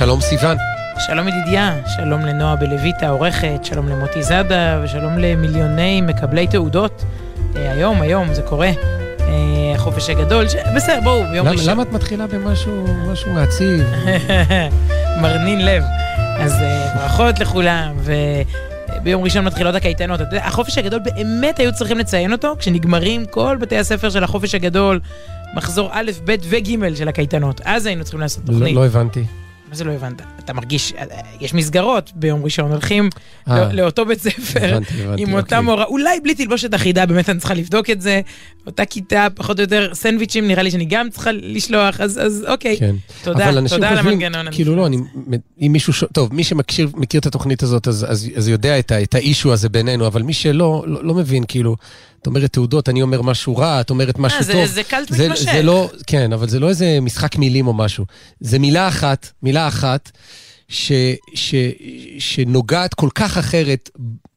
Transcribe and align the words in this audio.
שלום 0.00 0.20
סיון. 0.20 0.56
שלום 0.98 1.28
ידידיה, 1.28 1.80
שלום 1.96 2.20
לנועה 2.20 2.56
בלויטה 2.56 3.06
העורכת, 3.06 3.64
שלום 3.64 3.88
למוטי 3.88 4.22
זאדה 4.22 4.80
ושלום 4.84 5.18
למיליוני 5.18 6.00
מקבלי 6.00 6.46
תעודות. 6.46 7.04
אה, 7.56 7.72
היום, 7.72 8.00
היום 8.00 8.34
זה 8.34 8.42
קורה. 8.42 8.70
אה, 9.20 9.72
החופש 9.74 10.10
הגדול, 10.10 10.48
ש... 10.48 10.54
בסדר, 10.76 11.00
בואו, 11.04 11.22
ביום 11.22 11.46
למה, 11.46 11.50
ראשון. 11.50 11.70
למה 11.70 11.82
את 11.82 11.92
מתחילה 11.92 12.26
במשהו 12.26 12.84
משהו 13.12 13.32
מעציב? 13.32 13.80
מרנין 15.22 15.66
לב. 15.66 15.84
אז 16.38 16.52
אה, 16.52 16.94
ברכות 16.96 17.38
לכולם, 17.38 17.96
וביום 19.00 19.22
ראשון 19.24 19.44
מתחילות 19.44 19.74
הקייטנות. 19.74 20.20
החופש 20.40 20.78
הגדול 20.78 21.00
באמת 21.00 21.58
היו 21.58 21.72
צריכים 21.72 21.98
לציין 21.98 22.32
אותו 22.32 22.56
כשנגמרים 22.58 23.26
כל 23.26 23.56
בתי 23.60 23.78
הספר 23.78 24.10
של 24.10 24.24
החופש 24.24 24.54
הגדול, 24.54 25.00
מחזור 25.54 25.88
א', 25.92 26.10
ב' 26.24 26.34
וג' 26.48 26.94
של 26.94 27.08
הקייטנות. 27.08 27.60
אז 27.64 27.86
היינו 27.86 28.02
צריכים 28.02 28.20
לעשות 28.20 28.42
לא, 28.48 28.52
תוכנית. 28.52 28.74
לא 28.74 28.86
הבנתי. 28.86 29.24
מה 29.70 29.76
זה 29.76 29.84
לא 29.84 29.92
הבנת? 29.92 30.22
אתה 30.38 30.52
מרגיש, 30.52 30.92
יש 31.40 31.54
מסגרות 31.54 32.10
ביום 32.14 32.44
ראשון, 32.44 32.70
הולכים 32.72 33.08
אה. 33.48 33.56
לא- 33.60 33.72
לאותו 33.72 34.06
בית 34.06 34.20
ספר, 34.20 34.64
הבנתי, 34.74 35.02
הבנתי, 35.04 35.22
עם 35.22 35.32
אותה 35.32 35.40
אוקיי. 35.58 35.60
מורה, 35.60 35.84
אולי 35.84 36.20
בלי 36.20 36.34
תלבושת 36.34 36.74
אחידה, 36.74 37.06
באמת 37.06 37.28
אני 37.30 37.38
צריכה 37.38 37.54
לבדוק 37.54 37.90
את 37.90 38.00
זה. 38.00 38.20
אותה 38.66 38.84
כיתה, 38.84 39.26
פחות 39.34 39.58
או 39.58 39.62
יותר, 39.62 39.90
סנדוויצ'ים 39.94 40.48
נראה 40.48 40.62
לי 40.62 40.70
שאני 40.70 40.84
גם 40.84 41.10
צריכה 41.10 41.30
לשלוח, 41.32 42.00
אז 42.00 42.20
אז 42.22 42.44
אוקיי. 42.48 42.76
כן. 42.78 42.94
תודה, 43.22 43.48
אבל 43.48 43.58
אנשים 43.58 43.76
תודה 43.76 43.88
על 43.88 43.96
חושבים, 43.96 44.12
המנגנון. 44.12 44.52
כאילו 44.52 44.76
לא, 44.76 44.86
אני, 44.86 44.96
אם 45.60 45.72
מישהו, 45.72 45.92
ש... 45.92 46.04
טוב, 46.12 46.34
מי 46.34 46.44
שמכיר 46.44 46.88
מכיר 46.94 47.20
את 47.20 47.26
התוכנית 47.26 47.62
הזאת, 47.62 47.88
אז, 47.88 48.06
אז, 48.08 48.28
אז 48.36 48.48
יודע 48.48 48.78
את, 48.78 48.90
ה- 48.92 49.02
את 49.02 49.14
האישו 49.14 49.52
הזה 49.52 49.68
בינינו, 49.68 50.06
אבל 50.06 50.22
מי 50.22 50.32
שלא, 50.32 50.84
לא, 50.86 51.04
לא 51.04 51.14
מבין, 51.14 51.44
כאילו, 51.48 51.76
את 52.22 52.26
אומרת 52.26 52.52
תעודות, 52.52 52.88
אני 52.88 53.02
אומר 53.02 53.22
משהו 53.22 53.56
רע, 53.56 53.80
את 53.80 53.90
אומרת 53.90 54.18
משהו 54.18 54.38
אה, 54.38 54.52
טוב. 54.52 54.66
זה 54.66 54.82
קלט 54.82 55.10
מתמשך. 55.10 55.52
זה 55.52 55.62
לא, 55.62 55.90
כן, 56.06 56.32
אבל 56.32 56.48
זה 56.48 56.60
לא 56.60 56.68
איזה 56.68 56.98
משחק 57.02 57.36
מילים 57.36 57.66
או 57.66 57.72
משהו. 57.72 58.04
זה 58.40 58.58
מילה 58.58 58.88
אחת, 58.88 59.30
מילה 59.42 59.68
אחת, 59.68 60.10
ש, 60.68 60.92
ש, 61.34 61.54
שנוגעת 62.18 62.94
כל 62.94 63.08
כך 63.14 63.38
אחרת, 63.38 63.90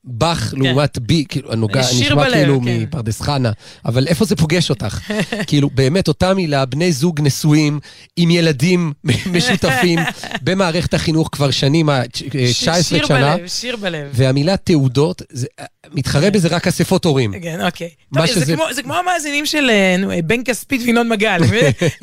בך 0.06 0.54
לעומת 0.58 0.98
בי, 1.00 1.26
כאילו, 1.30 1.52
הנוגע, 1.52 1.84
שיר 1.84 2.02
נשמע 2.06 2.24
בלב, 2.24 2.34
כאילו 2.34 2.62
כן. 2.66 2.78
מפרדס 2.82 3.22
חנה, 3.22 3.52
אבל 3.86 4.08
איפה 4.08 4.26
זה 4.26 4.36
פוגש 4.36 4.70
אותך? 4.70 5.00
כאילו, 5.48 5.70
באמת, 5.74 6.08
אותה 6.08 6.34
מילה, 6.34 6.66
בני 6.66 6.92
זוג 6.92 7.22
נשואים, 7.22 7.80
עם 8.18 8.32
ילדים 8.32 8.94
משותפים, 9.34 10.00
במערכת 10.44 10.94
החינוך 10.94 11.30
כבר 11.32 11.52
שנים, 11.52 11.90
ה- 11.90 12.02
ש- 12.14 12.24
19 12.24 12.84
שיר 12.98 13.08
שנה, 13.08 13.38
בלב, 13.38 13.48
שיר 13.48 13.76
בלב. 13.76 14.08
והמילה 14.14 14.58
תעודות, 14.58 15.22
זה- 15.32 15.48
מתחרה 15.94 16.30
בזה 16.32 16.48
רק 16.48 16.68
אספות 16.68 17.06
הורים. 17.06 17.34
כן, 17.42 17.66
אוקיי. 17.66 17.90
טוב, 18.14 18.26
זה 18.26 18.54
כמו- 18.56 18.74
זה 18.74 18.84
כמו 18.84 18.94
המאזינים 18.96 19.46
של 19.46 19.70
אה, 19.70 19.96
אה, 20.16 20.22
בן 20.22 20.44
כספית 20.46 20.82
וינון 20.86 21.10
מגל. 21.10 21.40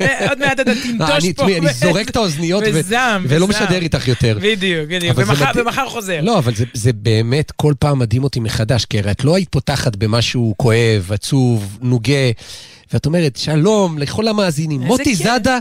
אה, 0.01 0.29
עוד 0.29 0.39
מעט 0.39 0.59
אתה 0.59 0.71
אה, 0.71 0.75
תנטוש 0.83 1.23
אני 1.23 1.33
פה. 1.33 1.45
אני 1.45 1.73
זורק 1.73 2.09
את 2.09 2.15
האוזניות 2.15 2.63
ולא. 3.23 3.47
משדר 3.47 3.81
איתך 3.81 4.07
יותר. 4.07 4.37
בדיוק, 4.41 4.89
בדיוק. 4.89 5.17
ומחר- 5.55 5.89
חוזר. 5.89 6.19
לא, 6.21 6.37
אבל 6.37 6.53
זה 6.73 6.93
באמת 6.93 7.51
כל 7.51 7.73
פעם 7.79 7.90
מדהים 7.95 8.23
אותי 8.23 8.39
מחדש, 8.39 8.85
כי 8.85 8.99
הרי 8.99 9.11
את 9.11 9.23
לא 9.23 9.35
היית 9.35 9.49
פותחת 9.49 9.95
במשהו 9.95 10.53
כואב, 10.57 11.09
עצוב, 11.13 11.77
נוגה, 11.81 12.31
ואת 12.93 13.05
אומרת, 13.05 13.35
שלום 13.35 13.97
לכל 13.97 14.27
המאזינים, 14.27 14.81
מוטי 14.81 15.03
כיף. 15.03 15.23
זאדה, 15.23 15.59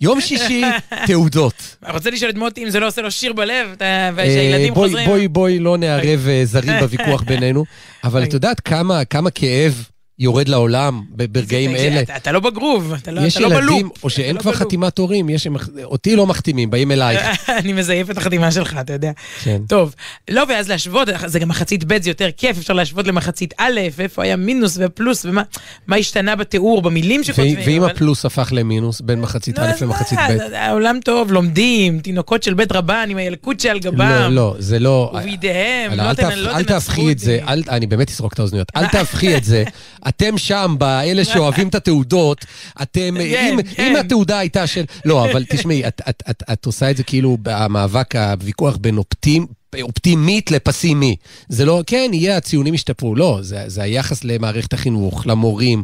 יום 0.00 0.20
שישי, 0.20 0.62
תעודות. 1.06 1.76
רוצה 1.92 2.10
לשאול 2.10 2.30
את 2.30 2.36
מוטי 2.36 2.64
אם 2.64 2.70
זה 2.70 2.80
לא 2.80 2.86
עושה 2.86 3.02
לו 3.02 3.10
שיר 3.10 3.32
בלב, 3.32 3.76
אה, 3.80 4.10
ושהילדים 4.14 4.74
חוזרים. 4.74 5.08
בואי, 5.08 5.28
בואי 5.28 5.58
לא 5.58 5.76
נערב 5.78 6.26
אה, 6.28 6.42
זרים 6.44 6.72
בוויכוח 6.80 7.22
בינינו, 7.30 7.64
אבל 8.04 8.22
את 8.22 8.32
יודעת 8.32 8.60
כמה, 8.60 9.04
כמה 9.04 9.30
כאב 9.30 9.84
יורד 10.18 10.48
לעולם 10.48 11.02
ברגעים 11.10 11.76
אלה? 11.76 12.00
אתה- 12.02 12.16
אתה 12.16 12.32
לא 12.32 12.40
בגרוב, 12.40 12.92
אתה 13.02 13.10
לא 13.10 13.20
יש 13.20 13.36
אתה 13.36 13.40
לא 13.42 13.48
בלופ. 13.48 13.70
ילדים, 13.70 13.88
או 14.02 14.10
שאין 14.10 14.36
לא 14.36 14.40
כבר 14.40 14.50
בלופ. 14.50 14.62
חתימת 14.62 14.98
הורים, 14.98 15.28
יש, 15.28 15.48
אותי 15.84 16.16
לא 16.16 16.26
מחתימים, 16.26 16.70
באים 16.70 16.92
אלייך. 16.92 17.20
אני 17.58 17.72
מזייף 17.72 18.10
את 18.10 18.16
החתימה 18.18 18.50
שלך, 18.50 18.76
אתה 18.80 18.92
יודע. 18.92 19.10
כן. 19.42 19.62
טוב, 19.68 19.94
לא, 20.30 20.42
ואז 20.48 20.68
להשוות, 20.68 21.08
זה 21.26 21.38
גם 21.38 21.48
מחצית 21.48 21.84
ב' 21.84 22.02
זה 22.02 22.10
יותר 22.10 22.28
כיף, 22.36 22.58
אפשר 22.58 22.72
להשוות 22.72 23.06
למחצית 23.06 23.54
א', 23.58 23.80
איפה 23.98 24.22
היה 24.22 24.36
מינוס 24.36 24.78
ופלוס, 24.80 25.24
ומה 25.24 25.42
מה 25.86 25.96
השתנה 25.96 26.36
בתיאור, 26.36 26.82
במילים 26.82 27.24
שכותבים. 27.24 27.58
ואם 27.66 27.82
אבל- 27.82 27.90
הפלוס 27.92 28.24
הפך 28.24 28.48
למינוס 28.52 29.00
בין 29.00 29.20
מחצית 29.20 29.58
נו, 29.58 29.64
א' 29.64 29.70
למחצית 29.80 30.18
ב'? 30.30 30.52
העולם 30.54 30.98
טוב, 31.04 31.32
לומדים, 31.32 32.00
תינוקות 32.00 32.42
של 32.42 32.54
בית 32.54 32.72
רבן 32.72 33.06
עם 33.08 33.16
הילקוט 33.16 33.60
שעל 33.60 33.74
לא, 33.76 33.80
גבם. 33.80 34.28
לא, 34.32 34.54
זה 34.58 34.78
לא... 34.78 35.12
ובידיהם, 35.14 35.92
לא 35.92 36.02
אל 36.02 36.14
תנ- 36.14 36.20
תהפ- 36.20 36.34
לא 36.34 36.56
אל 36.56 36.64
תהפכי 36.64 37.12
את 37.12 37.18
זה, 37.18 37.38
אותי. 37.50 37.70
אני 37.70 37.86
באמת 37.86 38.08
אסרוק 38.10 38.32
את 38.32 38.38
האוזניות. 38.38 38.68
אל 38.76 38.86
תהפכי 38.86 39.36
את 39.36 39.44
זה. 39.44 39.64
אתם 40.08 40.38
שם, 40.38 40.74
באלה 40.78 41.24
שאוהבים 41.24 41.68
את 41.68 41.74
התעודות, 41.74 42.44
אתם... 42.82 43.14
כן, 43.18 43.52
אם- 43.58 43.62
כן. 43.62 43.82
אם 43.92 43.96
התעודה 43.96 44.38
הייתה 44.38 44.66
של... 44.66 44.84
לא, 45.04 45.30
אבל 45.30 45.44
תשמעי, 45.44 45.88
את- 45.88 46.00
את- 46.08 46.22
את- 46.30 46.42
את 46.52 46.66
עושה 46.66 46.90
את 46.90 46.96
זה 46.96 47.02
כאילו 47.02 47.36
במאבק, 47.42 48.16
הוויכוח 48.16 48.76
בין 48.76 48.96
אופטימ... 48.98 49.46
אופטימית 49.82 50.50
לפסימי. 50.50 51.16
זה 51.48 51.64
לא, 51.64 51.82
כן, 51.86 52.10
יהיה, 52.12 52.36
הציונים 52.36 52.74
ישתפרו. 52.74 53.14
לא, 53.14 53.38
זה, 53.42 53.64
זה 53.66 53.82
היחס 53.82 54.24
למערכת 54.24 54.72
החינוך, 54.72 55.26
למורים. 55.26 55.82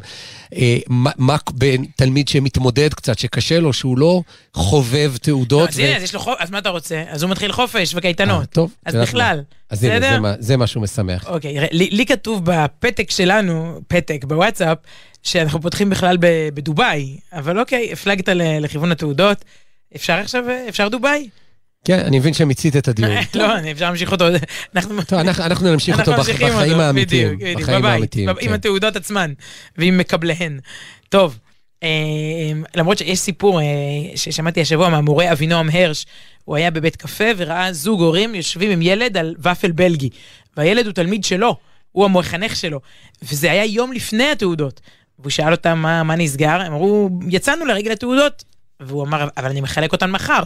אה, 0.57 0.79
מה, 0.89 1.11
מה 1.19 1.37
בין 1.53 1.85
תלמיד 1.97 2.29
שמתמודד 2.29 2.95
קצת, 2.95 3.19
שקשה 3.19 3.61
לו, 3.61 3.73
שהוא 3.73 3.99
לא 3.99 4.23
חובב 4.55 5.13
תעודות. 5.23 5.69
אז 5.69 5.79
הנה, 5.79 5.97
אז 5.97 6.03
יש 6.03 6.15
לו 6.15 6.21
חופ- 6.21 6.37
אז 6.39 6.51
מה 6.51 6.59
אתה 6.59 6.69
רוצה? 6.69 7.05
אז 7.09 7.23
הוא 7.23 7.31
מתחיל 7.31 7.53
חופש 7.53 7.95
אה, 7.95 7.99
וקייטנות. 7.99 8.51
טוב, 8.51 8.75
אז 8.87 8.95
בכלל? 8.95 9.43
אז 9.71 9.85
הנה, 9.85 9.97
בסדר? 9.97 10.11
זה 10.13 10.21
מה- 10.21 10.35
זה 10.39 10.57
משהו 10.57 10.81
משמח. 10.81 11.27
אוקיי, 11.29 11.57
לי, 11.73 11.89
לי 11.91 12.07
כתוב 12.07 12.41
בפתק 12.45 13.11
שלנו, 13.11 13.81
פתק 13.89 14.25
בוואטסאפ, 14.29 14.79
שאנחנו 15.23 15.63
פותחים 15.63 15.91
בכלל 15.91 16.17
ב- 16.21 16.49
בדובאי, 16.55 17.17
אבל 17.33 17.59
אוקיי, 17.61 17.93
הפלגת 17.93 18.29
לכיוון 18.61 18.93
התעודות. 18.93 19.45
אפשר 19.97 20.13
עכשיו, 20.13 20.49
אה, 20.51 20.65
אפשר 20.69 20.89
דובאי? 20.89 21.29
כן, 21.85 21.99
אני 21.99 22.19
מבין 22.19 22.35
שמיצית 22.35 22.77
את 22.77 22.89
הדיון. 22.89 23.11
לא, 23.35 23.57
אני- 23.57 23.73
אפשר 23.73 23.85
להמשיך 23.85 24.13
אותו. 24.13 24.25
אנחנו 25.39 25.73
נמשיך 25.73 26.01
אותו 26.01 26.13
בחיים 26.13 26.81
האמיתיים. 26.81 27.39
בחיים 27.57 27.85
האמיתיים, 27.85 28.29
עם 28.29 28.35
כן. 28.41 28.53
התעודות 28.53 28.97
עצמן 28.97 29.33
ועם 29.79 29.99
מקבליהן. 29.99 30.59
טוב, 31.09 31.39
אה, 31.83 31.89
למרות 32.75 32.99
שיש 32.99 33.19
סיפור 33.19 33.61
אה, 33.61 33.65
ששמעתי 34.15 34.61
השבוע 34.61 34.89
מהמורה 34.89 35.33
אבינועם 35.33 35.69
הרש, 35.73 36.07
הוא 36.45 36.57
היה 36.57 36.71
בבית 36.71 36.97
קפה 36.97 37.25
וראה 37.37 37.73
זוג 37.73 38.01
הורים 38.01 38.35
יושבים 38.35 38.71
עם 38.71 38.83
ילד 38.83 39.17
על 39.17 39.35
ופל 39.39 39.73
בלגי, 39.73 40.11
והילד 40.57 40.87
הוא 40.87 40.93
תלמיד 40.93 41.25
שלו, 41.25 41.57
הוא 41.93 42.05
המחנך 42.05 42.57
שלו, 42.57 42.81
וזה 43.23 43.51
היה 43.51 43.65
יום 43.65 43.93
לפני 43.93 44.25
התעודות. 44.31 44.81
והוא 45.19 45.31
שאל 45.31 45.53
אותם 45.53 45.79
מה, 45.79 46.03
מה 46.03 46.17
נסגר, 46.17 46.61
הם 46.61 46.73
אמרו, 46.73 47.11
יצאנו 47.29 47.65
לרגל 47.65 47.93
התעודות. 47.93 48.45
והוא 48.81 49.03
אמר, 49.03 49.29
אבל 49.37 49.49
אני 49.51 49.61
מחלק 49.61 49.93
אותן 49.93 50.11
מחר. 50.11 50.43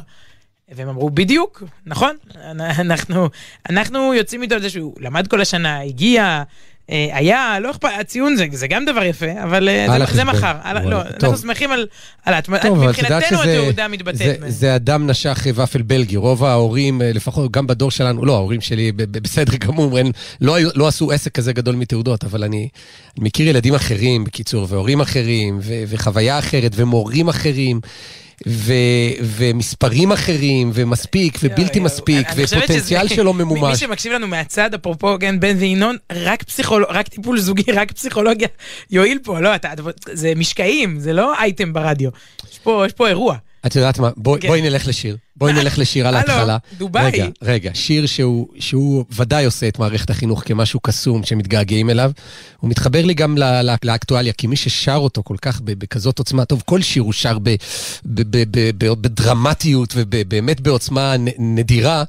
והם 0.69 0.89
אמרו, 0.89 1.11
בדיוק, 1.11 1.63
נכון, 1.87 2.17
אנחנו, 2.61 3.29
אנחנו 3.71 4.15
יוצאים 4.15 4.43
איתו 4.43 4.55
על 4.55 4.63
זה 4.63 4.71
שהוא 4.71 4.95
למד 5.01 5.27
כל 5.27 5.41
השנה, 5.41 5.81
הגיע, 5.81 6.43
אה, 6.91 7.09
היה, 7.13 7.59
לא 7.61 7.71
אכפת, 7.71 7.89
הציון 8.01 8.37
זה, 8.37 8.47
זה 8.53 8.67
גם 8.69 8.85
דבר 8.85 9.05
יפה, 9.05 9.43
אבל 9.43 9.69
אה, 9.69 9.87
זה, 10.07 10.15
זה. 10.15 10.25
מחר. 10.25 10.57
על, 10.63 10.89
לא. 10.89 11.03
אנחנו 11.03 11.37
שמחים 11.37 11.73
על, 11.73 11.87
על 12.25 12.41
טוב, 12.41 12.85
מבחינתנו. 12.85 13.43
התעודה 13.43 13.83
זה, 13.83 13.89
מתבטאת. 13.89 14.41
ב- 14.41 14.49
זה 14.49 14.77
אדם 14.77 15.07
נשך 15.07 15.47
ופל 15.55 15.83
בלגי. 15.83 16.17
רוב 16.17 16.45
ההורים, 16.45 17.03
אה, 17.03 17.13
לפחות 17.13 17.53
גם 17.53 17.67
בדור 17.67 17.91
שלנו, 17.91 18.25
לא, 18.25 18.35
ההורים 18.35 18.61
שלי 18.61 18.93
בסדר 18.93 19.57
גמור, 19.57 19.99
הם 19.99 20.11
לא, 20.41 20.57
לא 20.75 20.89
עשו 20.89 21.13
עסק 21.13 21.33
כזה 21.33 21.53
גדול 21.53 21.75
מתעודות, 21.77 22.25
אבל 22.25 22.45
אני, 22.45 22.69
אני 23.19 23.25
מכיר 23.25 23.49
ילדים 23.49 23.75
אחרים, 23.75 24.25
בקיצור, 24.25 24.67
והורים 24.69 25.01
אחרים, 25.01 25.59
ו, 25.63 25.73
וחוויה 25.89 26.39
אחרת, 26.39 26.73
ומורים 26.75 27.29
אחרים. 27.29 27.81
ו, 28.47 28.73
ומספרים 29.23 30.13
אחרים, 30.13 30.71
ומספיק, 30.75 31.39
ובלתי 31.43 31.79
יואו, 31.79 31.85
מספיק, 31.85 32.27
אני 32.31 32.45
חושבת 32.45 32.63
ופוטנציאל 32.63 33.07
שזה- 33.07 33.15
שלא 33.17 33.35
מי- 33.35 33.45
מי 33.45 33.51
ממומש. 33.55 33.81
שמקשיב 33.81 34.13
לנו 34.13 34.27
מהצד, 34.29 34.75
אפרופו, 34.75 35.17
כן, 35.21 35.41
בן 35.41 35.57
וינון, 35.59 35.97
רק 36.13 36.43
פסיכולוג, 36.43 36.89
רק 36.91 37.09
טיפול 37.09 37.39
זוגי, 37.41 37.73
רק 37.73 37.93
פסיכולוגיה 37.93 38.49
יועיל 38.91 39.19
פה, 39.23 39.41
לא, 39.41 39.55
אתה- 39.55 39.69
זה 40.13 40.33
משקעים, 40.37 40.99
זה 41.01 41.13
לא 41.13 41.35
אייטם 41.39 41.73
ברדיו. 41.73 42.11
יש 42.53 42.59
פה, 42.59 42.83
יש 42.87 42.93
פה 42.93 43.09
אירוע. 43.09 43.37
את 43.67 43.77
יודעת 43.77 43.99
מה, 43.99 44.11
בואי 44.17 44.41
כן. 44.41 44.49
בואי 44.49 44.63
נלך 44.63 44.87
לשיר. 44.89 45.17
בואי 45.37 45.53
נלך 45.53 45.79
לשיר 45.79 46.09
על 46.09 46.15
ההתחלה. 46.15 46.59
דובאי. 46.79 47.05
רגע, 47.07 47.27
רגע, 47.43 47.71
שיר 47.75 48.07
שהוא, 48.07 48.49
שהוא 48.59 49.05
ודאי 49.17 49.45
עושה 49.45 49.69
את 49.69 49.79
מערכת 49.79 50.11
החינוך 50.11 50.43
כמשהו 50.47 50.81
קסום 50.81 51.25
שמתגעגעים 51.25 51.91
אליו. 51.91 52.11
הוא 52.61 52.71
מתחבר 52.71 53.05
לי 53.05 53.15
גם 53.15 53.37
לאקטואליה, 53.85 54.33
כי 54.33 54.47
מי 54.47 54.57
ששר 54.57 54.97
אותו 54.97 55.23
כל 55.25 55.37
כך 55.43 55.61
בכזאת 55.61 56.19
עוצמה, 56.19 56.45
טוב, 56.45 56.63
כל 56.67 56.83
שיר 56.83 57.03
הוא 57.03 57.13
שר 57.13 57.39
ב- 57.39 57.49
ב- 57.49 57.57
ב- 58.07 58.43
ב- 58.51 58.71
ב- 58.79 58.93
בדרמטיות 58.93 59.95
ובאמת 59.97 60.61
בעוצמה 60.61 61.15
נדירה. 61.39 62.05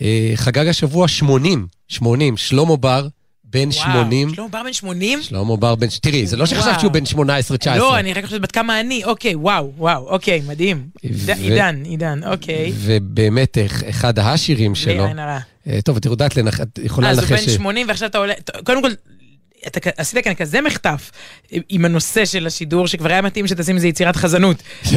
אה, 0.00 0.32
חגג 0.34 0.66
השבוע 0.68 1.08
80, 1.08 1.66
80, 1.88 2.36
שלמה 2.36 2.76
בר, 2.76 3.06
בן 3.52 3.70
80. 3.72 4.28
וואו, 4.28 4.34
שלמה 4.34 4.48
בר 4.48 4.62
בן 4.62 4.72
80? 4.72 5.22
שלמה 5.22 5.56
בר 5.56 5.74
בן... 5.74 5.86
תראי, 6.02 6.26
זה 6.26 6.36
לא 6.36 6.46
שחשבת. 6.46 6.80
שהוא 6.80 6.92
בן 6.92 7.02
18-19. 7.04 7.76
לא, 7.78 7.98
אני 7.98 8.12
רק 8.12 8.24
חושבת 8.24 8.40
בת 8.40 8.52
כמה 8.52 8.80
אני, 8.80 9.04
אוקיי, 9.04 9.34
וואו, 9.34 9.72
וואו, 9.76 10.08
אוקיי, 10.08 10.42
מדהים. 10.46 10.82
ו- 11.12 11.32
עידן, 11.32 11.82
עידן, 11.84 12.20
אוקיי. 12.26 12.72
ובאמת, 12.76 13.58
אח- 13.58 13.82
אחד 13.88 14.18
השירים 14.18 14.72
בלי 14.72 14.80
שלו. 14.82 15.06
עין 15.06 15.18
הרע. 15.18 15.38
אה, 15.68 15.78
טוב, 15.84 15.96
את 15.96 16.04
יודעת. 16.04 16.38
את 16.38 16.78
יכולה 16.82 17.10
אז 17.10 17.18
הוא 17.18 17.26
לנחש... 17.30 17.44
בן 17.46 17.52
ש- 17.52 17.54
80 17.54 17.88
ועכשיו 17.88 18.08
אתה 18.08 18.18
עולה, 18.18 18.34
קודם 18.64 18.82
כל, 18.82 18.90
אתה 19.66 19.90
עשית 19.96 20.24
כאן 20.24 20.34
כזה 20.34 20.60
מחטף 20.60 21.10
עם 21.68 21.84
הנושא 21.84 22.24
של 22.24 22.46
השידור, 22.46 22.86
שכבר 22.86 23.08
היה 23.08 23.22
מתאים 23.22 23.46
שתשים 23.46 23.76
איזה 23.76 23.88
יצירת 23.88 24.16
חזנות. 24.16 24.62
אז, 24.84 24.96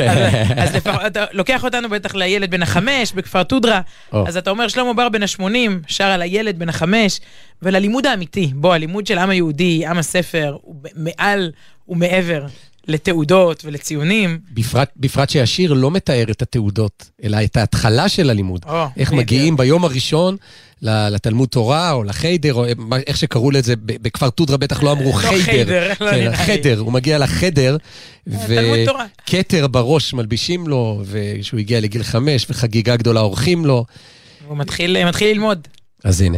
אז 0.58 0.76
לפח, 0.76 0.98
אתה 1.08 1.26
לוקח 1.32 1.64
אותנו 1.64 1.90
בטח 1.90 2.16
לילד 2.16 2.52
בן 2.52 2.62
החמש 2.62 3.14
בכפר 3.14 3.44
תודרה. 3.44 3.82
אז 4.12 4.38
אתה 4.38 4.50
אומר 4.50 4.68
שלמה 4.68 4.94
בר 4.94 5.10
בן 5.10 5.24
השמונים, 5.24 5.82
שר 5.88 6.04
על 6.04 6.22
הילד 6.22 6.60
בן 6.60 6.70
החמש, 6.70 7.20
וללימוד 7.62 8.06
האמיתי, 8.06 8.52
בוא, 8.56 8.74
הלימוד 8.74 9.08
של 9.08 9.18
העם 9.18 9.30
היהודי, 9.30 9.86
עם 9.86 9.98
הספר, 9.98 10.58
הוא 10.62 10.76
מעל 10.96 11.52
ומעבר 11.88 12.46
לתעודות 12.88 13.66
ולציונים. 13.66 14.40
בפרט, 14.54 14.90
בפרט 14.98 15.30
שהשיר 15.30 15.74
לא 15.74 15.92
מתאר 15.92 16.26
את 16.32 16.42
התעודות, 16.42 17.10
אלא 17.24 17.38
את 17.44 17.58
ההתחלה 17.58 18.10
של 18.10 18.30
הלימוד. 18.30 18.66
או, 18.70 18.86
איך 18.98 19.12
נהדר. 19.12 19.22
מגיעים 19.22 19.58
ביום 19.58 19.84
הראשון 19.84 20.38
לתלמוד 20.82 21.50
תורה 21.50 21.92
או 21.92 22.04
לחיידר, 22.04 22.54
או 22.54 22.66
איך 23.08 23.18
שקראו 23.18 23.52
לזה, 23.52 23.74
בכפר 23.78 24.30
תודרה 24.30 24.58
בטח 24.58 24.84
לא 24.84 24.92
אמרו 24.92 25.12
לא 25.12 25.18
חיידר. 25.18 25.44
חיידר, 25.46 25.88
לא 25.90 25.96
כן, 25.96 26.06
נראה 26.06 26.30
לי. 26.30 26.36
חדר, 26.38 26.80
הוא 26.80 26.92
מגיע 26.92 27.18
לחדר, 27.18 27.78
תורה. 28.86 29.06
וכתר 29.24 29.68
בראש 29.68 30.14
מלבישים 30.14 30.68
לו, 30.68 31.02
וכשהוא 31.06 31.60
הגיע 31.60 31.80
לגיל 31.80 32.04
חמש, 32.04 32.46
וחגיגה 32.50 32.96
גדולה 32.96 33.20
עורכים 33.20 33.66
לו. 33.66 33.86
הוא 34.48 34.58
מתחיל, 34.58 35.06
מתחיל 35.06 35.30
ללמוד. 35.30 35.68
אז 36.04 36.22
הנה. 36.22 36.38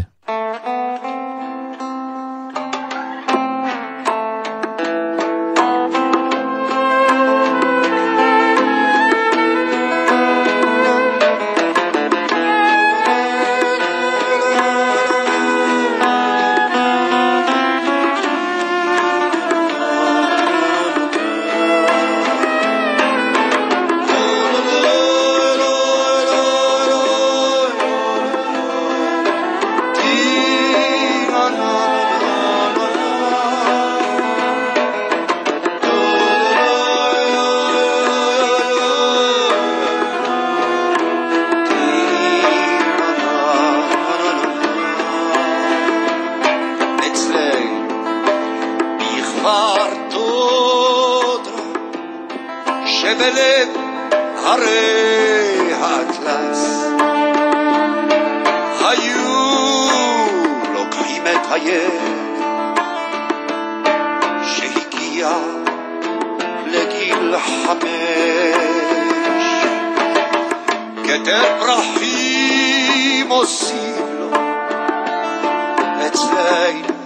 אצלנו 76.18 76.98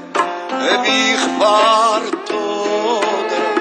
בכפר 0.60 2.00
תודרה 2.26 3.54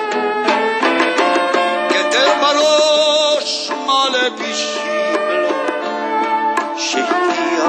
כתר 1.88 2.32
בראש 2.40 3.70
מלבישים 3.86 5.14
לו 5.32 5.50
שהגיע 6.78 7.64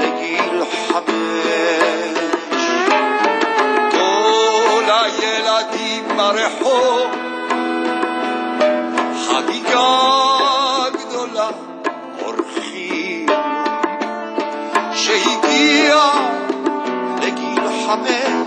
לגיל 0.00 0.64
חמש 0.88 2.64
כל 3.90 4.84
הילדים 4.90 6.04
ברחוב 6.16 7.10
חגיגה 9.28 10.23
לגיל 18.02 18.43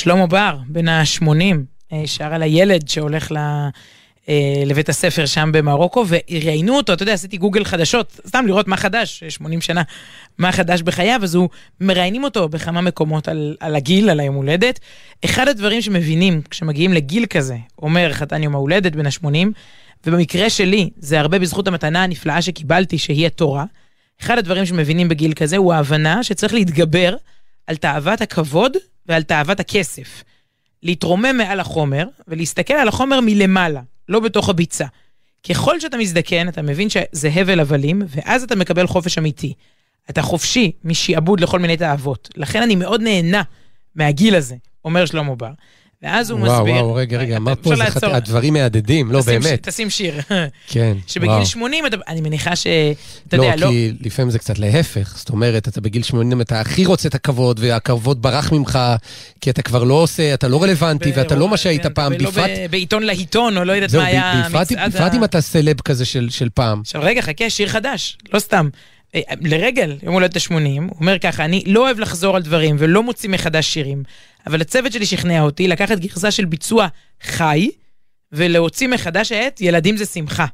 שלמה 0.00 0.26
בר, 0.26 0.56
בן 0.68 0.88
ה-80, 0.88 1.94
שר 2.06 2.34
על 2.34 2.42
הילד 2.42 2.88
שהולך 2.88 3.32
ל... 3.32 3.36
אה, 4.28 4.62
לבית 4.66 4.88
הספר 4.88 5.26
שם 5.26 5.50
במרוקו, 5.52 6.04
וראיינו 6.08 6.76
אותו, 6.76 6.92
אתה 6.92 7.02
יודע, 7.02 7.12
עשיתי 7.12 7.36
גוגל 7.36 7.64
חדשות, 7.64 8.20
סתם 8.26 8.46
לראות 8.46 8.68
מה 8.68 8.76
חדש, 8.76 9.24
80 9.28 9.60
שנה, 9.60 9.82
מה 10.38 10.52
חדש 10.52 10.82
בחייו, 10.82 11.20
אז 11.22 11.34
הוא, 11.34 11.48
מראיינים 11.80 12.24
אותו 12.24 12.48
בכמה 12.48 12.80
מקומות 12.80 13.28
על, 13.28 13.56
על 13.60 13.76
הגיל, 13.76 14.10
על 14.10 14.20
היום 14.20 14.34
הולדת. 14.34 14.80
אחד 15.24 15.48
הדברים 15.48 15.82
שמבינים 15.82 16.42
כשמגיעים 16.50 16.92
לגיל 16.92 17.26
כזה, 17.26 17.56
אומר 17.82 18.12
חתן 18.12 18.42
יום 18.42 18.54
ההולדת 18.54 18.92
בן 18.92 19.06
ה-80, 19.06 19.48
ובמקרה 20.06 20.50
שלי, 20.50 20.90
זה 20.96 21.20
הרבה 21.20 21.38
בזכות 21.38 21.68
המתנה 21.68 22.02
הנפלאה 22.02 22.42
שקיבלתי, 22.42 22.98
שהיא 22.98 23.26
התורה. 23.26 23.64
אחד 24.20 24.38
הדברים 24.38 24.66
שמבינים 24.66 25.08
בגיל 25.08 25.32
כזה 25.32 25.56
הוא 25.56 25.72
ההבנה 25.72 26.24
שצריך 26.24 26.54
להתגבר 26.54 27.16
על 27.66 27.76
תאוות 27.76 28.20
הכבוד 28.20 28.72
ועל 29.06 29.22
תאוות 29.22 29.60
הכסף. 29.60 30.24
להתרומם 30.82 31.36
מעל 31.36 31.60
החומר 31.60 32.06
ולהסתכל 32.28 32.74
על 32.74 32.88
החומר 32.88 33.20
מלמעלה. 33.20 33.80
לא 34.08 34.20
בתוך 34.20 34.48
הביצה. 34.48 34.86
ככל 35.48 35.80
שאתה 35.80 35.96
מזדקן, 35.96 36.48
אתה 36.48 36.62
מבין 36.62 36.88
שזה 36.90 37.30
הבל 37.34 37.60
הבלים, 37.60 38.02
ואז 38.08 38.42
אתה 38.42 38.56
מקבל 38.56 38.86
חופש 38.86 39.18
אמיתי. 39.18 39.54
אתה 40.10 40.22
חופשי 40.22 40.72
משעבוד 40.84 41.40
לכל 41.40 41.58
מיני 41.58 41.76
תאוות. 41.76 42.28
לכן 42.36 42.62
אני 42.62 42.76
מאוד 42.76 43.02
נהנה 43.02 43.42
מהגיל 43.94 44.34
הזה, 44.34 44.56
אומר 44.84 45.06
שלמה 45.06 45.34
בר. 45.34 45.52
ואז 46.02 46.30
הוא 46.30 46.40
וואו, 46.40 46.52
מסביר... 46.60 46.74
וואו, 46.74 46.94
רגע, 46.94 47.18
רגע, 47.18 47.36
אמרת 47.36 47.58
פה, 47.62 47.72
אפשר 47.72 47.84
זה 47.84 47.94
לעצור. 47.94 48.10
חת- 48.10 48.16
הדברים 48.16 48.52
מהדהדים, 48.52 49.12
לא, 49.12 49.20
תשים 49.20 49.42
ש- 49.42 49.46
באמת. 49.46 49.68
תשים 49.68 49.90
שיר. 49.90 50.14
כן, 50.66 50.96
שבגיל 51.06 51.30
וואו. 51.30 51.46
80, 51.46 51.86
אתה- 51.86 51.96
אני 52.08 52.20
מניחה 52.20 52.56
ש... 52.56 52.66
אתה 53.28 53.36
יודע, 53.36 53.56
לא, 53.56 53.66
לא... 53.66 53.70
כי 53.70 53.92
לפעמים 54.00 54.30
זה 54.30 54.38
קצת 54.38 54.58
להפך. 54.58 55.14
זאת 55.16 55.28
אומרת, 55.28 55.68
אתה 55.68 55.80
בגיל 55.80 56.02
80, 56.02 56.40
אתה 56.40 56.60
הכי 56.60 56.84
רוצה 56.84 57.08
את 57.08 57.14
הכבוד, 57.14 57.60
והכבוד 57.62 58.22
ברח 58.22 58.52
ממך, 58.52 58.78
כי 59.40 59.50
אתה 59.50 59.62
כבר 59.62 59.84
לא 59.84 59.94
עושה, 59.94 60.34
אתה 60.34 60.48
לא 60.48 60.62
רלוונטי, 60.62 61.12
ואתה 61.14 61.34
לא 61.34 61.48
מה 61.48 61.56
שהיית 61.56 61.82
כן, 61.82 61.92
פעם, 61.94 62.12
ולא 62.18 62.30
בפרט... 62.30 62.50
ב- 62.50 62.70
בעיתון 62.70 63.02
להיטון, 63.02 63.56
או 63.58 63.64
לא 63.64 63.72
יודעת 63.72 63.94
מה 63.94 64.04
היה 64.04 64.42
בפרט- 64.50 65.14
אם 65.14 65.24
אתה 65.24 65.40
סלב 65.40 65.80
כזה 65.80 66.04
של 66.04 66.48
פעם. 66.54 66.80
עכשיו 66.80 67.02
רגע, 67.04 67.22
חכה, 67.22 67.50
שיר 67.50 67.68
חדש, 67.68 68.18
לא 68.32 68.38
סתם. 68.38 68.68
אה, 69.14 69.20
לרגל, 69.40 69.98
יום 70.02 70.14
הולדת 70.14 70.36
ה-80, 70.36 70.52
הוא 70.52 70.96
אומר 71.00 71.18
ככה, 71.18 71.44
אני 71.44 71.62
לא 71.66 71.80
אוהב 71.80 71.98
לחזור 71.98 72.36
על 72.36 72.42
דברים 72.42 72.76
ולא 72.78 73.02
מוציא 73.02 73.28
מחדש 73.30 73.66
שירים, 73.66 74.02
אבל 74.46 74.60
הצוות 74.60 74.92
שלי 74.92 75.06
שכנע 75.06 75.40
אותי 75.40 75.68
לקחת 75.68 75.98
גרסה 75.98 76.30
של 76.30 76.44
ביצוע 76.44 76.88
חי, 77.22 77.70
ולהוציא 78.32 78.88
מחדש 78.88 79.32
את 79.32 79.60
ילדים 79.60 79.96
זה 79.96 80.06
שמחה. 80.06 80.46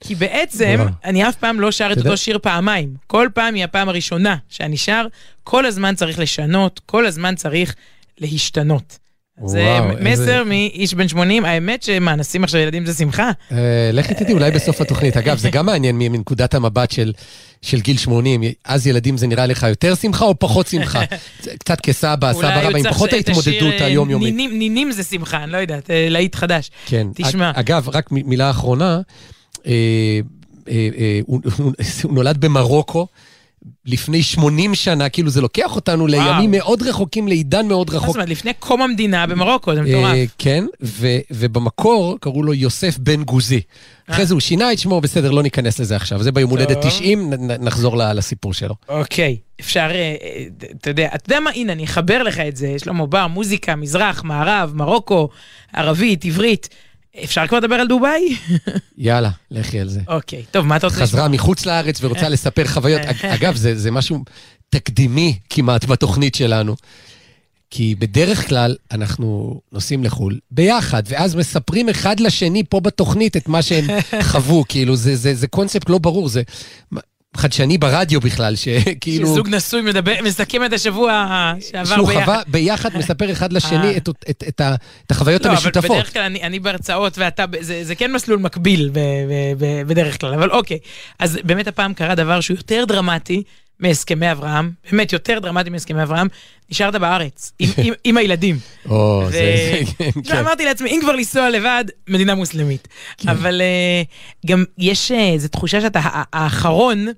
כי 0.00 0.14
בעצם. 0.14 0.76
אני 1.04 1.28
אף 1.28 1.36
פעם 1.36 1.60
לא 1.60 1.70
שר 1.70 1.92
את 1.92 1.98
אותו 1.98 2.16
שיר 2.16 2.38
פעמיים. 2.38 2.94
כל 3.06 3.28
פעם 3.34 3.54
היא 3.54 3.64
הפעם 3.64 3.88
הראשונה 3.88 4.36
שאני 4.48 4.76
שר, 4.76 5.06
כל 5.44 5.66
הזמן 5.66 5.94
צריך 5.94 6.18
לשנות, 6.18 6.80
כל 6.86 7.06
הזמן 7.06 7.34
צריך 7.34 7.74
להשתנות. 8.18 8.98
זה 9.46 9.78
מסר 10.00 10.44
מאיש 10.44 10.94
בן 10.94 11.08
80, 11.08 11.44
האמת 11.44 11.82
שמה, 11.82 12.14
נשים 12.16 12.44
עכשיו 12.44 12.60
ילדים 12.60 12.86
זה 12.86 12.94
שמחה? 12.94 13.30
אה, 13.52 13.56
לך 13.92 14.10
איתי 14.10 14.32
אולי 14.32 14.50
בסוף 14.50 14.80
התוכנית. 14.80 15.16
אגב, 15.16 15.38
זה 15.38 15.50
גם 15.50 15.66
מעניין 15.66 15.98
מנקודת 15.98 16.54
המבט 16.54 16.90
של, 16.90 17.12
של 17.62 17.80
גיל 17.80 17.96
80. 17.96 18.42
אז 18.64 18.86
ילדים 18.86 19.16
זה 19.16 19.26
נראה 19.26 19.46
לך 19.46 19.62
יותר 19.68 19.94
שמחה 19.94 20.24
או 20.24 20.38
פחות 20.38 20.66
שמחה? 20.66 21.00
קצת 21.60 21.80
כסבא, 21.80 22.32
סבא 22.32 22.60
רבא, 22.60 22.78
עם 22.78 22.84
פחות 22.90 23.12
ההתמודדות 23.12 23.74
היומיומית. 23.80 24.34
נינים, 24.34 24.58
נינים 24.58 24.92
זה 24.92 25.02
שמחה, 25.04 25.42
אני 25.44 25.52
לא 25.52 25.56
יודעת, 25.56 25.90
אה, 25.90 26.06
להיט 26.10 26.34
חדש. 26.34 26.70
כן. 26.86 27.06
תשמע. 27.14 27.50
אג- 27.50 27.54
אגב, 27.58 27.88
רק 27.88 28.06
מילה 28.12 28.50
אחרונה, 28.50 29.00
אה, 29.66 29.72
אה, 30.68 30.88
אה, 30.98 31.20
הוא 31.26 31.40
נולד 32.10 32.40
במרוקו. 32.40 33.06
לפני 33.86 34.22
80 34.22 34.74
שנה, 34.74 35.08
כאילו 35.08 35.30
זה 35.30 35.40
לוקח 35.40 35.76
אותנו 35.76 36.06
לימים 36.06 36.50
מאוד 36.50 36.82
רחוקים, 36.82 37.28
לעידן 37.28 37.68
מאוד 37.68 37.90
רחוק. 37.90 38.06
זאת 38.06 38.16
אומרת, 38.16 38.28
לפני 38.28 38.52
קום 38.58 38.82
המדינה 38.82 39.26
במרוקו, 39.26 39.74
זה 39.74 39.82
מטורף. 39.82 40.14
אה, 40.14 40.24
כן, 40.38 40.64
ובמקור 41.30 42.16
קראו 42.20 42.42
לו 42.42 42.54
יוסף 42.54 42.98
בן 42.98 43.22
גוזי. 43.22 43.60
אחרי 44.10 44.26
זה 44.26 44.34
הוא 44.34 44.40
שינה 44.40 44.72
את 44.72 44.78
שמו, 44.78 45.00
בסדר, 45.00 45.30
לא 45.30 45.42
ניכנס 45.42 45.78
לזה 45.80 45.96
עכשיו. 45.96 46.22
זה 46.22 46.32
ביום 46.32 46.50
הולדת 46.50 46.72
טוב. 46.82 46.90
90, 46.90 47.34
נ- 47.34 47.50
נ- 47.50 47.64
נחזור 47.64 47.96
לסיפור 47.96 48.54
שלו. 48.54 48.74
אוקיי, 48.88 49.36
אפשר, 49.60 49.80
אה, 49.90 50.14
אה, 50.22 50.44
אתה 50.80 50.90
יודע, 50.90 51.08
אתה 51.14 51.32
יודע 51.32 51.40
מה, 51.40 51.50
הנה, 51.54 51.72
אני 51.72 51.84
אחבר 51.84 52.22
לך 52.22 52.40
את 52.40 52.56
זה, 52.56 52.74
שלמה 52.78 53.06
בר, 53.06 53.26
מוזיקה, 53.26 53.76
מזרח, 53.76 54.22
מערב, 54.24 54.72
מרוקו, 54.74 55.28
ערבית, 55.72 56.24
עברית. 56.24 56.68
אפשר 57.24 57.46
כבר 57.46 57.58
לדבר 57.58 57.74
על 57.74 57.86
דובאי? 57.88 58.36
יאללה, 58.98 59.30
לכי 59.50 59.80
על 59.80 59.88
זה. 59.88 60.00
אוקיי, 60.08 60.42
טוב, 60.50 60.66
מה 60.66 60.76
אתה 60.76 60.86
רוצה 60.86 60.98
חזרה 61.00 61.28
מחוץ 61.28 61.66
לארץ 61.66 61.98
ורוצה 62.04 62.28
לספר 62.28 62.66
חוויות. 62.66 63.00
אג- 63.02 63.26
אגב, 63.26 63.56
זה, 63.56 63.78
זה 63.78 63.90
משהו 63.90 64.24
תקדימי 64.70 65.38
כמעט 65.50 65.84
בתוכנית 65.84 66.34
שלנו. 66.34 66.76
כי 67.74 67.94
בדרך 67.98 68.48
כלל 68.48 68.76
אנחנו 68.92 69.60
נוסעים 69.72 70.04
לחו"ל 70.04 70.38
ביחד, 70.50 71.02
ואז 71.06 71.34
מספרים 71.34 71.88
אחד 71.88 72.20
לשני 72.20 72.62
פה 72.68 72.80
בתוכנית 72.80 73.36
את 73.36 73.48
מה 73.48 73.62
שהם 73.62 73.84
חוו. 74.22 74.64
כאילו, 74.68 74.96
זה, 74.96 75.16
זה, 75.16 75.34
זה 75.34 75.46
קונספט 75.46 75.90
לא 75.90 75.98
ברור, 75.98 76.28
זה 76.28 76.42
חדשני 77.36 77.78
ברדיו 77.78 78.20
בכלל, 78.20 78.54
שכאילו... 78.56 79.28
שזוג 79.28 79.48
נשוי 79.48 79.82
מדבר, 79.82 80.12
מסכם 80.24 80.64
את 80.64 80.72
השבוע 80.72 81.26
שעבר 81.70 81.84
שהוא 81.84 82.08
ביחד. 82.08 82.24
חווה 82.24 82.42
ביחד 82.46 82.96
מספר 82.96 83.32
אחד 83.32 83.52
לשני 83.52 83.86
אה. 83.92 83.96
את, 83.96 84.08
את, 84.30 84.44
את, 84.48 84.60
ה- 84.60 84.74
את 85.06 85.10
החוויות 85.10 85.42
לא, 85.42 85.46
אבל 85.46 85.56
המשותפות. 85.56 85.90
בדרך 85.90 86.12
כלל 86.12 86.22
אני, 86.22 86.42
אני 86.42 86.58
בהרצאות 86.58 87.18
ואתה, 87.18 87.44
זה, 87.60 87.84
זה 87.84 87.94
כן 87.94 88.12
מסלול 88.12 88.38
מקביל 88.38 88.90
ב, 88.92 88.98
ב, 88.98 89.64
ב, 89.64 89.82
בדרך 89.86 90.20
כלל, 90.20 90.34
אבל 90.34 90.50
אוקיי. 90.50 90.78
אז 91.18 91.38
באמת 91.44 91.68
הפעם 91.68 91.94
קרה 91.94 92.14
דבר 92.14 92.40
שהוא 92.40 92.56
יותר 92.56 92.84
דרמטי 92.88 93.42
מהסכמי 93.82 94.32
אברהם, 94.32 94.70
באמת 94.90 95.12
יותר 95.12 95.38
דרמטי 95.38 95.70
מהסכמי 95.70 96.02
אברהם, 96.02 96.28
נשארת 96.70 96.94
בארץ, 96.94 97.52
עם, 97.58 97.70
עם, 97.76 97.94
עם 98.04 98.16
הילדים. 98.16 98.58
או, 98.90 99.22
ו- 99.26 99.32
זה, 99.32 99.80
כן, 99.98 100.10
לא, 100.16 100.22
כן. 100.22 100.36
אמרתי 100.36 100.64
לעצמי, 100.64 100.90
אם 100.90 100.98
כבר 101.02 101.12
לנסוע 101.12 101.50
לבד, 101.50 101.84
מדינה 102.08 102.34
מוסלמית. 102.34 102.88
אבל 103.28 103.60
אה, 103.60 104.02
גם 104.46 104.64
יש 104.78 105.12
אה, 105.12 105.32
איזו 105.32 105.48
תחושה 105.48 105.80
שאתה 105.80 106.00
האחרון, 106.32 107.08
אה, 107.08 107.12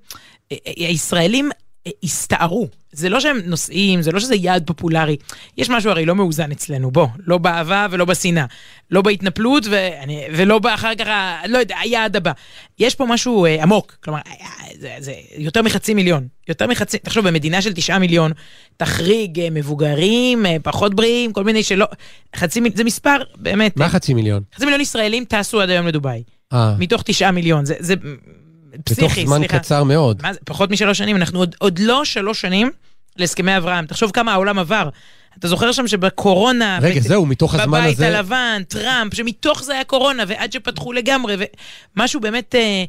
אה, 0.53 0.73
הישראלים 0.77 1.51
אה, 1.53 1.64
הסתערו. 2.05 2.69
זה 2.93 3.09
לא 3.09 3.21
שהם 3.21 3.41
נוסעים, 3.45 4.03
זה 4.03 4.13
לא 4.13 4.21
שזה 4.21 4.35
יעד 4.35 4.63
פופולרי. 4.67 5.17
יש 5.59 5.71
משהו 5.71 5.91
הרי 5.91 6.05
לא 6.05 6.15
מאוזן 6.15 6.53
אצלנו, 6.53 6.91
בוא. 6.91 7.07
לא 7.27 7.39
באהבה 7.39 7.87
ולא 7.91 8.05
בשנאה. 8.05 8.45
לא 8.91 9.03
בהתנפלות 9.03 9.67
ואני, 9.71 10.25
ולא 10.33 10.61
אחר 10.75 10.95
כך, 10.95 11.07
לא 11.49 11.59
יודע, 11.59 11.77
היעד 11.79 12.17
הבא. 12.17 12.33
יש 12.79 12.95
פה 12.95 13.07
משהו 13.07 13.45
אה, 13.45 13.63
עמוק. 13.63 13.97
כלומר, 14.05 14.21
אה, 14.27 14.45
זה, 14.81 14.91
זה 14.99 15.13
יותר 15.37 15.63
מחצי 15.63 15.95
מיליון. 15.95 16.27
יותר 16.49 16.67
מחצי, 16.67 16.99
תחשוב, 16.99 17.29
במדינה 17.29 17.63
של 17.63 17.73
תשעה 17.73 17.99
מיליון, 17.99 18.33
תחריג 18.77 19.41
אה, 19.41 19.51
מבוגרים, 19.51 20.47
אה, 20.47 20.57
פחות 20.63 20.95
בריאים, 20.95 21.33
כל 21.33 21.45
מיני 21.45 21.63
שלא... 21.63 21.87
חצי 22.37 22.61
מיליון, 22.61 22.77
זה 22.77 22.85
מספר, 22.85 23.17
באמת. 23.37 23.77
מה 23.77 23.89
חצי 23.89 24.15
מיליון? 24.15 24.43
חצי 24.55 24.65
מיליון 24.65 24.81
ישראלים 24.81 25.25
טסו 25.25 25.61
עד 25.61 25.71
היום 25.71 25.87
לדובאי. 25.87 26.23
אה, 26.53 26.75
מתוך 26.79 27.03
תשעה 27.03 27.31
מיליון. 27.31 27.65
זה, 27.65 27.75
זה 27.79 27.95
פסיכי, 28.85 29.05
בתוך 29.05 29.29
זמן 29.29 29.39
סליחה. 29.39 29.59
קצר 29.59 29.85
מאוד. 29.85 30.23
מה 30.23 30.33
זה, 30.33 30.39
פחות 30.45 30.71
משלוש 30.71 30.99
שנים, 30.99 31.17
אנחנו 31.17 31.39
עוד, 31.39 31.55
עוד 31.59 31.79
לא 31.79 32.05
שלוש 32.05 32.41
שנים 32.41 32.71
להסכמי 33.17 33.57
אברהם. 33.57 33.87
תחשוב 33.87 34.11
כמה 34.11 34.33
העולם 34.33 34.59
עבר. 34.59 34.89
אתה 35.39 35.49
זוכר 35.49 35.73
שם 35.73 35.89
שבקורונה... 35.89 36.79
רגע, 36.83 37.01
בת- 37.01 37.07
זהו, 37.07 37.27
מתוך 37.27 37.55
הזמן 37.55 37.81
בבית 37.81 37.95
הזה... 37.97 38.07
הלבן, 38.19 38.63
טראמפ, 38.69 39.15
שמתוך 39.15 39.63
זה 39.63 39.73
היה 39.75 39.85
קורונה, 39.85 40.23
ועד 40.29 40.53
שפתחו 40.53 40.93
לגמרי, 40.93 41.37
ומשהו 41.97 42.21
באמת... 42.21 42.55
אה, 42.55 42.85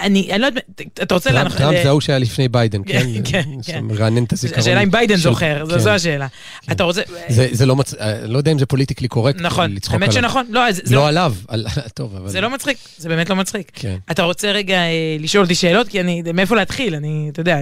אני, 0.00 0.28
אני 0.32 0.38
לא 0.40 0.46
יודעת, 0.46 0.64
אתה 1.02 1.14
רוצה... 1.14 1.30
טראמפ 1.30 1.54
טראמפ 1.56 1.76
זה 1.82 1.88
ההוא 1.88 2.00
שהיה 2.00 2.18
לפני 2.18 2.48
ביידן, 2.48 2.80
כן? 2.86 3.06
כן, 3.24 3.42
זה 3.62 3.72
כן. 3.72 3.84
מרענן 3.84 4.24
את 4.24 4.32
הזיכרון. 4.32 4.60
השאלה 4.60 4.82
אם 4.82 4.90
ביידן 4.90 5.16
זוכר, 5.16 5.64
זו- 5.66 5.84
כן. 5.84 5.90
השאלה. 5.90 6.26
אתה 6.72 6.84
רוצה... 6.84 7.02
זה 7.28 7.66
לא 7.66 7.76
מצ... 7.76 7.94
אה, 7.94 8.26
לא 8.26 8.38
יודע 8.38 8.52
אם 8.52 8.58
זה 8.58 8.66
פוליטיקלי 8.66 9.08
קורקט 9.08 9.40
נכון, 9.40 9.74
לצחוק 9.74 9.94
האמת 9.94 10.08
עליו. 10.08 10.22
שנכון, 10.22 10.46
לא, 10.50 10.60
לא 10.90 11.08
עליו, 11.08 11.34
על- 11.48 11.66
טוב, 11.94 12.16
אבל... 12.16 12.28
זה 12.28 12.40
לא 12.40 12.50
מצחיק, 12.50 12.78
זה 12.98 13.08
באמת 13.08 13.30
לא 13.30 13.36
מצחיק. 13.36 13.70
כן. 13.74 13.96
אתה 14.10 14.22
רוצה 14.22 14.50
רגע 14.52 14.76
אה, 14.76 14.90
לשאול 15.20 15.42
אותי 15.44 15.54
שאלות? 15.54 15.88
כי 15.88 16.00
אני, 16.00 16.22
מאיפה 16.34 16.56
להתחיל? 16.56 16.94
אני, 16.94 17.28
אתה 17.32 17.40
יודע, 17.40 17.58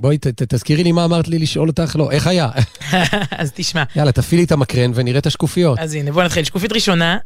בואי, 0.00 0.18
תזכירי 0.48 0.84
לי 0.84 0.92
מה 0.92 1.04
אמרת 1.04 1.28
לי 1.28 1.38
לשאול 1.38 1.68
אותך, 1.68 1.96
לא, 1.98 2.10
איך 2.10 2.26
היה? 2.26 2.48
אז 3.38 3.52
תשמע. 3.54 3.82
יאללה, 3.96 4.12
תפעילי 4.12 4.44
את 4.44 4.52
המקרן 4.52 4.90
ונראה 4.94 5.18
את 5.18 5.26
השקופיות. 5.26 5.78
אז 5.78 5.94
הנה, 5.94 6.12
בוא 6.12 6.22
נתחיל. 6.22 6.44
שקופית 6.44 6.72
ראשונה, 6.72 7.18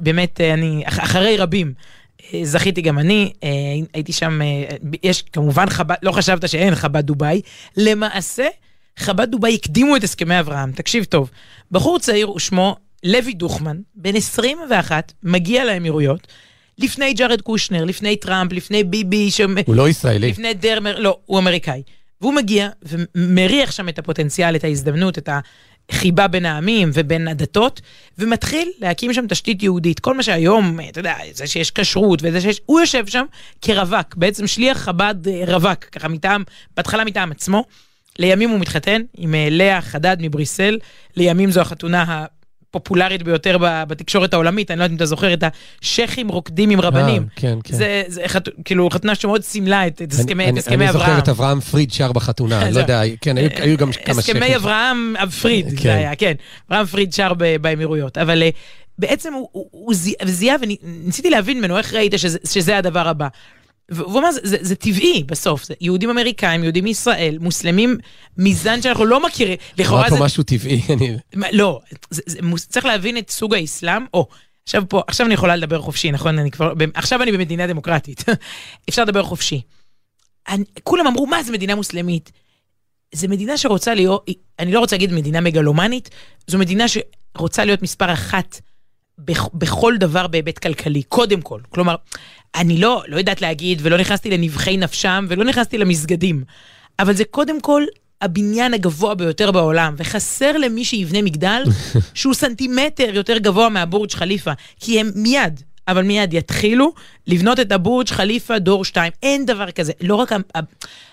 באמת, 0.00 0.40
אה, 0.40 0.54
אני, 0.54 0.82
אח, 0.86 0.98
אחרי 1.00 1.36
רבים, 1.36 1.72
זכיתי 2.42 2.82
גם 2.82 2.98
אני, 2.98 3.32
אה, 3.44 3.48
הייתי 3.94 4.12
שם, 4.12 4.42
אה, 4.42 4.76
יש 5.02 5.22
כמובן 5.22 5.70
חב"ד, 5.70 5.96
לא 6.02 6.12
חשבת 6.12 6.48
שאין 6.48 6.74
חב"ד 6.74 7.06
דובאי, 7.06 7.40
למעשה, 7.76 8.46
חב"ד 8.98 9.30
דובאי 9.30 9.54
הקדימו 9.54 9.96
את 9.96 10.04
הסכמי 10.04 10.40
אברהם, 10.40 10.72
תקשיב 10.72 11.04
טוב. 11.04 11.30
בחור 11.70 11.98
צעיר 11.98 12.30
ושמו 12.30 12.76
לוי 13.04 13.32
דוכמן, 13.32 13.76
בן 13.94 14.16
21, 14.16 15.12
מגיע 15.22 15.64
לאמירויות, 15.64 16.26
לפני 16.78 17.14
ג'ארד 17.14 17.40
קושנר, 17.40 17.84
לפני 17.84 18.16
טראמפ, 18.16 18.52
לפני 18.52 18.84
ביבי, 18.84 19.30
ש... 19.30 19.40
הוא 19.66 19.74
לא 19.74 19.88
ישראלי. 19.88 20.30
לפני 20.30 20.54
דרמר, 20.54 20.98
לא, 20.98 21.18
הוא 21.26 21.38
אמריקאי. 21.38 21.82
והוא 22.20 22.34
מגיע 22.34 22.68
ומריח 22.82 23.70
שם 23.70 23.88
את 23.88 23.98
הפוטנציאל, 23.98 24.56
את 24.56 24.64
ההזדמנות, 24.64 25.18
את 25.18 25.28
החיבה 25.90 26.28
בין 26.28 26.46
העמים 26.46 26.90
ובין 26.92 27.28
הדתות, 27.28 27.80
ומתחיל 28.18 28.70
להקים 28.80 29.12
שם 29.12 29.26
תשתית 29.26 29.62
יהודית. 29.62 30.00
כל 30.00 30.14
מה 30.14 30.22
שהיום, 30.22 30.80
אתה 30.90 31.00
יודע, 31.00 31.14
זה 31.32 31.46
שיש 31.46 31.70
כשרות 31.70 32.20
וזה 32.22 32.40
שיש... 32.40 32.60
הוא 32.66 32.80
יושב 32.80 33.06
שם 33.06 33.24
כרווק, 33.62 34.14
בעצם 34.16 34.46
שליח 34.46 34.78
חב"ד 34.78 35.28
אה, 35.28 35.42
רווק, 35.46 35.84
ככה 35.84 36.08
מטעם, 36.08 36.44
בהתחלה 36.76 37.04
מטעם 37.04 37.32
עצמו. 37.32 37.64
לימים 38.18 38.50
הוא 38.50 38.60
מתחתן 38.60 39.02
עם 39.16 39.34
אה, 39.34 39.48
לאה 39.50 39.80
חדד 39.80 40.16
מבריסל, 40.20 40.78
לימים 41.16 41.50
זו 41.50 41.60
החתונה 41.60 42.24
הפופולרית 42.70 43.22
ביותר 43.22 43.56
בתקשורת 43.60 44.34
העולמית, 44.34 44.70
אני 44.70 44.78
לא 44.78 44.84
יודעת 44.84 44.90
אם 44.92 44.96
אתה 44.96 45.06
זוכר 45.06 45.34
את 45.34 45.44
השייחים 45.82 46.28
רוקדים 46.28 46.70
עם 46.70 46.80
רבנים. 46.80 47.22
אה, 47.22 47.28
כן, 47.36 47.58
כן. 47.64 47.74
זה, 47.76 48.02
זה 48.06 48.22
חת... 48.26 48.48
כאילו 48.64 48.90
חתונה 48.90 49.14
שמאוד 49.14 49.42
סימלה 49.42 49.86
את, 49.86 50.02
את 50.02 50.12
הסכמי, 50.12 50.44
אני- 50.44 50.52
את 50.52 50.58
הסכמי 50.58 50.74
אני 50.76 50.90
אברהם. 50.90 51.06
זוכר 51.10 51.18
את 51.18 51.28
אברהם 51.28 51.60
פריד 51.60 51.92
שר 51.92 52.12
בחתונה, 52.12 52.62
אני 52.62 52.74
לא. 52.74 52.80
יודע, 52.80 53.02
כן, 53.20 53.38
היו- 53.38 53.48
היו 53.56 53.76
גם 53.76 53.90
כמה 53.92 54.22
שייחים. 54.22 54.36
הסכמי 54.42 54.56
אברהם 54.56 55.14
פריד, 55.42 55.66
כן. 55.70 55.82
זה 55.82 55.94
היה, 55.94 56.14
כן. 56.14 56.32
אברהם 56.70 56.86
פריד 56.86 57.12
שר 57.12 57.32
ב- 57.38 57.56
באמירויות. 57.56 58.18
אבל 58.18 58.42
אה, 58.42 58.50
בעצם 58.98 59.32
הוא- 59.32 59.48
הוא 59.52 59.66
הוא 59.70 59.94
זי- 59.94 60.14
זיהה, 60.24 60.56
וניסיתי 60.62 61.30
להבין 61.30 61.58
ממנו 61.58 61.78
איך 61.78 61.94
ראית 61.94 62.12
שזה- 62.16 62.38
שזה 62.44 62.78
הדבר 62.78 63.08
הבא. 63.08 63.28
והוא 63.88 64.20
אמר, 64.20 64.30
זה, 64.32 64.40
זה, 64.42 64.56
זה 64.60 64.74
טבעי 64.74 65.24
בסוף, 65.26 65.64
זה 65.64 65.74
יהודים 65.80 66.10
אמריקאים, 66.10 66.62
יהודים 66.64 66.84
מישראל, 66.84 67.38
מוסלמים, 67.40 67.98
מזן 68.38 68.82
שאנחנו 68.82 69.04
לא 69.04 69.26
מכירים, 69.26 69.56
לכאורה 69.78 70.00
אמרת 70.00 70.10
זה... 70.10 70.18
פה 70.18 70.24
משהו 70.24 70.42
טבעי, 70.42 70.82
אני... 70.92 71.16
לא, 71.52 71.80
זה, 72.10 72.22
זה, 72.26 72.38
מוס- 72.42 72.66
צריך 72.68 72.86
להבין 72.86 73.18
את 73.18 73.30
סוג 73.30 73.54
האסלאם, 73.54 74.02
או, 74.14 74.26
עכשיו 74.64 74.88
פה, 74.88 75.02
עכשיו 75.06 75.26
אני 75.26 75.34
יכולה 75.34 75.56
לדבר 75.56 75.80
חופשי, 75.80 76.10
נכון? 76.10 76.38
אני 76.38 76.50
כבר, 76.50 76.72
עכשיו 76.94 77.22
אני 77.22 77.32
במדינה 77.32 77.66
דמוקרטית, 77.66 78.24
אפשר 78.88 79.02
לדבר 79.02 79.22
חופשי. 79.22 79.60
אני, 80.48 80.64
כולם 80.82 81.06
אמרו, 81.06 81.26
מה 81.26 81.42
זה 81.42 81.52
מדינה 81.52 81.74
מוסלמית? 81.74 82.32
זו 83.14 83.28
מדינה 83.28 83.56
שרוצה 83.56 83.94
להיות, 83.94 84.26
אני 84.58 84.72
לא 84.72 84.80
רוצה 84.80 84.96
להגיד 84.96 85.12
מדינה 85.12 85.40
מגלומנית, 85.40 86.10
זו 86.46 86.58
מדינה 86.58 86.84
שרוצה 86.88 87.64
להיות 87.64 87.82
מספר 87.82 88.12
אחת 88.12 88.60
בכ, 89.18 89.48
בכל 89.54 89.94
דבר 89.96 90.26
בהיבט 90.26 90.58
כלכלי, 90.58 91.02
קודם 91.02 91.42
כל. 91.42 91.60
כלומר, 91.70 91.96
אני 92.56 92.78
לא, 92.78 93.02
לא 93.08 93.18
יודעת 93.18 93.42
להגיד, 93.42 93.78
ולא 93.82 93.98
נכנסתי 93.98 94.30
לנבחי 94.30 94.76
נפשם, 94.76 95.26
ולא 95.28 95.44
נכנסתי 95.44 95.78
למסגדים, 95.78 96.44
אבל 96.98 97.14
זה 97.14 97.24
קודם 97.24 97.60
כל 97.60 97.82
הבניין 98.22 98.74
הגבוה 98.74 99.14
ביותר 99.14 99.50
בעולם, 99.50 99.94
וחסר 99.98 100.56
למי 100.56 100.84
שיבנה 100.84 101.22
מגדל 101.22 101.62
שהוא 102.14 102.34
סנטימטר 102.34 103.10
יותר 103.14 103.38
גבוה 103.38 103.68
מהבורג' 103.68 104.12
חליפה, 104.12 104.52
כי 104.80 105.00
הם 105.00 105.10
מיד, 105.14 105.60
אבל 105.88 106.02
מיד 106.02 106.34
יתחילו 106.34 106.92
לבנות 107.26 107.60
את 107.60 107.72
הבורג' 107.72 108.08
חליפה 108.08 108.58
דור 108.58 108.84
2. 108.84 109.12
אין 109.22 109.46
דבר 109.46 109.70
כזה. 109.70 109.92
לא 110.00 110.14
רק... 110.14 110.32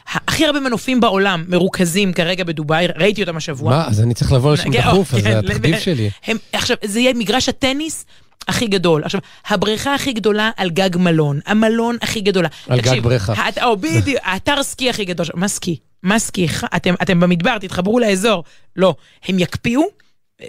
הכי 0.07 0.45
הרבה 0.45 0.59
מנופים 0.59 0.99
בעולם 0.99 1.45
מרוכזים 1.47 2.13
כרגע 2.13 2.43
בדובאי, 2.43 2.87
ראיתי 2.95 3.21
אותם 3.21 3.37
השבוע. 3.37 3.69
מה, 3.69 3.87
אז 3.87 4.01
אני 4.01 4.13
צריך 4.13 4.31
לבוא 4.31 4.53
לשם 4.53 4.71
כן, 4.71 4.81
דחוף, 4.81 5.13
אז 5.13 5.21
כן, 5.23 5.31
זה 5.31 5.39
התחביב 5.39 5.75
ל- 5.75 5.79
שלי. 5.79 6.09
עכשיו, 6.53 6.77
זה 6.83 6.99
יהיה 6.99 7.13
מגרש 7.13 7.49
הטניס 7.49 8.05
הכי 8.47 8.67
גדול. 8.67 9.03
עכשיו, 9.03 9.21
הבריכה 9.47 9.95
הכי 9.95 10.13
גדולה 10.13 10.51
על 10.57 10.69
גג 10.69 10.97
מלון, 10.97 11.39
המלון 11.45 11.97
הכי 12.01 12.21
גדולה. 12.21 12.47
על 12.69 12.81
גג 12.81 12.99
בריכה. 12.99 13.33
האת- 13.33 13.57
או, 13.63 13.77
בדיוק, 13.77 14.19
האתר 14.23 14.63
סקי 14.63 14.89
הכי 14.89 15.05
גדול. 15.05 15.25
מה 15.33 15.47
סקי? 15.47 15.77
מה 16.03 16.19
סקי? 16.19 16.47
אתם, 16.75 16.93
אתם 17.01 17.19
במדבר, 17.19 17.57
תתחברו 17.57 17.99
לאזור. 17.99 18.43
לא, 18.75 18.95
הם 19.27 19.39
יקפיאו, 19.39 19.81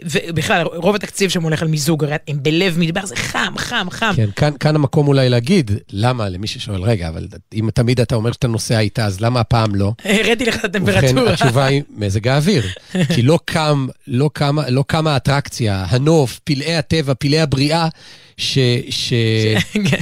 ובכלל, 0.02 0.66
רוב 0.66 0.94
התקציב 0.94 1.30
שם 1.30 1.42
הולך 1.42 1.62
על 1.62 1.68
מיזוג, 1.68 2.04
הרי 2.04 2.16
הם 2.28 2.42
בלב 2.42 2.78
מדבר, 2.78 3.06
זה 3.06 3.16
חם, 3.16 3.54
חם, 3.56 3.86
חם. 3.90 4.12
כן, 4.16 4.28
כאן, 4.36 4.50
כאן 4.60 4.74
המקום 4.74 5.08
אולי 5.08 5.28
להגיד, 5.28 5.70
למה, 5.92 6.28
למי 6.28 6.46
ששואל, 6.46 6.82
רגע, 6.82 7.08
אבל 7.08 7.28
אם 7.54 7.68
תמיד 7.74 8.00
אתה 8.00 8.14
אומר 8.14 8.32
שאתה 8.32 8.48
נוסע 8.48 8.78
איתה, 8.78 9.06
אז 9.06 9.20
למה 9.20 9.40
הפעם 9.40 9.74
לא? 9.74 9.92
הראיתי 10.04 10.44
לך 10.44 10.64
את 10.64 10.76
ובכן, 10.80 10.98
הטמפרטורה. 10.98 11.32
התשובה 11.32 11.64
היא 11.64 11.82
מזג 11.96 12.28
האוויר. 12.28 12.64
כי 13.14 13.22
לא 13.22 13.38
קם, 13.44 13.86
לא 14.06 14.30
קמה, 14.32 14.70
לא 14.70 14.84
קמה 14.86 15.14
האטרקציה, 15.14 15.84
הנוף, 15.88 16.40
פלאי 16.44 16.76
הטבע, 16.76 17.14
פלאי 17.18 17.40
הבריאה, 17.40 17.88
ש, 18.36 18.58
ש. 18.90 19.12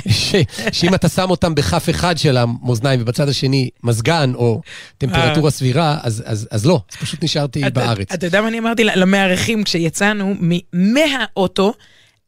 ש, 0.09 0.35
שאם 0.73 0.95
אתה 0.95 1.09
שם 1.09 1.31
אותם 1.31 1.55
בכף 1.55 1.90
אחד 1.90 2.18
של 2.18 2.37
המאזניים 2.37 3.01
ובצד 3.03 3.29
השני 3.29 3.68
מזגן 3.83 4.33
או 4.35 4.61
טמפרטורה 4.99 5.51
סבירה, 5.51 5.99
אז, 6.03 6.23
אז, 6.27 6.49
אז 6.51 6.66
לא, 6.66 6.81
אז 6.92 6.97
פשוט 6.97 7.25
נשארתי 7.25 7.66
אתה- 7.66 7.81
בארץ. 7.81 8.12
אתה 8.12 8.27
יודע 8.27 8.40
מה 8.40 8.49
אני 8.49 8.59
אמרתי 8.59 8.85
למארחים 8.85 9.64
כשיצאנו 9.64 10.35
מהאוטו 10.73 11.75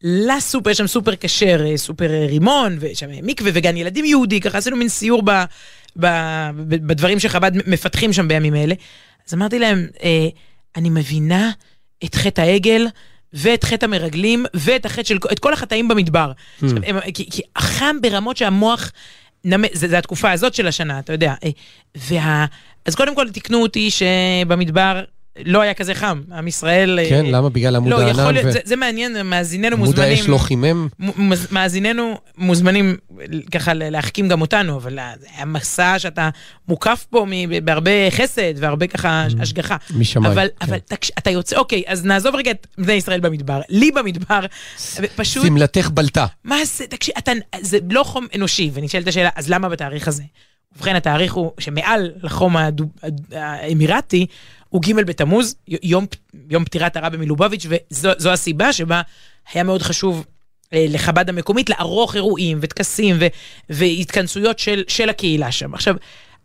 לסופר, 0.03 0.71
יש 0.71 0.79
שם 0.79 0.87
סופר 0.87 1.13
כשר, 1.21 1.65
אה, 1.67 1.77
סופר 1.77 2.11
אה, 2.13 2.27
רימון, 2.27 2.77
ושם 2.81 3.07
מקווה 3.23 3.51
וגן 3.55 3.77
ילדים 3.77 4.05
יהודי, 4.05 4.41
ככה 4.41 4.59
עשינו 4.59 4.77
מין 4.77 4.89
סיור 4.89 5.23
ב, 5.23 5.31
ב, 5.31 5.45
ב, 6.57 6.87
בדברים 6.87 7.21
שחב"ד 7.21 7.53
מפתחים 7.69 8.13
שם 8.13 8.29
בימים 8.29 8.55
אלה. 8.55 8.75
אז 9.29 9.35
אמרתי 9.35 9.59
להם, 9.59 9.87
אה, 10.03 10.29
אני 10.77 10.91
מבינה 10.91 11.51
את 12.05 12.15
חטא 12.15 12.41
העגל. 12.41 12.87
ואת 13.35 13.65
חטא 13.65 13.85
המרגלים, 13.85 14.47
ואת 14.55 14.87
החטא 14.87 15.09
של, 15.09 15.19
את 15.33 15.39
כל 15.39 15.53
החטאים 15.53 15.89
במדבר. 15.89 16.33
Hmm. 16.33 16.65
עכשיו, 16.65 16.79
הם, 16.87 17.01
כי, 17.15 17.31
כי 17.31 17.43
חם 17.59 17.97
ברמות 18.03 18.37
שהמוח, 18.37 18.93
נמ, 19.45 19.65
זה, 19.73 19.89
זה 19.89 19.99
התקופה 19.99 20.31
הזאת 20.31 20.55
של 20.55 20.67
השנה, 20.67 20.99
אתה 20.99 21.13
יודע. 21.13 21.35
אה, 21.45 21.51
וה, 21.97 22.47
אז 22.87 22.95
קודם 22.95 23.15
כל 23.15 23.31
תיקנו 23.31 23.63
אותי 23.63 23.91
שבמדבר 23.91 25.05
לא 25.45 25.61
היה 25.61 25.75
כזה 25.75 25.95
חם. 25.95 26.23
עם 26.33 26.49
ישראל... 26.49 26.99
אה, 26.99 27.09
כן, 27.09 27.27
למה? 27.27 27.49
בגלל 27.49 27.77
עמוד 27.77 27.91
לא, 27.91 28.01
הענן? 28.01 28.21
יכול 28.21 28.33
להיות, 28.33 28.47
ו- 28.47 28.53
זה, 28.53 28.59
זה 28.65 28.77
מעניין, 28.77 29.23
מאזיננו 29.27 29.77
עמוד 29.77 29.89
מוזמנים... 29.89 30.11
האש 30.19 30.29
לא 30.29 30.39
חימם? 30.39 30.89
מאזיננו 31.51 32.15
מוזמנים 32.39 32.97
ככה 33.53 33.75
ל- 33.75 33.91
להחכים 33.91 34.29
גם 34.29 34.41
אותנו, 34.41 34.77
אבל 34.77 34.99
זה 35.21 35.27
היה 35.37 35.45
מסע 35.45 35.99
שאתה 35.99 36.31
מוקף 36.69 37.07
מ- 37.27 37.65
בהרבה 37.65 37.91
חסד 38.11 38.55
והרבה 38.57 38.87
ככה 38.87 39.27
השגחה. 39.41 39.77
משמיים, 39.97 40.33
אבל, 40.33 40.49
כן. 40.61 40.67
אבל 40.67 40.79
תקש, 40.79 41.11
אתה 41.19 41.31
יוצא, 41.31 41.57
אוקיי, 41.57 41.83
אז 41.87 42.05
נעזוב 42.05 42.35
רגע 42.35 42.51
את 42.51 42.67
בני 42.79 42.93
ישראל 42.93 43.21
במדבר. 43.21 43.61
לי 43.69 43.91
במדבר, 43.91 44.41
פשוט, 45.17 45.47
שמלתך 45.47 45.91
בלטה. 45.95 46.27
מה 46.45 46.57
זה, 46.65 46.87
תקשיב, 46.87 47.15
אתה, 47.19 47.33
זה 47.61 47.79
לא 47.91 48.03
חום 48.05 48.27
אנושי, 48.37 48.71
ונשאלת 48.75 49.09
השאלה, 49.09 49.29
אז 49.37 49.51
למה 49.51 49.69
בתאריך 49.69 50.09
הזה? 50.09 50.23
ובכן, 50.77 50.97
התאריך 50.97 51.33
הוא 51.35 51.53
שמעל 51.61 52.11
לחום 52.23 52.57
האמירתי, 53.33 54.27
הוא 54.75 54.83
ג' 54.83 54.93
בתמוז, 55.07 55.57
יום, 55.83 56.07
יום 56.51 56.65
פטירת 56.65 56.97
הרבי 56.97 57.17
מלובביץ', 57.17 57.67
וזו 57.69 58.11
זו 58.19 58.33
הסיבה 58.33 58.73
שבה 58.73 59.03
היה 59.53 59.65
מאוד 59.65 59.83
חשוב 59.83 60.25
אה, 60.73 60.87
לחב"ד 60.89 61.29
המקומית 61.29 61.71
לערוך 61.71 62.15
אירועים 62.15 62.59
וטקסים 62.61 63.17
והתכנסויות 63.71 64.59
של, 64.59 64.83
של 64.89 65.09
הקהילה 65.09 65.53
שם. 65.53 65.75
עכשיו, 65.75 65.97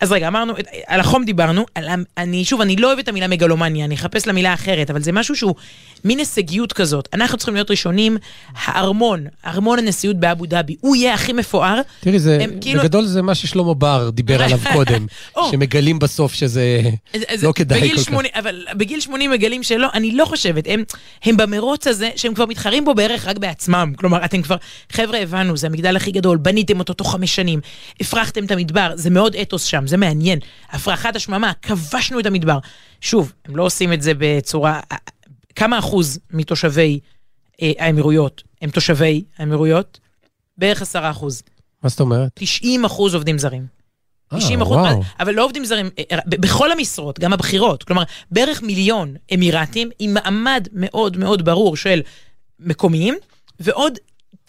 אז 0.02 0.12
רגע, 0.12 0.28
אמרנו, 0.28 0.54
על 0.88 1.00
החום 1.00 1.26
דיברנו, 1.26 1.66
על, 1.76 1.86
אני, 2.18 2.46
שוב, 2.46 2.62
אני 2.62 2.76
לא 2.76 2.88
אוהב 2.88 3.00
את 3.00 3.08
המילה 3.08 3.28
מגלומניה, 3.28 3.86
אני 3.86 3.96
אחפש 3.96 4.28
לה 4.28 4.34
מילה 4.34 4.54
אחרת, 4.54 4.90
אבל 4.90 5.02
זה 5.02 5.12
משהו 5.12 5.36
שהוא 5.36 5.56
מין 6.06 6.20
הישגיות 6.20 6.74
כזאת. 6.74 7.10
אנחנו 7.14 7.38
צריכים 7.38 7.54
להיות 7.56 7.72
ראשונים, 7.72 8.18
הארמון, 8.64 9.26
ארמון 9.46 9.80
הנשיאות 9.80 10.16
באבו 10.16 10.46
דאבי, 10.46 10.76
הוא 10.82 10.96
יהיה 10.96 11.14
הכי 11.14 11.34
מפואר. 11.34 11.82
תראי, 12.00 12.20
זה, 12.20 12.38
הם 12.42 12.52
כאילו- 12.62 12.80
בגדול 12.82 13.06
זה 13.06 13.22
מה 13.22 13.36
ששלמה 13.36 13.74
בר 13.74 14.10
דיבר 14.10 14.44
עליו 14.44 14.60
קודם, 14.74 15.06
או. 15.36 15.52
שמגלים 15.52 16.00
בסוף 16.00 16.34
שזה 16.34 16.82
אז- 17.14 17.22
אז 17.28 17.44
לא 17.44 17.52
כדאי 17.56 17.90
כל 17.90 17.98
כך. 17.98 18.04
80, 18.04 18.32
אבל 18.40 18.66
בגיל 18.76 19.00
80 19.00 19.32
מגלים 19.32 19.64
שלא, 19.64 19.88
אני 19.94 20.12
לא 20.12 20.26
חושבת, 20.26 20.64
הם, 20.68 20.84
הם 21.24 21.38
במרוץ 21.38 21.88
הזה 21.88 22.10
שהם 22.16 22.34
כבר 22.34 22.46
מתחרים 22.46 22.86
בו 22.86 22.94
בערך 22.96 23.28
רק 23.28 23.38
בעצמם. 23.38 23.94
כלומר, 23.96 24.26
אתם 24.26 24.42
כבר, 24.42 24.56
חבר'ה, 24.92 25.20
הבנו, 25.20 25.58
זה 25.58 25.68
המגדל 25.68 25.96
הכי 25.96 26.12
גדול, 26.12 26.38
בניתם 26.38 26.80
אותו 26.80 26.94
תוך 26.94 27.12
חמש 27.12 27.36
שנים, 27.36 27.60
הפרחתם 28.02 28.46
את 28.46 28.52
המדבר, 28.52 28.92
זה 28.96 29.10
מאוד 29.10 29.36
אתוס 29.36 29.64
שם, 29.64 29.88
זה 29.89 29.97
מעניין. 29.97 30.39
הפרחת 30.69 31.15
השממה, 31.15 31.52
כבשנו 31.62 32.19
את 32.19 32.25
המדבר. 32.25 32.60
שוב, 33.02 33.34
הם 33.45 33.56
לא 33.56 33.63
עושים 33.63 33.93
את 33.93 34.02
זה 34.02 34.12
בצורה... 34.17 34.80
כמה 35.56 35.80
אחוז 35.80 36.19
מתושבי 36.32 36.99
אה, 37.62 37.71
האמירויות 37.80 38.43
הם 38.62 38.69
תושבי 38.69 39.23
האמירויות? 39.38 39.99
בערך 40.58 40.82
עשרה 40.82 41.12
אחוז. 41.12 41.43
מה 41.84 41.89
זאת 41.89 41.99
אומרת? 41.99 42.32
90 42.34 42.86
אחוז 42.86 43.13
עובדים 43.13 43.38
זרים. 43.38 43.65
90 44.38 44.60
אה, 44.60 44.65
אחוז. 44.65 44.78
אבל 45.19 45.34
לא 45.34 45.45
עובדים 45.45 45.65
זרים, 45.65 45.89
אה, 46.12 46.17
בכל 46.28 46.71
המשרות, 46.71 47.19
גם 47.19 47.34
הבכירות. 47.34 47.84
כלומר, 47.84 48.04
בערך 48.32 48.62
מיליון 48.62 49.15
אמירתים 49.34 49.89
עם 49.99 50.13
מעמד 50.13 50.67
מאוד 50.73 51.17
מאוד 51.17 51.45
ברור 51.45 51.78
של 51.78 52.02
מקומיים, 52.60 53.15
ועוד 53.60 53.93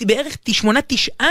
בערך 0.07 0.37
8-9 0.61 0.65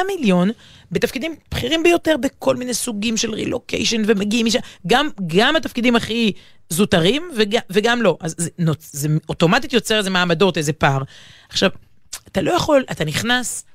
מיליון 0.08 0.50
בתפקידים 0.92 1.36
בכירים 1.52 1.84
ביותר 1.84 2.16
בכל 2.22 2.56
מיני 2.56 2.74
סוגים 2.74 3.18
של 3.18 3.34
רילוקיישן 3.34 4.02
ומגיעים 4.06 4.46
משם, 4.46 4.60
גם, 4.88 5.10
גם 5.28 5.56
התפקידים 5.56 5.96
הכי 5.96 6.32
זוטרים 6.70 7.30
וגם, 7.36 7.62
וגם 7.70 8.02
לא. 8.02 8.18
אז 8.22 8.36
זה, 8.38 8.50
נות- 8.60 8.86
זה 8.92 9.08
אוטומטית 9.30 9.74
יוצר 9.74 9.98
איזה 9.98 10.10
מעמדות, 10.10 10.58
איזה 10.58 10.74
פער. 10.74 11.02
עכשיו, 11.50 11.70
אתה 12.28 12.42
לא 12.42 12.52
יכול, 12.52 12.84
אתה 12.92 13.06
נכנס, 13.06 13.66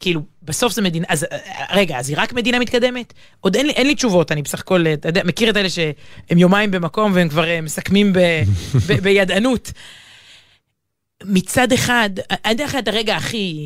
כאילו, 0.00 0.20
בסוף 0.42 0.72
זה 0.72 0.82
מדינה, 0.82 1.06
אז 1.08 1.24
אה, 1.32 1.38
רגע, 1.76 1.98
אז 1.98 2.08
היא 2.08 2.16
רק 2.20 2.32
מדינה 2.32 2.58
מתקדמת? 2.58 3.12
עוד 3.40 3.56
אין 3.56 3.66
לי, 3.66 3.72
אין 3.72 3.86
לי 3.86 3.94
תשובות, 3.94 4.32
אני 4.32 4.42
בסך 4.42 4.60
הכל, 4.60 4.86
אה, 4.86 4.92
אתה 4.92 5.08
יודע, 5.08 5.22
מכיר 5.24 5.50
את 5.50 5.56
אלה 5.56 5.70
שהם 5.70 6.38
יומיים 6.38 6.70
במקום 6.70 7.12
והם 7.14 7.28
כבר 7.28 7.48
אה, 7.48 7.60
מסכמים 7.60 8.12
ב, 8.12 8.18
ב, 8.88 8.92
בידענות. 9.02 9.72
מצד 11.24 11.72
אחד, 11.72 12.10
אני 12.44 12.54
אתן 12.54 12.64
לך 12.64 12.74
את 12.74 12.88
הרגע 12.88 13.16
הכי, 13.16 13.56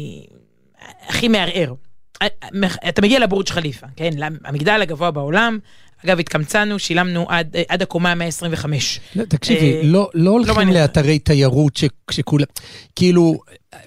הכי 1.08 1.28
מערער. 1.28 1.74
אה, 2.22 2.26
אתה 2.88 3.02
מגיע 3.02 3.18
לבורג' 3.18 3.48
חליפה, 3.48 3.86
כן? 3.96 4.10
המגדל 4.44 4.82
הגבוה 4.82 5.10
בעולם. 5.10 5.58
אגב, 6.04 6.18
התקמצנו, 6.20 6.78
שילמנו 6.78 7.26
עד, 7.28 7.56
אה, 7.56 7.62
עד 7.68 7.82
הקומה 7.82 8.12
ה-125. 8.12 8.66
לא, 9.16 9.24
תקשיבי, 9.24 9.74
אה, 9.76 9.80
לא, 9.84 10.10
לא 10.14 10.30
הולכים 10.30 10.54
מעניין. 10.54 10.76
לאתרי 10.76 11.18
תיירות 11.18 11.76
ש- 11.76 11.84
שכולם... 12.10 12.46
כאילו, 12.96 13.40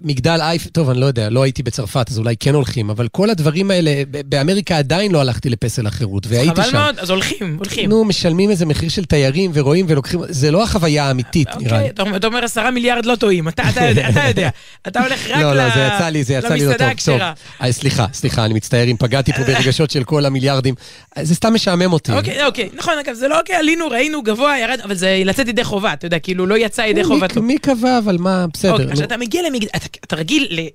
מגדל 0.03 0.37
אייפל, 0.41 0.69
טוב, 0.69 0.89
אני 0.89 0.99
לא 0.99 1.05
יודע, 1.05 1.29
לא 1.29 1.43
הייתי 1.43 1.63
בצרפת, 1.63 2.05
אז 2.11 2.17
אולי 2.19 2.35
כן 2.39 2.55
הולכים, 2.55 2.89
אבל 2.89 3.07
כל 3.07 3.29
הדברים 3.29 3.71
האלה, 3.71 3.91
באמריקה 4.25 4.77
עדיין 4.77 5.11
לא 5.11 5.21
הלכתי 5.21 5.49
לפסל 5.49 5.87
החירות, 5.87 6.27
והייתי 6.27 6.55
חבל 6.55 6.63
שם. 6.63 6.77
מאוד, 6.77 6.99
אז 6.99 7.09
הולכים, 7.09 7.55
הולכים. 7.57 7.89
נו, 7.89 8.05
משלמים 8.05 8.49
איזה 8.49 8.65
מחיר 8.65 8.89
של 8.89 9.05
תיירים 9.05 9.51
ורואים 9.53 9.85
ולוקחים, 9.89 10.19
זה 10.29 10.51
לא 10.51 10.63
החוויה 10.63 11.05
האמיתית, 11.07 11.47
נראה 11.47 11.81
לי. 11.81 11.89
אוקיי, 11.99 12.15
אתה 12.15 12.27
אומר 12.27 12.43
עשרה 12.43 12.71
מיליארד 12.71 13.05
לא 13.05 13.15
טועים, 13.15 13.47
אתה 13.47 13.63
יודע, 13.89 14.09
אתה 14.09 14.23
יודע. 14.27 14.49
אתה 14.87 15.01
הולך 15.03 15.27
רק 15.29 15.41
לא, 15.41 15.53
ל- 15.53 15.57
לא, 15.57 15.69
זה 15.73 15.89
יצא 15.95 16.09
לי, 16.09 16.23
זה 16.23 16.33
יצא 16.33 16.53
לי 16.53 16.65
לא 16.65 16.71
למסעדה 16.71 16.77
טוב. 16.77 16.99
טוב. 17.05 17.15
הכשרה. 17.15 17.33
אה, 17.61 17.71
סליחה, 17.71 18.05
סליחה, 18.13 18.45
אני 18.45 18.53
מצטער 18.53 18.87
אם 18.87 18.95
פגעתי 18.99 19.33
פה 19.33 19.43
ברגשות 19.43 19.91
של 19.91 20.03
כל 20.03 20.25
המיליארדים. 20.25 20.75
אה, 21.17 21.25
זה 21.25 21.35
סתם 21.35 21.53
משעמם 21.53 21.93
אותי. 21.93 22.11
אוקיי, 22.11 22.45
אוקיי, 22.45 22.69
נכון, 22.73 22.93
אגב, 23.05 23.13
זה 23.13 23.27
לא 23.27 23.39
אוקיי, 23.39 23.55
עלינו, 23.55 23.87
ראינו, 23.87 24.21
גבוה, 24.23 24.59
ירד, 24.59 24.79
אבל 24.83 24.95
זה 24.95 25.21
לצאת 25.25 25.47
ידי 25.47 25.63
חובה, 25.63 25.93
אתה 25.93 26.05
יודע, 26.05 26.19
כאילו, 26.19 26.45
לא 26.45 26.57
יצא 26.57 26.81
ידי 26.81 27.01
מי- 27.01 27.07
חובתו. 27.07 27.41
מי 27.41 27.57
קבע, 27.57 27.97
אבל 27.97 28.17
מה, 28.19 28.45
בסדר. 28.53 28.71
אוקיי, 28.71 28.85
נו. 28.85 28.91
עכשיו 28.91 29.05
אתה 29.07 29.17
מגיע 29.17 29.41
למגדל, 29.49 29.67
אתה, 29.77 29.85
אתה 30.03 30.15
רגיל, 30.15 30.47
ל... 30.49 30.67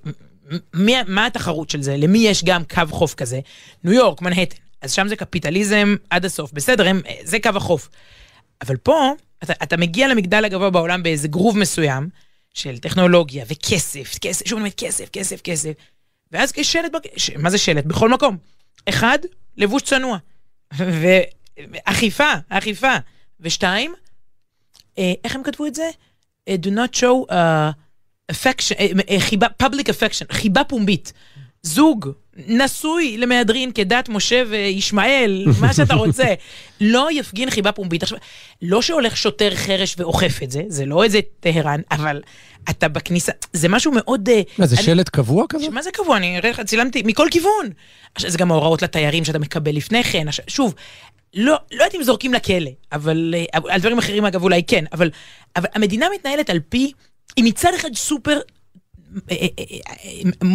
מי, 0.74 0.94
מה 1.06 1.26
התחרות 1.26 1.70
של 1.70 1.82
זה? 1.82 1.96
למי 1.96 2.18
יש 2.18 2.44
גם 2.44 2.62
קו 2.64 2.82
חוף 2.90 3.14
כזה? 3.14 3.40
ניו 3.84 3.92
יורק, 3.92 4.22
מנהטן. 4.22 4.56
אז 4.80 4.92
שם 4.92 5.08
זה 5.08 5.16
קפיטליזם 5.16 5.96
עד 6.10 6.24
הסוף, 6.24 6.52
בסדר, 6.52 6.88
הם, 6.88 7.00
זה 7.22 7.38
קו 7.42 7.50
החוף. 7.54 7.88
אבל 8.62 8.76
פה, 8.76 9.12
אתה, 9.42 9.52
אתה 9.62 9.76
מגיע 9.76 10.08
למגדל 10.08 10.44
הגבוה 10.44 10.70
בעולם 10.70 11.02
באיזה 11.02 11.28
גרוב 11.28 11.58
מסוים, 11.58 12.08
של 12.54 12.78
טכנולוגיה 12.78 13.44
וכסף, 13.48 14.18
כסף, 14.20 14.48
שוב 14.48 14.58
אני 14.58 14.64
אומר 14.64 14.74
כסף, 14.76 15.08
כסף, 15.08 15.40
כסף. 15.40 15.72
ואז 16.32 16.52
יש 16.56 16.72
שלט, 16.72 16.92
ש... 17.16 17.30
מה 17.30 17.50
זה 17.50 17.58
שלט? 17.58 17.84
בכל 17.84 18.10
מקום. 18.10 18.36
אחד, 18.88 19.18
לבוש 19.56 19.82
צנוע. 19.82 20.18
ואכיפה, 20.72 22.32
אכיפה. 22.48 22.96
ושתיים, 23.40 23.94
אה, 24.98 25.12
איך 25.24 25.34
הם 25.36 25.42
כתבו 25.42 25.66
את 25.66 25.74
זה? 25.74 25.90
אה, 26.48 26.56
do 26.62 26.68
not 26.68 26.96
show 26.96 27.30
uh, 27.30 27.34
affection, 28.32 28.74
אה, 28.78 28.86
אה, 29.10 29.20
חיבה, 29.20 29.46
public 29.62 29.84
affection, 29.86 30.32
חיבה 30.32 30.64
פומבית. 30.64 31.12
זוג 31.62 32.08
נשוי 32.46 33.16
למהדרין 33.18 33.72
כדת 33.72 34.08
משה 34.08 34.42
וישמעאל, 34.50 35.44
מה 35.60 35.74
שאתה 35.74 35.94
רוצה, 35.94 36.24
לא 36.80 37.08
יפגין 37.12 37.50
חיבה 37.50 37.72
פומבית. 37.72 38.02
עכשיו, 38.02 38.18
לא 38.62 38.82
שהולך 38.82 39.16
שוטר 39.16 39.54
חרש 39.54 39.94
ואוכף 39.98 40.40
את 40.42 40.50
זה, 40.50 40.62
זה 40.68 40.86
לא 40.86 41.04
איזה 41.04 41.20
טהרן, 41.40 41.80
אבל 41.90 42.20
אתה 42.70 42.88
בכניסה, 42.88 43.32
זה 43.52 43.68
משהו 43.68 43.92
מאוד... 43.94 44.28
אה, 44.28 44.40
מה, 44.58 44.66
זה 44.66 44.76
אני- 44.76 44.84
שלט 44.84 45.08
קבוע 45.08 45.44
כזה? 45.48 45.70
מה 45.70 45.82
זה 45.82 45.90
קבוע? 45.90 46.16
אני 46.16 46.38
אראה 46.38 46.50
לך, 46.50 46.60
צילמתי 46.60 47.02
מכל 47.06 47.26
כיוון. 47.30 47.70
עכשיו, 48.14 48.30
זה 48.30 48.38
גם 48.38 48.50
ההוראות 48.50 48.82
לתיירים 48.82 49.24
שאתה 49.24 49.38
מקבל 49.38 49.76
לפני 49.76 50.04
כן. 50.04 50.28
עכשיו, 50.28 50.44
שוב, 50.48 50.74
לא, 51.34 51.56
לא 51.72 51.82
יודעת 51.84 51.94
אם 51.94 52.02
זורקים 52.02 52.34
לכלא, 52.34 52.70
אבל 52.92 53.34
על 53.68 53.80
דברים 53.80 53.98
אחרים 53.98 54.24
אגב 54.24 54.42
אולי 54.42 54.62
כן, 54.66 54.84
אבל, 54.92 55.10
אבל 55.56 55.66
המדינה 55.74 56.06
מתנהלת 56.14 56.50
על 56.50 56.60
פי, 56.68 56.92
היא 57.36 57.44
מצד 57.44 57.70
אחד 57.76 57.88
סופר... 57.94 58.38
אה, 59.30 59.36
אה, 59.58 59.64
אה, 60.42 60.48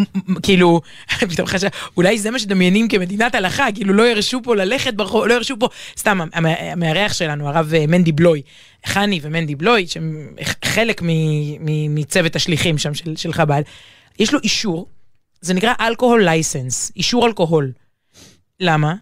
כאילו, 0.43 0.81
פתאום 1.31 1.47
חשב, 1.47 1.67
אולי 1.97 2.19
זה 2.19 2.31
מה 2.31 2.39
שדמיינים 2.39 2.87
כמדינת 2.87 3.35
הלכה, 3.35 3.67
כאילו 3.75 3.93
לא 3.93 4.07
ירשו 4.07 4.39
פה 4.43 4.55
ללכת 4.55 4.93
ברחוב, 4.93 5.25
לא 5.25 5.33
ירשו 5.33 5.55
פה, 5.59 5.67
סתם, 5.97 6.21
המ- 6.33 6.45
המארח 6.45 7.13
שלנו, 7.13 7.47
הרב 7.49 7.71
מנדי 7.87 8.11
בלוי, 8.11 8.41
חני 8.85 9.19
ומנדי 9.21 9.55
בלוי, 9.55 9.87
שהם 9.87 10.27
חלק 10.65 11.01
מצוות 11.89 12.35
השליחים 12.35 12.77
שם 12.77 12.91
של, 13.15 13.33
חב"ד, 13.33 13.61
יש 14.19 14.33
לו 14.33 14.39
אישור, 14.43 14.87
זה 15.41 15.53
נקרא 15.53 15.73
אלכוהול 15.79 16.23
לייסנס, 16.25 16.91
אישור 16.95 17.27
אלכוהול. 17.27 17.71
למה? 18.59 18.93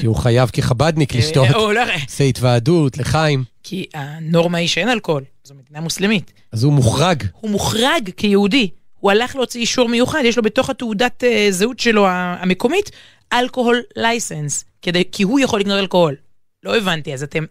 כי 0.00 0.06
הוא 0.06 0.16
חייב 0.16 0.50
כחבדניק 0.52 1.14
לשתות. 1.14 1.48
לא- 1.50 1.82
עושה 2.04 2.24
התוועדות, 2.30 2.98
לחיים. 2.98 3.44
כי 3.62 3.86
הנורמה 3.94 4.58
היא 4.58 4.68
שאין 4.68 4.88
אלכוהול, 4.88 5.24
זו 5.48 5.54
מדינה 5.54 5.80
מוסלמית. 5.80 6.32
אז 6.52 6.64
הוא 6.64 6.72
מוחרג. 6.72 7.24
הוא 7.40 7.50
מוחרג 7.50 8.10
כיהודי. 8.16 8.70
הוא 9.00 9.10
הלך 9.10 9.36
להוציא 9.36 9.60
אישור 9.60 9.88
מיוחד, 9.88 10.20
יש 10.24 10.36
לו 10.36 10.42
בתוך 10.42 10.70
התעודת 10.70 11.24
אה, 11.24 11.46
זהות 11.50 11.80
שלו 11.80 12.06
המקומית, 12.08 12.90
אלכוהול 13.32 13.82
לייסנס, 13.96 14.64
כדי, 14.82 15.04
כי 15.12 15.22
הוא 15.22 15.40
יכול 15.40 15.60
לקנות 15.60 15.78
אלכוהול. 15.78 16.16
לא 16.62 16.76
הבנתי, 16.76 17.14
אז 17.14 17.22
אתם, 17.22 17.44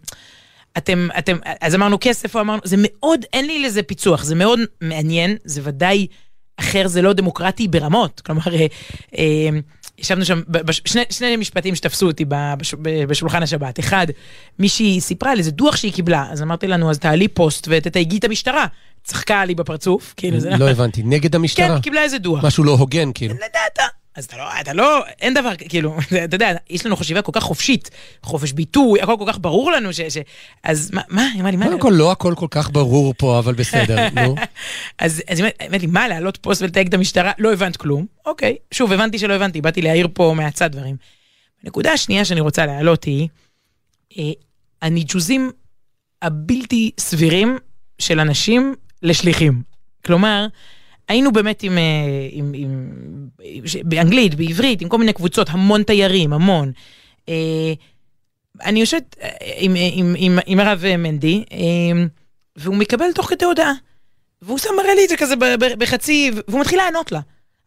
אתם, 0.78 1.08
אתם, 1.18 1.36
אז 1.60 1.74
אמרנו 1.74 1.96
כסף, 2.00 2.36
או 2.36 2.40
אמרנו, 2.40 2.60
זה 2.64 2.76
מאוד, 2.78 3.24
אין 3.32 3.46
לי 3.46 3.62
לזה 3.62 3.82
פיצוח, 3.82 4.24
זה 4.24 4.34
מאוד 4.34 4.60
מעניין, 4.80 5.36
זה 5.44 5.60
ודאי 5.64 6.06
אחר, 6.56 6.88
זה 6.88 7.02
לא 7.02 7.12
דמוקרטי 7.12 7.68
ברמות. 7.68 8.20
כלומר, 8.20 8.54
אה, 8.54 8.66
אה, 9.18 9.48
ישבנו 9.98 10.24
שם, 10.24 10.40
בש- 10.48 10.80
שני, 10.84 11.02
שני 11.10 11.36
משפטים 11.36 11.74
שתפסו 11.74 12.06
אותי 12.06 12.24
בש- 12.28 12.74
בשולחן 13.08 13.42
השבת. 13.42 13.80
אחד, 13.80 14.06
מישהי 14.58 15.00
סיפרה 15.00 15.32
על 15.32 15.38
איזה 15.38 15.50
דוח 15.50 15.76
שהיא 15.76 15.92
קיבלה, 15.92 16.26
אז 16.30 16.42
אמרתי 16.42 16.66
לנו, 16.66 16.90
אז 16.90 16.98
תעלי 16.98 17.28
פוסט 17.28 17.68
ותתייגי 17.70 18.18
את 18.18 18.24
המשטרה. 18.24 18.66
צחקה 19.04 19.44
לי 19.44 19.54
בפרצוף, 19.54 20.14
כאילו 20.16 20.40
זה... 20.40 20.50
לא 20.58 20.70
הבנתי. 20.70 21.02
נגד 21.04 21.34
המשטרה? 21.34 21.68
כן, 21.76 21.80
קיבלה 21.80 22.02
איזה 22.02 22.18
דוח. 22.18 22.44
משהו 22.44 22.64
לא 22.64 22.70
הוגן, 22.72 23.10
כאילו. 23.14 23.34
לדעת. 23.34 23.78
אז 24.18 24.24
אתה 24.24 24.36
לא, 24.36 24.60
אתה 24.60 24.72
לא, 24.72 25.04
אין 25.20 25.34
דבר, 25.34 25.52
כאילו, 25.68 25.96
אתה 26.24 26.34
יודע, 26.34 26.52
יש 26.70 26.86
לנו 26.86 26.96
חשיבה 26.96 27.22
כל 27.22 27.32
כך 27.34 27.42
חופשית, 27.42 27.90
חופש 28.22 28.52
ביטוי, 28.52 29.02
הכל 29.02 29.14
כל 29.18 29.24
כך 29.28 29.38
ברור 29.38 29.70
לנו, 29.70 29.92
ש... 29.92 30.00
ש 30.00 30.18
אז 30.62 30.90
מה, 30.92 31.02
מה, 31.08 31.26
היא 31.32 31.40
אמרה 31.40 31.50
לי, 31.50 31.56
מה, 31.56 31.64
קודם 31.64 31.80
כל, 31.80 31.92
לא 31.92 32.12
הכל 32.12 32.34
כל 32.36 32.46
כך 32.50 32.70
ברור 32.70 33.14
פה, 33.18 33.38
אבל 33.38 33.54
בסדר, 33.54 34.08
נו. 34.24 34.34
אז 34.98 35.22
היא 35.28 35.44
אמרת 35.68 35.80
לי, 35.80 35.86
מה, 35.86 36.08
להעלות 36.08 36.36
פוסט 36.36 36.62
ולתייג 36.62 36.88
את 36.88 36.94
המשטרה? 36.94 37.32
לא 37.38 37.52
הבנת 37.52 37.76
כלום. 37.76 38.06
אוקיי, 38.26 38.56
שוב, 38.70 38.92
הבנתי 38.92 39.18
שלא 39.18 39.34
הבנתי, 39.34 39.60
באתי 39.60 39.82
להעיר 39.82 40.08
פה 40.14 40.34
מהצד 40.36 40.72
דברים. 40.72 40.96
הנקודה 41.64 41.92
השנייה 41.92 42.24
שאני 42.24 42.40
רוצה 42.40 42.66
להעלות 42.66 43.04
היא, 43.04 43.28
אה, 44.18 44.24
הניג'וזים 44.82 45.50
הבלתי 46.22 46.90
סבירים 47.00 47.58
של 47.98 48.20
אנשים 48.20 48.74
לשליחים. 49.02 49.62
כלומר, 50.06 50.46
היינו 51.08 51.32
באמת 51.32 51.62
עם, 51.62 51.78
אה, 51.78 51.82
עם, 52.30 52.52
עם, 52.54 52.92
ש- 53.66 53.76
באנגלית, 53.76 54.34
בעברית, 54.34 54.82
עם 54.82 54.88
כל 54.88 54.98
מיני 54.98 55.12
קבוצות, 55.12 55.48
המון 55.50 55.82
תיירים, 55.82 56.32
המון. 56.32 56.72
אה, 57.28 57.72
אני 58.64 58.80
יושבת 58.80 59.16
אה, 59.22 59.28
עם, 59.56 59.74
עם, 59.92 60.14
עם, 60.18 60.38
עם 60.46 60.60
הרב 60.60 60.84
מנדי, 60.98 61.44
והוא 62.56 62.76
מקבל 62.76 63.12
תוך 63.14 63.26
כדי 63.26 63.44
הודעה. 63.44 63.72
והוא 64.42 64.58
שם 64.58 64.70
מראה 64.76 64.94
לי 64.94 65.04
את 65.04 65.08
זה 65.08 65.16
כזה 65.16 65.34
בחצי, 65.78 66.30
והוא 66.48 66.60
מתחיל 66.60 66.78
לענות 66.78 67.12
לה. 67.12 67.20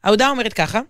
ההודעה 0.03 0.29
אומרת 0.29 0.53
ככה, 0.53 0.81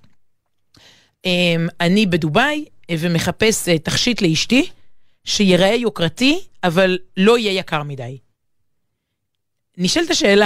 אני 1.81 2.05
בדובאי 2.05 2.65
ומחפש 2.91 3.69
תכשיט 3.69 4.21
לאשתי, 4.21 4.69
שיראה 5.23 5.75
יוקרתי, 5.75 6.39
אבל 6.63 6.97
לא 7.17 7.37
יהיה 7.37 7.59
יקר 7.59 7.83
מדי. 7.83 8.17
נשאלת 9.77 10.10
השאלה, 10.10 10.45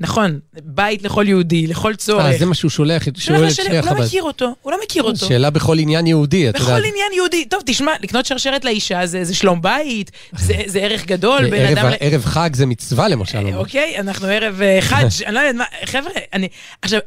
נכון, 0.00 0.38
בית 0.62 1.02
לכל 1.02 1.24
יהודי, 1.28 1.66
לכל 1.66 1.94
צורך. 1.96 2.24
אה, 2.24 2.38
זה 2.38 2.46
מה 2.46 2.54
שהוא 2.54 2.70
שולח, 2.70 3.02
שואל 3.18 3.48
את 3.48 3.54
שני 3.54 3.64
הוא 3.66 3.74
לא 3.74 3.78
החב"ד. 3.78 4.00
מכיר 4.04 4.22
אותו, 4.22 4.54
הוא 4.62 4.72
לא 4.72 4.78
מכיר 4.84 5.02
אותו. 5.02 5.26
שאלה 5.26 5.50
בכל 5.50 5.78
עניין 5.78 6.06
יהודי, 6.06 6.48
אתה 6.48 6.58
יודע. 6.58 6.64
בכל 6.76 6.84
עניין 6.86 7.12
יהודי. 7.16 7.44
טוב, 7.44 7.62
תשמע, 7.66 7.92
לקנות 8.02 8.26
שרשרת 8.26 8.64
לאישה 8.64 9.06
זה, 9.06 9.24
זה 9.24 9.34
שלום 9.34 9.62
בית, 9.62 10.10
זה, 10.38 10.54
זה 10.66 10.78
ערך 10.78 11.06
גדול. 11.06 11.54
ערב- 12.00 12.24
חג 12.24 12.50
זה 12.54 12.66
מצווה 12.66 13.08
למשל. 13.08 13.38
אה. 13.46 13.56
אוקיי, 13.56 13.98
אנחנו 13.98 14.26
ערב 14.26 14.62
אה, 14.62 14.78
חאג', 14.80 15.06
אני 15.26 15.34
לא 15.34 15.40
יודעת 15.40 15.54
מה, 15.54 15.64
חבר'ה, 15.84 16.10
אני, 16.32 16.48
עכשיו, 16.82 17.00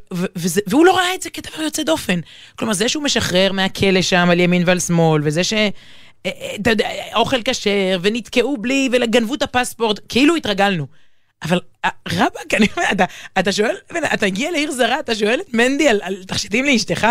והוא 0.68 0.86
לא 0.86 0.96
ראה 0.96 1.16
את 1.16 1.22
זה 1.22 1.30
כדבר 1.30 1.62
יוצא 1.62 1.84
דופן. 1.84 2.20
כלומר, 2.56 2.74
זה 2.74 2.90
שהוא 2.90 3.04
משחרר 3.04 3.52
מהכלא 3.52 4.02
שם 4.02 4.28
על 4.32 4.40
ימין 4.40 4.64
ועל 4.66 4.80
שמאל, 4.80 5.22
וזה 5.26 5.44
ש... 5.44 5.54
אה, 5.54 6.32
אתה 6.62 6.70
יודע, 6.70 6.88
אוכל 7.16 7.38
כשר, 7.46 8.00
ונתקעו 8.02 8.58
בלי, 8.58 8.90
וגנבו 8.92 9.34
את 9.36 9.42
הפספורט, 9.42 10.00
כאילו 10.10 10.36
התרגלנו. 10.36 11.01
אבל 11.44 11.60
אה, 11.86 11.90
רבאק, 12.08 12.54
אני 12.54 12.68
אומר, 12.78 12.88
אתה, 12.92 13.06
אתה 13.40 13.52
שואל, 13.52 13.76
אתה 14.14 14.26
הגיע 14.26 14.52
לעיר 14.52 14.72
זרה, 14.72 15.00
אתה 15.00 15.16
שואל 15.16 15.40
את 15.42 15.54
מנדי 15.54 15.90
על, 15.90 16.00
על 16.04 16.24
תכשיטים 16.24 16.66
לאשתך, 16.66 17.08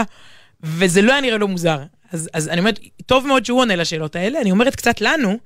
וזה 0.63 1.03
לא 1.03 1.13
היה 1.13 1.21
נראה 1.21 1.39
לו 1.39 1.49
מוזר. 1.49 1.79
אז, 2.13 2.29
אז 2.33 2.49
אני 2.49 2.61
אומרת, 2.61 2.81
טוב 3.07 3.27
מאוד 3.27 3.45
שהוא 3.45 3.61
עונה 3.61 3.77
לשאלות 3.77 4.17
האלה, 4.17 4.41
אני 4.41 4.51
אומרת 4.51 4.77
קצת 4.77 5.01
לנו, 5.01 5.39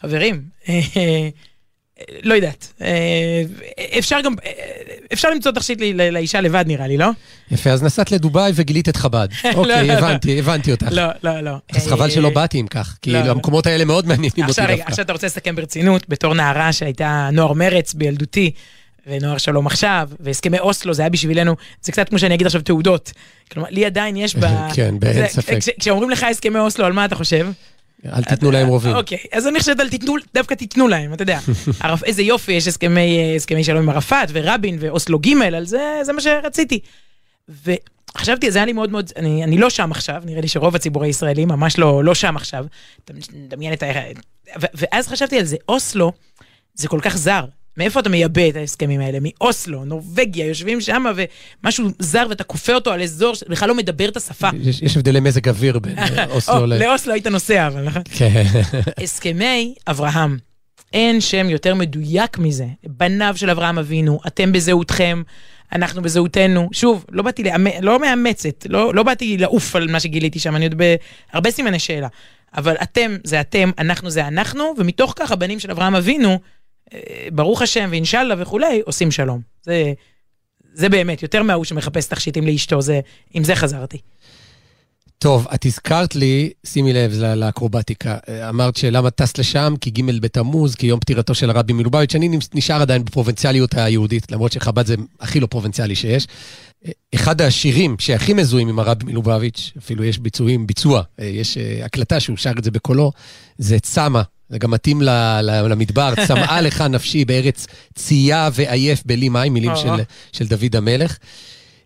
חברים, 0.00 0.42
אה, 0.68 0.80
לא 2.22 2.34
יודעת, 2.34 2.72
אה, 2.82 3.42
אפשר 3.98 4.16
גם, 4.24 4.34
אה, 4.46 4.50
אפשר 5.12 5.30
למצוא 5.30 5.52
תכשיט 5.52 5.78
לאישה 6.12 6.40
לבד 6.40 6.64
נראה 6.66 6.86
לי, 6.86 6.96
לא? 6.96 7.08
יפה, 7.50 7.70
אז 7.70 7.82
נסעת 7.82 8.12
לדובאי 8.12 8.52
וגילית 8.54 8.88
את 8.88 8.96
חב"ד. 8.96 9.28
אוקיי, 9.54 9.62
לא, 9.64 9.82
לא. 9.82 9.92
הבנתי, 9.92 10.38
הבנתי 10.38 10.70
אותך. 10.70 10.86
לא, 10.90 11.02
לא, 11.22 11.40
לא. 11.40 11.50
אז 11.74 11.86
חבל 11.86 12.04
אה, 12.04 12.10
שלא 12.10 12.30
באתי 12.30 12.60
אם 12.60 12.66
כך, 12.66 12.96
כי 13.02 13.10
לא, 13.10 13.20
לא. 13.22 13.30
המקומות 13.30 13.66
האלה 13.66 13.84
מאוד 13.84 14.06
מעניינים 14.06 14.30
אותי 14.48 14.60
דווקא. 14.60 14.82
עכשיו 14.86 15.04
אתה 15.04 15.12
רוצה 15.12 15.26
לסכם 15.26 15.56
ברצינות, 15.56 16.08
בתור 16.08 16.34
נערה 16.34 16.72
שהייתה 16.72 17.28
נוער 17.32 17.52
מרץ 17.52 17.94
בילדותי, 17.94 18.50
ונוער 19.06 19.38
שלום 19.38 19.66
עכשיו, 19.66 20.08
והסכמי 20.20 20.58
אוסלו, 20.58 20.94
זה 20.94 21.02
היה 21.02 21.08
בשבילנו, 21.10 21.54
זה 21.82 21.92
קצת 21.92 22.08
כמו 22.08 22.18
שאני 22.18 22.34
אגיד 22.34 22.46
עכשיו 22.46 22.62
תעודות. 22.62 23.12
כלומר, 23.52 23.68
לי 23.70 23.86
עדיין 23.86 24.16
יש 24.16 24.36
ב... 24.36 24.46
כן, 24.74 24.94
באין 24.98 25.28
ספק. 25.28 25.58
כש- 25.60 25.68
כשאומרים 25.80 26.10
לך 26.10 26.22
הסכמי 26.30 26.58
אוסלו, 26.58 26.84
על 26.84 26.92
מה 26.92 27.04
אתה 27.04 27.14
חושב? 27.14 27.48
אל 28.06 28.22
תיתנו 28.22 28.50
להם 28.50 28.68
רובים. 28.68 28.96
אוקיי, 28.96 29.18
אז 29.32 29.46
אני 29.46 29.58
חושבת 29.58 29.80
על 29.80 29.88
תיתנו, 29.88 30.14
דווקא 30.34 30.54
תיתנו 30.54 30.88
להם, 30.88 31.14
אתה 31.14 31.22
יודע. 31.22 31.38
איזה 32.04 32.22
יופי, 32.22 32.52
יש 32.52 32.68
הסכמי, 32.68 33.18
אה, 33.18 33.36
הסכמי 33.36 33.64
שלום 33.64 33.82
עם 33.82 33.88
ערפאת 33.88 34.28
ורבין 34.32 34.76
ואוסלו 34.80 35.18
ג', 35.18 35.42
על 35.42 35.66
זה, 35.66 36.00
זה 36.02 36.12
מה 36.12 36.20
שרציתי. 36.20 36.80
וחשבתי, 37.48 38.50
זה 38.50 38.58
היה 38.58 38.66
לי 38.66 38.72
מאוד 38.72 38.90
מאוד, 38.90 39.10
אני, 39.16 39.44
אני 39.44 39.58
לא 39.58 39.70
שם 39.70 39.90
עכשיו, 39.90 40.22
נראה 40.24 40.40
לי 40.40 40.48
שרוב 40.48 40.74
הציבור 40.74 41.04
הישראלי 41.04 41.44
ממש 41.44 41.78
לא, 41.78 42.04
לא 42.04 42.14
שם 42.14 42.36
עכשיו. 42.36 42.66
אתה 43.04 43.12
מדמיין 43.34 43.72
את 43.72 43.82
ה... 43.82 43.86
ואז 44.74 45.08
חשבתי 45.08 45.38
על 45.38 45.44
זה, 45.44 45.56
אוסלו 45.68 46.12
זה 46.74 46.88
כל 46.88 47.00
כך 47.02 47.16
זר. 47.16 47.44
מאיפה 47.78 48.00
אתה 48.00 48.08
מייבא 48.08 48.48
את 48.48 48.56
ההסכמים 48.56 49.00
האלה? 49.00 49.18
מאוסלו, 49.20 49.84
נורבגיה, 49.84 50.46
יושבים 50.46 50.80
שם 50.80 51.04
ומשהו 51.16 51.88
זר 51.98 52.26
ואתה 52.28 52.44
כופה 52.44 52.74
אותו 52.74 52.92
על 52.92 53.02
אזור 53.02 53.34
שבכלל 53.34 53.68
לא 53.68 53.74
מדבר 53.74 54.08
את 54.08 54.16
השפה. 54.16 54.48
יש, 54.60 54.82
יש 54.82 54.96
הבדלי 54.96 55.20
מזג 55.20 55.48
אוויר 55.48 55.78
בין 55.78 55.98
אה, 55.98 56.24
אוסלו 56.34 56.58
או, 56.58 56.66
ל... 56.66 56.74
לאוסלו 56.74 57.12
היית 57.12 57.26
נוסע, 57.26 57.66
אבל 57.66 57.82
נכון. 57.82 58.02
כן. 58.18 58.44
הסכמי 59.02 59.74
אברהם. 59.88 60.38
אין 60.92 61.20
שם 61.20 61.50
יותר 61.50 61.74
מדויק 61.74 62.38
מזה. 62.38 62.66
בניו 62.86 63.34
של 63.36 63.50
אברהם 63.50 63.78
אבינו, 63.78 64.20
אתם 64.26 64.52
בזהותכם, 64.52 65.22
אנחנו 65.72 66.02
בזהותנו. 66.02 66.68
שוב, 66.72 67.04
לא 67.12 67.22
באתי 67.22 67.42
לאמץ, 67.42 67.72
לא 67.80 68.00
מאמצת, 68.00 68.66
לא, 68.68 68.94
לא 68.94 69.02
באתי 69.02 69.38
לעוף 69.38 69.76
על 69.76 69.90
מה 69.90 70.00
שגיליתי 70.00 70.38
שם, 70.38 70.56
אני 70.56 70.64
עוד 70.64 70.74
בהרבה 71.32 71.50
סימני 71.50 71.78
שאלה. 71.78 72.08
אבל 72.56 72.74
אתם 72.82 73.16
זה 73.24 73.40
אתם, 73.40 73.70
אנחנו 73.78 74.10
זה 74.10 74.26
אנחנו, 74.26 74.74
ומתוך 74.78 75.14
כך 75.16 75.32
הבנים 75.32 75.60
של 75.60 75.70
אברהם 75.70 75.94
אבינו, 75.94 76.38
ברוך 77.32 77.62
השם 77.62 77.88
ואינשאללה 77.90 78.34
וכולי, 78.38 78.80
עושים 78.84 79.10
שלום. 79.10 79.40
זה, 79.62 79.92
זה 80.74 80.88
באמת, 80.88 81.22
יותר 81.22 81.42
מההוא 81.42 81.64
שמחפש 81.64 82.06
תכשיטים 82.06 82.46
לאשתו, 82.46 82.82
זה, 82.82 83.00
עם 83.34 83.44
זה 83.44 83.54
חזרתי. 83.54 83.98
טוב, 85.18 85.46
את 85.54 85.66
הזכרת 85.66 86.16
לי, 86.16 86.50
שימי 86.66 86.92
לב 86.92 87.12
לאקרובטיקה, 87.12 88.16
אמרת 88.48 88.76
שלמה 88.76 89.10
טסת 89.10 89.38
לשם, 89.38 89.74
כי 89.80 89.90
ג' 89.90 90.20
בתמוז, 90.20 90.74
כי 90.74 90.86
יום 90.86 91.00
פטירתו 91.00 91.34
של 91.34 91.50
הרבי 91.50 91.72
מלובביץ', 91.72 92.14
אני 92.14 92.38
נשאר 92.54 92.82
עדיין 92.82 93.04
בפרובינציאליות 93.04 93.74
היהודית, 93.74 94.32
למרות 94.32 94.52
שחב"ד 94.52 94.86
זה 94.86 94.94
הכי 95.20 95.40
לא 95.40 95.46
פרובינציאלי 95.46 95.94
שיש. 95.94 96.26
אחד 97.14 97.40
השירים 97.40 97.96
שהכי 97.98 98.34
מזוהים 98.34 98.68
עם 98.68 98.78
הרבי 98.78 99.04
מלובביץ', 99.04 99.72
אפילו 99.78 100.04
יש 100.04 100.18
ביצועים, 100.18 100.66
ביצוע, 100.66 101.02
אה, 101.20 101.24
יש 101.24 101.58
אה, 101.58 101.84
הקלטה 101.84 102.20
שהוא 102.20 102.36
שר 102.36 102.52
את 102.58 102.64
זה 102.64 102.70
בקולו, 102.70 103.12
זה 103.58 103.80
צמא. 103.80 104.22
זה 104.50 104.58
גם 104.58 104.70
מתאים 104.70 105.02
ל- 105.02 105.40
ל- 105.42 105.66
למדבר, 105.68 106.14
צמאה 106.28 106.60
לך 106.60 106.80
נפשי 106.80 107.24
בארץ 107.24 107.66
צייה 107.94 108.50
ועייף 108.52 109.02
בלי 109.06 109.28
מים, 109.28 109.54
מילים. 109.54 109.70
של, 109.76 109.88
של 110.32 110.46
דוד 110.46 110.76
המלך. 110.76 111.16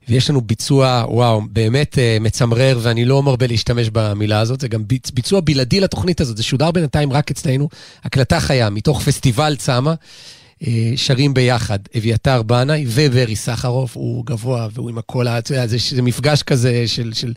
ויש 0.09 0.31
לנו 0.31 0.41
ביצוע, 0.41 1.05
וואו, 1.09 1.43
באמת 1.51 1.95
uh, 1.95 2.23
מצמרר, 2.23 2.79
ואני 2.83 3.05
לא 3.05 3.23
מרבה 3.23 3.47
להשתמש 3.47 3.89
במילה 3.93 4.41
הזאת, 4.41 4.61
זה 4.61 4.69
גם 4.69 4.83
ביצ, 4.87 5.11
ביצוע 5.11 5.41
בלעדי 5.41 5.81
לתוכנית 5.81 6.21
הזאת, 6.21 6.37
זה 6.37 6.43
שודר 6.43 6.71
בינתיים 6.71 7.13
רק 7.13 7.31
אצלנו, 7.31 7.69
הקלטה 8.05 8.41
חיה, 8.41 8.71
מתוך 8.71 9.03
פסטיבל 9.03 9.57
צמא, 9.57 9.95
uh, 10.63 10.67
שרים 10.97 11.35
ביחד, 11.35 11.79
אביתר 11.99 12.43
בנאי 12.43 12.85
וברי 12.89 13.37
סחרוף, 13.37 13.97
הוא 13.97 14.27
גבוה, 14.27 14.69
והוא 14.75 14.91
עם 14.91 14.99
הקול, 14.99 15.29
ה- 15.29 15.39
אתה 15.39 15.53
יודע, 15.53 15.67
זה, 15.67 15.77
זה 15.91 16.03
מפגש 16.03 16.43
כזה 16.43 16.85
של... 16.87 17.13
של 17.13 17.33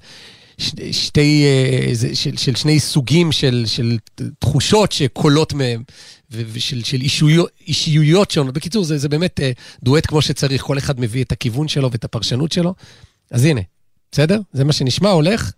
ש- 0.57 0.71
שתי, 0.91 1.45
אה, 1.45 2.13
של, 2.13 2.37
של 2.37 2.55
שני 2.55 2.79
סוגים 2.79 3.31
של, 3.31 3.63
של 3.67 3.97
תחושות 4.39 4.91
שקולות 4.91 5.53
מהם, 5.53 5.83
ושל 6.31 6.83
של 6.83 7.01
אישויות, 7.01 7.49
אישיויות 7.67 8.31
שונות. 8.31 8.53
בקיצור, 8.53 8.83
זה, 8.83 8.97
זה 8.97 9.09
באמת 9.09 9.39
אה, 9.39 9.51
דואט 9.83 10.05
כמו 10.05 10.21
שצריך, 10.21 10.61
כל 10.61 10.77
אחד 10.77 10.99
מביא 10.99 11.23
את 11.23 11.31
הכיוון 11.31 11.67
שלו 11.67 11.91
ואת 11.91 12.03
הפרשנות 12.03 12.51
שלו. 12.51 12.73
אז 13.31 13.45
הנה, 13.45 13.61
בסדר? 14.11 14.39
זה 14.53 14.63
מה 14.63 14.73
שנשמע, 14.73 15.09
הולך? 15.09 15.51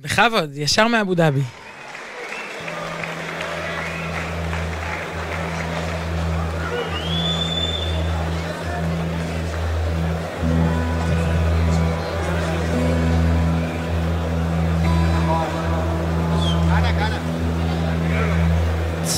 בכבוד, 0.00 0.50
ישר 0.54 0.88
מאבו 0.88 1.14
דאבי. 1.14 1.40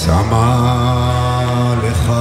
צמא 0.06 1.74
לך 1.82 2.12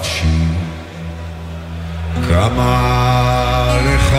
נפשי, 0.00 0.46
כמה 2.28 3.76
לך 3.84 4.16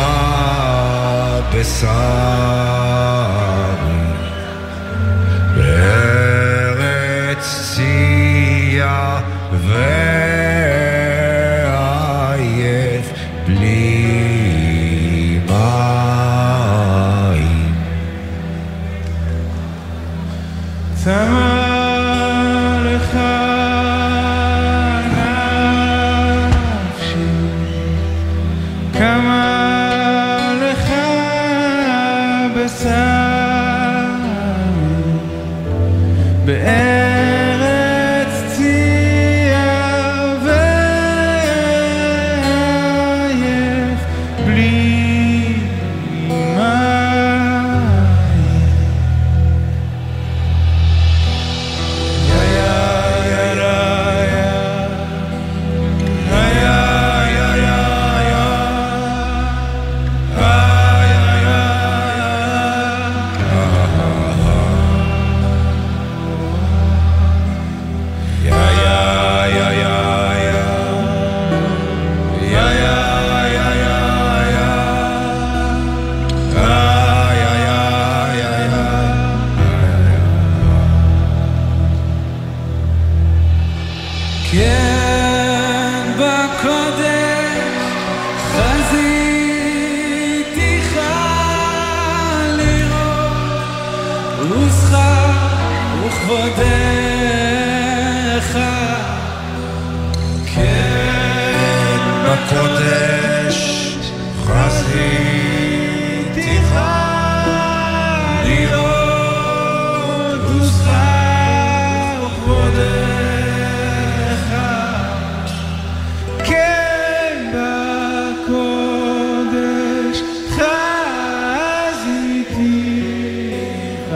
בשרי, 1.54 2.51
Summer. 21.04 21.61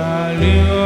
valeu. 0.06 0.85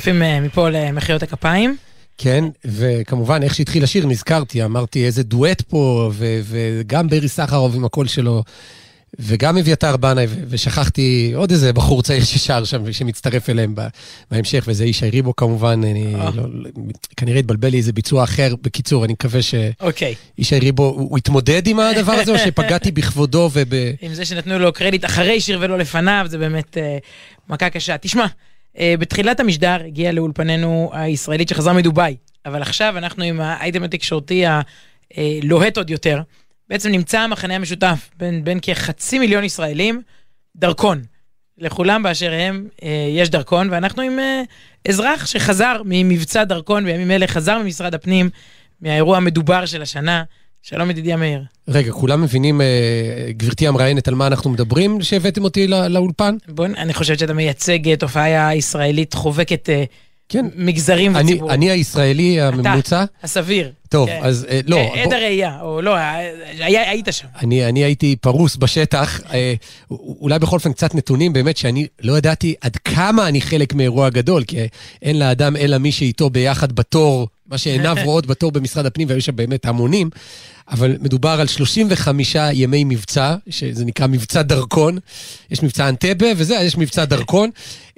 מצטרפים 0.00 0.22
אה, 0.22 0.40
מפה 0.40 0.68
למחיאות 0.70 1.22
הכפיים. 1.22 1.76
כן, 2.18 2.44
וכמובן, 2.64 3.42
איך 3.42 3.54
שהתחיל 3.54 3.84
השיר, 3.84 4.06
נזכרתי, 4.06 4.64
אמרתי 4.64 5.06
איזה 5.06 5.22
דואט 5.22 5.60
פה, 5.60 6.10
ו- 6.12 6.40
וגם 6.44 7.08
ברי 7.08 7.28
סחרוב 7.28 7.76
עם 7.76 7.84
הקול 7.84 8.06
שלו, 8.06 8.42
וגם 9.18 9.58
אביתר 9.58 9.96
בנאי, 9.96 10.26
ושכחתי 10.48 11.32
עוד 11.34 11.50
איזה 11.50 11.72
בחור 11.72 12.02
צעיר 12.02 12.24
ששר 12.24 12.64
שם, 12.64 12.92
שמצטרף 12.92 13.50
אליהם 13.50 13.74
בהמשך, 14.30 14.64
וזה 14.66 14.84
ישי 14.84 15.10
ריבו 15.10 15.36
כמובן, 15.36 15.80
אני 15.84 16.14
אה. 16.14 16.30
לא, 16.34 16.42
כנראה 17.16 17.38
התבלבל 17.38 17.68
לי 17.68 17.76
איזה 17.76 17.92
ביצוע 17.92 18.24
אחר. 18.24 18.54
בקיצור, 18.62 19.04
אני 19.04 19.12
מקווה 19.12 19.42
שישי 19.42 19.72
אוקיי. 19.80 20.14
ריבו, 20.52 20.84
הוא 20.84 21.08
הוא 21.10 21.18
התמודד 21.18 21.66
עם 21.66 21.80
הדבר 21.80 22.12
הזה, 22.12 22.32
או 22.32 22.38
שפגעתי 22.46 22.92
בכבודו 22.92 23.50
וב... 23.52 23.74
עם 24.00 24.14
זה 24.14 24.24
שנתנו 24.24 24.58
לו 24.58 24.72
קרדיט 24.72 25.04
אחרי 25.04 25.40
שיר 25.40 25.58
ולא 25.60 25.78
לפניו, 25.78 26.26
זה 26.28 26.38
באמת 26.38 26.78
אה, 26.78 26.98
מכה 27.48 27.70
קשה. 27.70 27.98
תשמע, 27.98 28.26
בתחילת 28.78 29.40
המשדר 29.40 29.76
הגיעה 29.86 30.12
לאולפנינו 30.12 30.90
הישראלית 30.92 31.48
שחזרה 31.48 31.72
מדובאי, 31.72 32.16
אבל 32.46 32.62
עכשיו 32.62 32.98
אנחנו 32.98 33.24
עם 33.24 33.40
האייטם 33.40 33.82
התקשורתי 33.82 34.44
הלוהט 35.16 35.76
עוד 35.76 35.90
יותר. 35.90 36.22
בעצם 36.68 36.88
נמצא 36.88 37.20
המחנה 37.20 37.54
המשותף 37.54 38.10
בין, 38.16 38.44
בין 38.44 38.58
כחצי 38.62 39.18
מיליון 39.18 39.44
ישראלים, 39.44 40.02
דרכון. 40.56 41.02
לכולם 41.58 42.02
באשר 42.02 42.32
הם 42.32 42.68
אה, 42.82 43.06
יש 43.10 43.30
דרכון, 43.30 43.68
ואנחנו 43.70 44.02
עם 44.02 44.18
אה, 44.18 44.42
אזרח 44.88 45.26
שחזר 45.26 45.82
ממבצע 45.84 46.44
דרכון 46.44 46.84
בימים 46.84 47.10
אלה, 47.10 47.26
חזר 47.26 47.58
ממשרד 47.58 47.94
הפנים, 47.94 48.30
מהאירוע 48.80 49.16
המדובר 49.16 49.66
של 49.66 49.82
השנה. 49.82 50.22
שלום 50.62 50.90
ידידי 50.90 51.12
המאיר. 51.12 51.42
רגע, 51.68 51.92
כולם 51.92 52.22
מבינים, 52.22 52.60
אה, 52.60 52.66
גברתי 53.36 53.66
המראיינת, 53.68 54.08
על 54.08 54.14
מה 54.14 54.26
אנחנו 54.26 54.50
מדברים, 54.50 55.02
שהבאתם 55.02 55.44
אותי 55.44 55.66
לא, 55.66 55.86
לאולפן? 55.86 56.36
בוא, 56.48 56.66
אני 56.66 56.94
חושבת 56.94 57.18
שאתה 57.18 57.32
מייצג 57.34 57.88
אה, 57.88 57.96
תופעה 57.96 58.56
ישראלית 58.56 59.14
חובקת 59.14 59.70
אה, 59.70 59.84
כן. 60.28 60.46
מגזרים 60.56 61.16
אני, 61.16 61.24
וציבורים. 61.24 61.54
אני 61.54 61.70
הישראלי 61.70 62.40
הממוצע. 62.40 63.04
הסביר. 63.22 63.72
טוב, 63.88 64.08
כן. 64.08 64.18
אז 64.22 64.46
אה, 64.50 64.60
לא, 64.66 64.80
עד 64.94 65.04
בוא- 65.08 65.14
הראייה, 65.14 65.58
או 65.62 65.82
לא, 65.82 65.94
היה- 66.58 66.90
היית 66.90 67.06
שם. 67.10 67.26
אני, 67.42 67.66
אני 67.68 67.84
הייתי 67.84 68.16
פרוס 68.16 68.56
בשטח, 68.56 69.20
אה, 69.32 69.54
אולי 69.90 70.38
בכל 70.38 70.56
אופן 70.56 70.72
קצת 70.72 70.94
נתונים, 70.94 71.32
באמת 71.32 71.56
שאני 71.56 71.86
לא 72.02 72.18
ידעתי 72.18 72.54
עד 72.60 72.76
כמה 72.76 73.28
אני 73.28 73.40
חלק 73.40 73.74
מאירוע 73.74 74.08
גדול, 74.10 74.44
כי 74.44 74.56
אין 75.02 75.18
לאדם 75.18 75.56
אלא 75.56 75.78
מי 75.78 75.92
שאיתו 75.92 76.30
ביחד 76.30 76.72
בתור, 76.72 77.28
מה 77.50 77.58
שעיניו 77.58 77.96
רואות 78.04 78.26
בתור 78.26 78.52
במשרד 78.52 78.86
הפנים, 78.86 79.08
והיו 79.08 79.22
שם 79.22 79.36
באמת 79.36 79.66
המונים, 79.66 80.10
אבל 80.70 80.96
מדובר 81.00 81.40
על 81.40 81.46
35 81.46 82.36
ימי 82.52 82.84
מבצע, 82.84 83.34
שזה 83.48 83.84
נקרא 83.84 84.06
מבצע 84.06 84.42
דרכון. 84.42 84.98
יש 85.50 85.62
מבצע 85.62 85.88
אנטבה 85.88 86.26
וזה, 86.36 86.54
יש 86.54 86.76
מבצע 86.76 87.04
דרכון, 87.04 87.50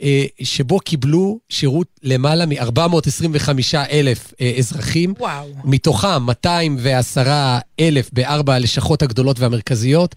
אה, 0.03 0.25
שבו 0.43 0.79
קיבלו 0.79 1.39
שירות 1.49 1.87
למעלה 2.03 2.47
מ-425 2.47 3.49
אלף 3.91 4.35
אה, 4.41 4.53
אזרחים. 4.59 5.15
וואו. 5.19 5.49
מתוכם 5.65 6.23
210 6.23 7.59
אלף 7.81 8.11
בארבע 8.13 8.55
הלשכות 8.55 9.03
הגדולות 9.03 9.41
והמרכזיות 9.41 10.15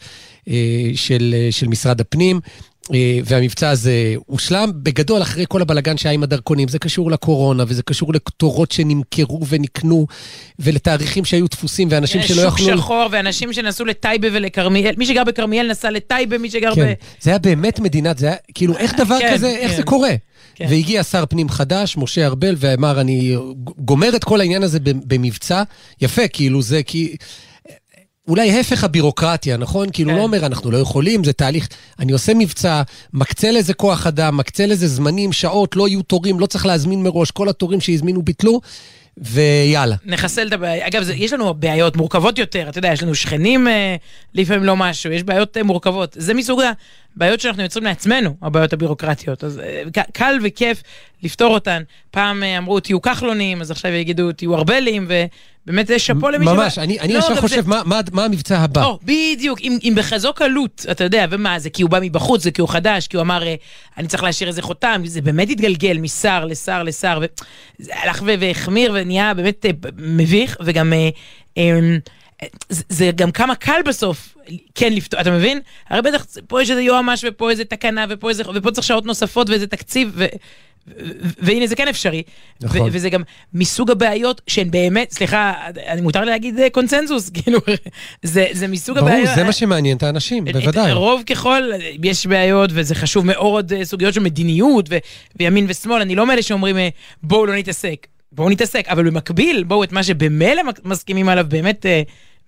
אה, 0.47 0.53
של, 0.95 1.35
של 1.51 1.67
משרד 1.67 2.01
הפנים. 2.01 2.39
אה, 2.93 3.19
והמבצע 3.25 3.69
הזה 3.69 4.13
הושלם 4.25 4.71
בגדול 4.75 5.21
אחרי 5.21 5.45
כל 5.47 5.61
הבלגן 5.61 5.97
שהיה 5.97 6.13
עם 6.13 6.23
הדרכונים. 6.23 6.67
זה 6.67 6.79
קשור 6.79 7.11
לקורונה 7.11 7.63
וזה 7.67 7.83
קשור 7.83 8.13
לתורות 8.13 8.71
שנמכרו 8.71 9.45
ונקנו 9.49 10.07
ולתאריכים 10.59 11.25
שהיו 11.25 11.47
דפוסים 11.47 11.87
ואנשים 11.91 12.21
שלא 12.21 12.49
שוק 12.49 12.59
יכלו... 12.59 12.77
שחור, 12.77 13.07
ואנשים 13.11 13.53
שנסעו 13.53 13.85
לטייבה 13.85 14.27
ולכרמיאל, 14.31 14.93
מי 14.97 15.05
שגר 15.05 15.23
בכרמיאל 15.23 15.71
נסע 15.71 15.91
לטייבה, 15.91 16.37
מי 16.37 16.49
שגר 16.49 16.75
כן, 16.75 16.85
ב... 16.85 16.93
זה 17.21 17.29
היה 17.29 17.39
באמת 17.39 17.79
מדינת, 17.79 18.17
זה 18.17 18.27
היה, 18.27 18.35
כאילו, 18.53 18.77
איך 18.77 18.93
דבר 18.97 19.19
כן, 19.19 19.33
כזה, 19.33 19.49
איך 19.49 19.71
כן. 19.71 19.77
זה 19.77 19.83
קורה? 19.83 20.11
כן. 20.55 20.65
והגיע 20.69 21.03
שר 21.03 21.25
פנים 21.25 21.49
חדש, 21.49 21.97
משה 21.97 22.25
ארבל, 22.25 22.55
ואמר, 22.57 23.01
אני 23.01 23.35
גומר 23.77 24.15
את 24.15 24.23
כל 24.23 24.39
העניין 24.39 24.63
הזה 24.63 24.79
במבצע. 24.83 25.63
יפה, 26.01 26.27
כאילו, 26.27 26.61
זה 26.61 26.83
כי... 26.83 27.15
אולי 28.27 28.59
הפך 28.59 28.83
הבירוקרטיה, 28.83 29.57
נכון? 29.57 29.87
כאילו, 29.93 30.11
כן. 30.11 30.17
לא 30.17 30.21
אומר, 30.21 30.45
אנחנו 30.45 30.71
לא 30.71 30.77
יכולים, 30.77 31.23
זה 31.23 31.33
תהליך. 31.33 31.67
אני 31.99 32.11
עושה 32.11 32.33
מבצע, 32.33 32.81
מקצה 33.13 33.51
לזה 33.51 33.73
כוח 33.73 34.07
אדם, 34.07 34.37
מקצה 34.37 34.65
לזה 34.65 34.87
זמנים, 34.87 35.33
שעות, 35.33 35.75
לא 35.75 35.87
יהיו 35.87 36.01
תורים, 36.01 36.39
לא 36.39 36.45
צריך 36.45 36.65
להזמין 36.65 37.03
מראש, 37.03 37.31
כל 37.31 37.49
התורים 37.49 37.81
שהזמינו 37.81 38.21
ביטלו, 38.21 38.61
ויאללה. 39.17 39.95
נחסל 40.05 40.47
את 40.47 40.53
הבעיה. 40.53 40.87
אגב, 40.87 41.03
זה, 41.03 41.13
יש 41.13 41.33
לנו 41.33 41.53
בעיות 41.53 41.95
מורכבות 41.95 42.39
יותר, 42.39 42.69
אתה 42.69 42.77
יודע, 42.77 42.93
יש 42.93 43.03
לנו 43.03 43.15
שכנים 43.15 43.67
אה, 43.67 43.95
לפעמים 44.33 44.63
לא 44.63 44.75
משהו, 44.75 45.11
יש 45.11 45.23
בעיות 45.23 45.57
אה, 45.57 45.63
מורכבות. 45.63 46.15
זה 46.19 46.33
מסוג 46.33 46.61
בעיות 47.17 47.39
שאנחנו 47.39 47.63
יוצרים 47.63 47.85
לעצמנו, 47.85 48.35
הבעיות 48.41 48.73
הבירוקרטיות. 48.73 49.43
אז 49.43 49.59
אה, 49.59 49.83
קל 50.13 50.37
וכיף 50.43 50.83
לפתור 51.23 51.53
אותן. 51.53 51.81
פעם 52.11 52.43
אה, 52.43 52.57
אמרו 52.57 52.79
תהיו 52.79 53.01
כחלונים, 53.01 53.61
אז 53.61 53.71
עכשיו 53.71 53.91
יגידו 53.91 54.31
תהיו 54.31 54.55
ארבלים, 54.55 55.07
ובאמת 55.65 55.87
זה 55.87 55.99
שאפו 55.99 56.29
למי 56.29 56.45
ממש, 56.45 56.77
אני 56.79 57.13
לא, 57.13 57.19
ישר 57.19 57.29
גם 57.35 57.41
חושב, 57.41 57.61
זה- 57.61 57.69
מה- 57.69 57.81
מה- 57.85 57.99
מה 58.11 58.25
המבצע 58.25 58.57
הבא? 58.59 58.83
או, 58.85 58.99
בדיוק, 59.03 59.61
אם, 59.61 59.77
אם 59.83 59.93
בכזו 59.97 60.33
קלות, 60.33 60.85
אתה 60.91 61.03
יודע, 61.03 61.25
ומה, 61.31 61.59
זה 61.59 61.69
כי 61.69 61.81
הוא 61.83 61.89
בא 61.91 61.99
מבחוץ, 62.01 62.43
זה 62.43 62.51
כי 62.51 62.61
הוא 62.61 62.69
חדש, 62.69 63.07
כי 63.07 63.17
הוא 63.17 63.21
אמר, 63.21 63.43
אה, 63.47 63.55
אני 63.97 64.07
צריך 64.07 64.23
להשאיר 64.23 64.49
איזה 64.49 64.61
חותם, 64.61 65.01
זה 65.05 65.21
באמת 65.21 65.49
התגלגל 65.49 65.97
משר 65.97 66.45
לשר 66.45 66.83
לשר, 66.83 67.19
וזה 67.79 67.91
הלך 67.95 68.21
והחמיר 68.39 68.91
ונהיה 68.95 69.33
באמת 69.33 69.65
מביך, 69.97 70.57
וגם... 70.65 70.93
זה, 72.69 73.11
גם 73.15 73.31
כמה 73.31 73.55
קל 73.55 73.81
בסוף 73.85 74.35
כן 74.75 74.93
לפתור, 74.93 75.21
אתה 75.21 75.31
מבין? 75.31 75.59
הרי 75.89 76.01
בטח 76.01 76.25
פה 76.47 76.61
יש 76.61 76.69
איזה 76.69 76.81
יועמ"ש 76.81 77.25
ופה 77.27 77.51
איזה 77.51 77.65
תקנה 77.65 78.05
ופה 78.09 78.29
איזה, 78.29 78.43
ופה 78.55 78.71
צריך 78.71 78.87
שעות 78.87 79.05
נוספות 79.05 79.49
ואיזה 79.49 79.67
תקציב 79.67 80.11
ו... 80.13 80.25
והנה 81.17 81.67
זה 81.67 81.75
כן 81.75 81.87
אפשרי, 81.87 82.23
נכון. 82.61 82.81
ו- 82.81 82.87
וזה 82.91 83.09
גם 83.09 83.21
מסוג 83.53 83.91
הבעיות 83.91 84.41
שהן 84.47 84.71
באמת, 84.71 85.11
סליחה, 85.11 85.53
אני 85.87 86.01
מותר 86.01 86.23
להגיד 86.23 86.59
אה, 86.59 86.69
קונצנזוס, 86.69 87.29
כאילו, 87.35 87.59
זה, 88.23 88.45
זה 88.51 88.67
מסוג 88.67 88.99
ברור, 88.99 89.09
הבעיות. 89.09 89.29
זה 89.35 89.43
מה 89.43 89.51
שמעניין 89.51 89.97
את 89.97 90.03
האנשים, 90.03 90.45
בוודאי. 90.45 90.93
רוב 90.93 91.23
ככל, 91.25 91.61
יש 92.03 92.27
בעיות 92.27 92.69
וזה 92.73 92.95
חשוב 92.95 93.25
מאוד, 93.25 93.73
אה, 93.73 93.85
סוגיות 93.85 94.13
של 94.13 94.21
מדיניות 94.21 94.85
ו- 94.89 94.97
וימין 95.39 95.65
ושמאל, 95.69 96.01
אני 96.01 96.15
לא 96.15 96.25
מאלה 96.25 96.41
שאומרים 96.41 96.77
אה, 96.77 96.89
בואו 97.23 97.45
לא 97.45 97.55
נתעסק, 97.55 98.07
בואו 98.31 98.49
נתעסק, 98.49 98.85
אבל 98.87 99.09
במקביל 99.09 99.63
בואו 99.63 99.83
את 99.83 99.91
מה 99.91 100.03
שבמילא 100.03 100.61
מסכימים 100.83 101.29
עליו 101.29 101.45
באמת, 101.49 101.85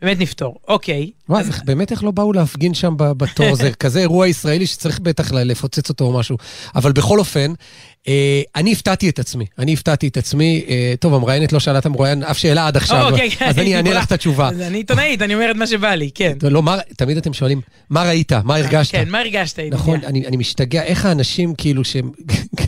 באמת 0.02 0.20
נפתור. 0.20 0.56
אוקיי. 0.68 1.12
וואי, 1.30 1.44
איך- 1.44 1.62
באמת 1.66 1.92
איך 1.92 2.04
לא 2.04 2.12
באו 2.12 2.34
להפגין 2.34 2.74
שם 2.74 2.94
בתור, 2.98 3.56
זה 3.56 3.72
כזה 3.80 4.00
אירוע 4.00 4.28
ישראלי 4.28 4.68
שצריך 4.68 5.00
בטח 5.00 5.32
לפוצץ 5.32 5.90
אותו 5.90 6.06
או 6.06 6.14
משהו. 6.20 6.38
אבל 6.76 6.92
בכל 6.92 7.20
אופן, 7.20 7.54
אה, 8.08 8.42
אני 8.56 8.72
הפתעתי 8.72 9.10
את 9.10 9.20
עצמי, 9.20 9.46
אני 9.60 9.74
הפתעתי 9.74 10.08
את 10.08 10.18
עצמי, 10.18 10.64
אה, 10.70 10.94
טוב, 11.00 11.14
המראיינת 11.14 11.54
לא 11.54 11.60
שאלה 11.60 11.80
את 11.80 11.86
המרואיין 11.86 12.24
אף 12.24 12.38
שאלה 12.38 12.68
עד 12.68 12.78
עכשיו, 12.78 13.10
אוקיי, 13.12 13.32
כן. 13.32 13.46
אז 13.46 13.60
אני 13.60 13.76
אענה 13.76 13.94
לך 13.94 14.06
את 14.06 14.12
התשובה. 14.12 14.50
אז 14.50 14.62
אני 14.62 14.78
עיתונאית, 14.78 15.22
אני 15.22 15.34
אומר 15.36 15.52
את 15.52 15.56
מה 15.56 15.68
שבא 15.68 15.90
לי, 15.96 16.10
כן. 16.16 16.34
לא, 16.52 16.64
מה- 16.64 16.78
תמיד 16.98 17.18
אתם 17.18 17.34
שואלים, 17.34 17.62
מה 17.90 18.04
ראית? 18.04 18.32
מה 18.34 18.56
הרגשת? 18.56 18.92
כן, 18.92 19.10
מה 19.10 19.20
הרגשת? 19.20 19.60
נכון, 19.72 20.00
אני, 20.06 20.28
אני 20.28 20.38
משתגע, 20.38 20.84
איך 20.84 21.06
האנשים 21.06 21.56
כאילו 21.56 21.84
שהם 21.84 22.12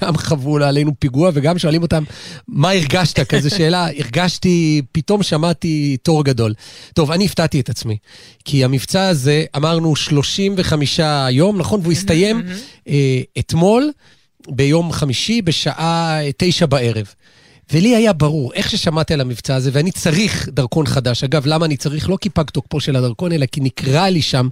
גם 0.02 0.18
חוו 0.18 0.58
עלינו 0.58 0.92
פיגוע 1.00 1.32
וגם 1.34 1.58
שואלים 1.58 1.82
אותם, 1.82 2.04
מה 2.48 2.72
הרגשת? 2.72 3.20
כזה 3.20 3.50
שאלה, 3.50 3.88
הרגשתי, 3.98 4.82
פתאום 4.92 5.24
שמעתי 5.24 5.98
תור 6.04 6.24
גדול. 6.24 6.54
טוב, 6.94 7.12
אני 7.12 7.26
הפתעתי 7.26 7.60
את 7.60 7.70
עצמי, 7.70 7.98
כי 8.46 8.64
המבצע 8.64 9.08
הזה, 9.08 9.46
אמרנו 9.56 9.96
35 9.96 11.00
יום, 11.32 11.58
נכון? 11.58 11.80
והוא 11.84 11.92
הסתיים 11.92 12.44
אה, 12.88 13.22
אתמול, 13.40 13.92
ביום 14.48 14.92
חמישי, 14.92 15.42
בשעה 15.42 16.20
תשע 16.38 16.66
בערב. 16.66 17.14
ולי 17.74 17.96
היה 17.96 18.14
ברור, 18.14 18.54
איך 18.54 18.70
ששמעתי 18.70 19.14
על 19.14 19.22
המבצע 19.22 19.56
הזה, 19.56 19.70
ואני 19.74 19.92
צריך 19.92 20.50
דרכון 20.52 20.86
חדש. 20.86 21.24
אגב, 21.24 21.44
למה 21.46 21.66
אני 21.66 21.78
צריך? 21.78 22.10
לא 22.10 22.18
כי 22.22 22.30
פג 22.30 22.44
תוקפו 22.44 22.80
של 22.80 22.96
הדרכון, 22.96 23.32
אלא 23.32 23.46
כי 23.46 23.62
נקרא 23.62 24.10
לי 24.10 24.22
שם, 24.22 24.48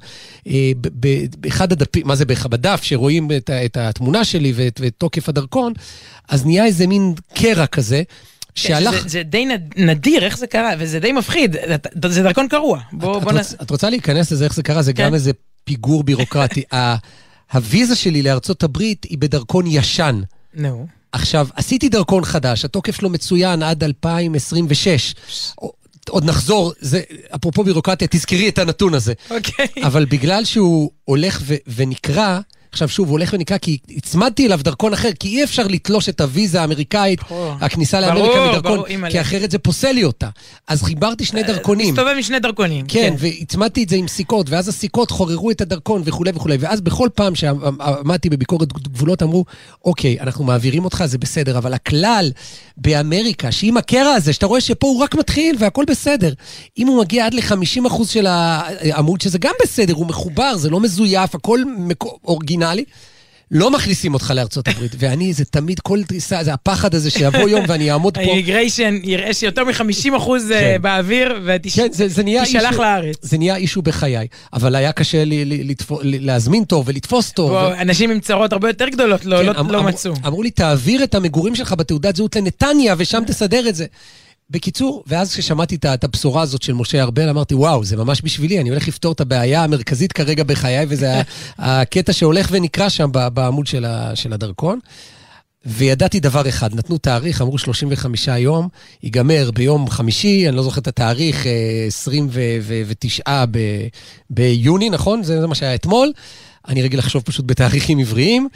אה, 0.47 0.71
באחד 1.37 1.71
הדפים, 1.71 2.07
מה 2.07 2.15
זה 2.15 2.25
בדף, 2.25 2.79
שרואים 2.83 3.31
את, 3.37 3.49
את 3.49 3.77
התמונה 3.77 4.23
שלי 4.25 4.53
ואת, 4.55 4.79
ואת 4.83 4.93
תוקף 4.97 5.29
הדרכון, 5.29 5.73
אז 6.29 6.45
נהיה 6.45 6.65
איזה 6.65 6.87
מין 6.87 7.13
קרע 7.33 7.65
כזה, 7.67 8.03
שהלך... 8.55 8.95
כן, 8.95 9.01
זה, 9.01 9.09
זה 9.09 9.23
די 9.23 9.45
נד- 9.45 9.73
נדיר, 9.77 10.23
איך 10.25 10.37
זה 10.37 10.47
קרה, 10.47 10.71
וזה 10.79 10.99
די 10.99 11.11
מפחיד, 11.11 11.55
זה- 12.09 12.23
דרכון 12.23 12.47
קרוע. 12.47 12.79
בוא, 12.91 13.17
את, 13.17 13.23
בוא 13.23 13.31
את, 13.31 13.35
נעשה... 13.35 13.51
רוצ, 13.51 13.61
את 13.61 13.69
רוצה 13.69 13.89
להיכנס 13.89 14.31
לזה, 14.31 14.43
איך 14.45 14.53
זה 14.53 14.63
קרה? 14.63 14.81
זה 14.81 14.93
כן. 14.93 15.03
גם 15.05 15.13
איזה 15.13 15.31
פיגור 15.63 16.03
בירוקרטי. 16.03 16.63
הוויזה 17.53 17.95
שלי 17.95 18.21
לארצות 18.21 18.63
הברית 18.63 19.03
היא 19.03 19.17
בדרכון 19.17 19.65
ישן. 19.67 20.21
נו. 20.53 20.87
עכשיו, 21.17 21.47
עשיתי 21.55 21.89
דרכון 21.89 22.25
חדש, 22.25 22.65
התוקף 22.65 22.95
שלו 22.95 23.09
מצוין 23.09 23.63
עד 23.63 23.83
2026. 23.83 25.15
עוד 26.09 26.25
נחזור, 26.25 26.73
זה, 26.79 27.01
אפרופו 27.35 27.63
בירוקרטיה, 27.63 28.07
תזכרי 28.11 28.49
את 28.49 28.57
הנתון 28.57 28.93
הזה. 28.93 29.13
אוקיי. 29.29 29.67
אבל 29.83 30.05
בגלל 30.05 30.45
שהוא 30.45 30.91
הולך 31.03 31.41
ו- 31.45 31.55
ונקרע, 31.75 32.39
עכשיו 32.77 32.89
שוב, 32.89 33.07
הוא 33.07 33.11
הולך 33.11 33.33
ונקרע 33.33 33.57
כי 33.57 33.77
הצמדתי 33.97 34.45
אליו 34.45 34.59
דרכון 34.63 34.93
אחר, 34.93 35.09
כי 35.19 35.27
אי 35.27 35.43
אפשר 35.43 35.67
לתלוש 35.67 36.09
את 36.09 36.21
הוויזה 36.21 36.61
האמריקאית. 36.61 37.19
הכניסה 37.61 37.99
לאמריקה 38.01 38.51
מדרכון. 38.51 38.83
כי 39.09 39.21
אחרת 39.21 39.51
זה 39.51 39.57
פוסל 39.57 39.91
לי 39.91 40.03
אותה. 40.03 40.29
אז 40.67 40.83
חיברתי 40.83 41.25
שני 41.25 41.43
דרכונים. 41.43 41.93
מסתובב 41.93 42.13
עם 42.15 42.21
שני 42.21 42.39
דרכונים. 42.39 42.85
כן, 42.87 43.13
והצמדתי 43.17 43.83
את 43.83 43.89
זה 43.89 43.95
עם 43.95 44.07
סיכות, 44.07 44.49
ואז 44.49 44.67
הסיכות 44.67 45.11
חוררו 45.11 45.51
את 45.51 45.61
הדרכון 45.61 46.01
וכולי 46.05 46.31
וכולי. 46.35 46.57
ואז 46.59 46.81
בכל 46.81 47.09
פעם 47.15 47.35
שעמדתי 47.35 48.29
בביקורת 48.29 48.73
גבולות 48.73 49.23
אמרו, 49.23 49.45
אוקיי, 49.85 50.19
אנחנו 50.19 50.45
מעבירים 50.45 50.85
אותך, 50.85 51.03
זה 51.05 51.17
בסדר, 51.17 51.57
אבל 51.57 51.73
הכלל 51.73 52.31
באמריקה, 52.77 53.51
שעם 53.51 53.77
הקרע 53.77 54.09
הזה, 54.13 54.33
שאתה 54.33 54.45
רואה 54.45 54.61
שפה 54.61 54.87
הוא 54.87 54.99
רק 55.03 55.15
מתחיל 55.15 55.55
והכל 55.59 55.83
בסדר. 55.87 56.33
אם 56.77 56.87
הוא 56.87 56.99
מגיע 57.01 57.25
עד 57.25 57.33
ל-50% 57.33 58.05
של 58.05 58.25
העמוד, 58.27 59.21
שזה 59.21 59.37
גם 59.37 59.53
בסדר, 59.63 59.93
הוא 59.93 60.05
מחובר, 60.07 60.57
זה 60.57 60.69
לא 60.69 60.79
מזויף, 60.79 61.35
הכל 61.35 61.63
מקו- 61.77 62.17
אורגינלי. 62.25 62.83
לא 63.51 63.71
מכניסים 63.71 64.13
אותך 64.13 64.33
לארצות 64.35 64.67
הברית, 64.67 64.91
ואני, 64.99 65.33
זה 65.33 65.45
תמיד 65.45 65.79
כל 65.79 66.01
דריסה, 66.09 66.43
זה 66.43 66.53
הפחד 66.53 66.95
הזה 66.95 67.09
שיבוא 67.11 67.49
יום 67.49 67.65
ואני 67.67 67.91
אעמוד 67.91 68.13
פה. 68.13 68.21
האימיגריישן 68.21 68.99
יראה 69.03 69.33
שיותר 69.33 69.63
מ-50% 69.63 70.21
כן. 70.49 70.77
באוויר, 70.81 71.33
כן, 71.33 71.41
ותישלח 71.45 71.91
אישו- 72.71 72.81
לארץ. 72.81 73.15
זה 73.21 73.37
נהיה 73.37 73.55
אישו 73.55 73.81
בחיי. 73.81 74.27
אבל 74.53 74.75
היה 74.75 74.91
קשה 74.91 75.25
לי, 75.25 75.63
להזמין 76.03 76.63
תור 76.63 76.83
ולתפוס 76.87 77.39
ו... 77.39 77.81
אנשים 77.81 78.11
עם 78.11 78.19
צרות 78.19 78.53
הרבה 78.53 78.69
יותר 78.69 78.89
גדולות 78.89 79.25
לא, 79.25 79.37
כן, 79.37 79.45
לא, 79.45 79.59
אמ- 79.59 79.71
לא 79.71 79.83
מצאו. 79.83 80.13
אמרו 80.25 80.43
לי, 80.43 80.51
תעביר 80.51 81.03
את 81.03 81.15
המגורים 81.15 81.55
שלך 81.55 81.73
בתעודת 81.73 82.15
זהות 82.15 82.35
לנתניה, 82.35 82.95
ושם 82.97 83.23
תסדר 83.27 83.69
את 83.69 83.75
זה. 83.75 83.85
בקיצור, 84.49 85.03
ואז 85.07 85.33
כששמעתי 85.33 85.75
את 85.75 86.03
הבשורה 86.03 86.41
הזאת 86.41 86.61
של 86.61 86.73
משה 86.73 87.01
ארבל, 87.03 87.29
אמרתי, 87.29 87.55
וואו, 87.55 87.83
זה 87.83 87.97
ממש 87.97 88.21
בשבילי, 88.23 88.59
אני 88.61 88.69
הולך 88.69 88.87
לפתור 88.87 89.11
את 89.11 89.21
הבעיה 89.21 89.63
המרכזית 89.63 90.11
כרגע 90.11 90.43
בחיי, 90.43 90.85
וזה 90.89 91.11
הקטע 91.57 92.13
שהולך 92.13 92.47
ונקרא 92.51 92.89
שם 92.89 93.09
בעמוד 93.33 93.67
של 93.67 93.85
ה- 93.85 94.15
של 94.15 94.33
הדרכון. 94.33 94.79
וידעתי 95.65 96.19
דבר 96.19 96.49
אחד, 96.49 96.75
נתנו 96.75 96.97
תאריך, 96.97 97.41
אמרו 97.41 97.57
35 97.57 98.27
יום, 98.27 98.67
ייגמר 99.03 99.51
ביום 99.53 99.89
חמישי, 99.89 100.47
אני 100.47 100.55
לא 100.55 100.63
זוכר 100.63 100.81
את 100.81 100.87
התאריך, 100.87 101.47
אה, 101.47 101.51
29 101.87 103.45
ב- 103.51 103.87
ביוני, 104.29 104.89
נכון? 104.89 105.23
זה, 105.23 105.41
זה 105.41 105.47
מה 105.47 105.55
שהיה 105.55 105.75
אתמול. 105.75 106.11
אני 106.67 106.81
רגיל 106.81 106.99
לחשוב 106.99 107.21
פשוט 107.21 107.45
בתאריכים 107.47 107.99
עבריים. 107.99 108.47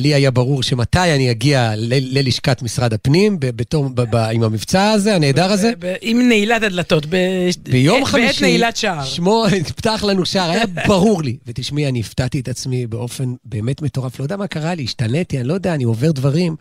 לי 0.00 0.14
היה 0.14 0.30
ברור 0.30 0.62
שמתי 0.62 0.98
אני 1.14 1.30
אגיע 1.30 1.72
ללשכת 1.76 2.62
משרד 2.62 2.92
הפנים, 2.92 3.36
בתור, 3.40 3.88
ב- 3.88 4.00
ב- 4.00 4.16
עם 4.16 4.42
המבצע 4.42 4.90
הזה, 4.90 5.14
הנהדר 5.14 5.52
הזה. 5.52 5.72
ב- 5.78 5.86
ב- 5.86 5.94
עם 6.00 6.28
נעילת 6.28 6.62
הדלתות, 6.62 7.06
ב- 7.06 7.48
ביום 7.70 7.98
בעת 8.00 8.08
חמישי, 8.08 8.42
נעילת 8.42 8.76
שער. 8.76 9.04
שמו, 9.04 9.44
פתח 9.76 10.04
לנו 10.08 10.26
שער, 10.26 10.50
היה 10.50 10.64
ברור 10.86 11.22
לי. 11.22 11.36
ותשמעי, 11.46 11.88
אני 11.88 12.00
הפתעתי 12.00 12.40
את 12.40 12.48
עצמי 12.48 12.86
באופן 12.86 13.34
באמת 13.44 13.82
מטורף. 13.82 14.18
לא 14.18 14.24
יודע 14.24 14.36
מה 14.36 14.46
קרה 14.46 14.74
לי, 14.74 14.84
השתניתי, 14.84 15.38
אני 15.40 15.48
לא 15.48 15.54
יודע, 15.54 15.74
אני 15.74 15.84
עובר 15.84 16.10
דברים. 16.12 16.56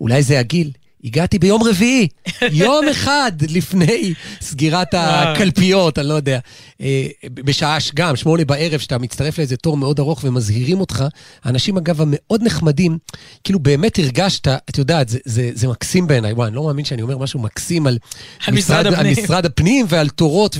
אולי 0.00 0.22
זה 0.22 0.38
הגיל. 0.38 0.70
הגעתי 1.04 1.38
ביום 1.38 1.62
רביעי, 1.62 2.08
יום 2.52 2.88
אחד 2.88 3.32
לפני 3.48 4.14
סגירת 4.40 4.88
הקלפיות, 4.92 5.98
אני 5.98 6.08
לא 6.08 6.14
יודע. 6.14 6.38
אה, 6.80 7.06
בשעה 7.34 7.78
גם, 7.94 8.16
שמונה 8.16 8.44
בערב, 8.44 8.80
שאתה 8.80 8.98
מצטרף 8.98 9.38
לאיזה 9.38 9.56
תור 9.56 9.76
מאוד 9.76 9.98
ארוך 9.98 10.20
ומזהירים 10.24 10.80
אותך. 10.80 11.04
האנשים, 11.44 11.76
אגב, 11.76 12.00
המאוד 12.00 12.42
נחמדים, 12.42 12.98
כאילו 13.44 13.58
באמת 13.58 13.98
הרגשת, 13.98 14.48
את 14.48 14.78
יודעת, 14.78 15.08
זה, 15.08 15.18
זה, 15.24 15.50
זה 15.54 15.68
מקסים 15.68 16.06
בעיניי. 16.06 16.32
וואי, 16.32 16.48
אני 16.48 16.56
לא 16.56 16.64
מאמין 16.64 16.84
שאני 16.84 17.02
אומר 17.02 17.18
משהו 17.18 17.40
מקסים 17.40 17.86
על, 17.86 17.98
על 18.46 18.54
משרד 18.54 18.86
הפנים. 18.86 19.06
על 19.06 19.24
משרד 19.24 19.46
הפנים 19.46 19.86
ועל 19.88 20.08
תורות, 20.08 20.56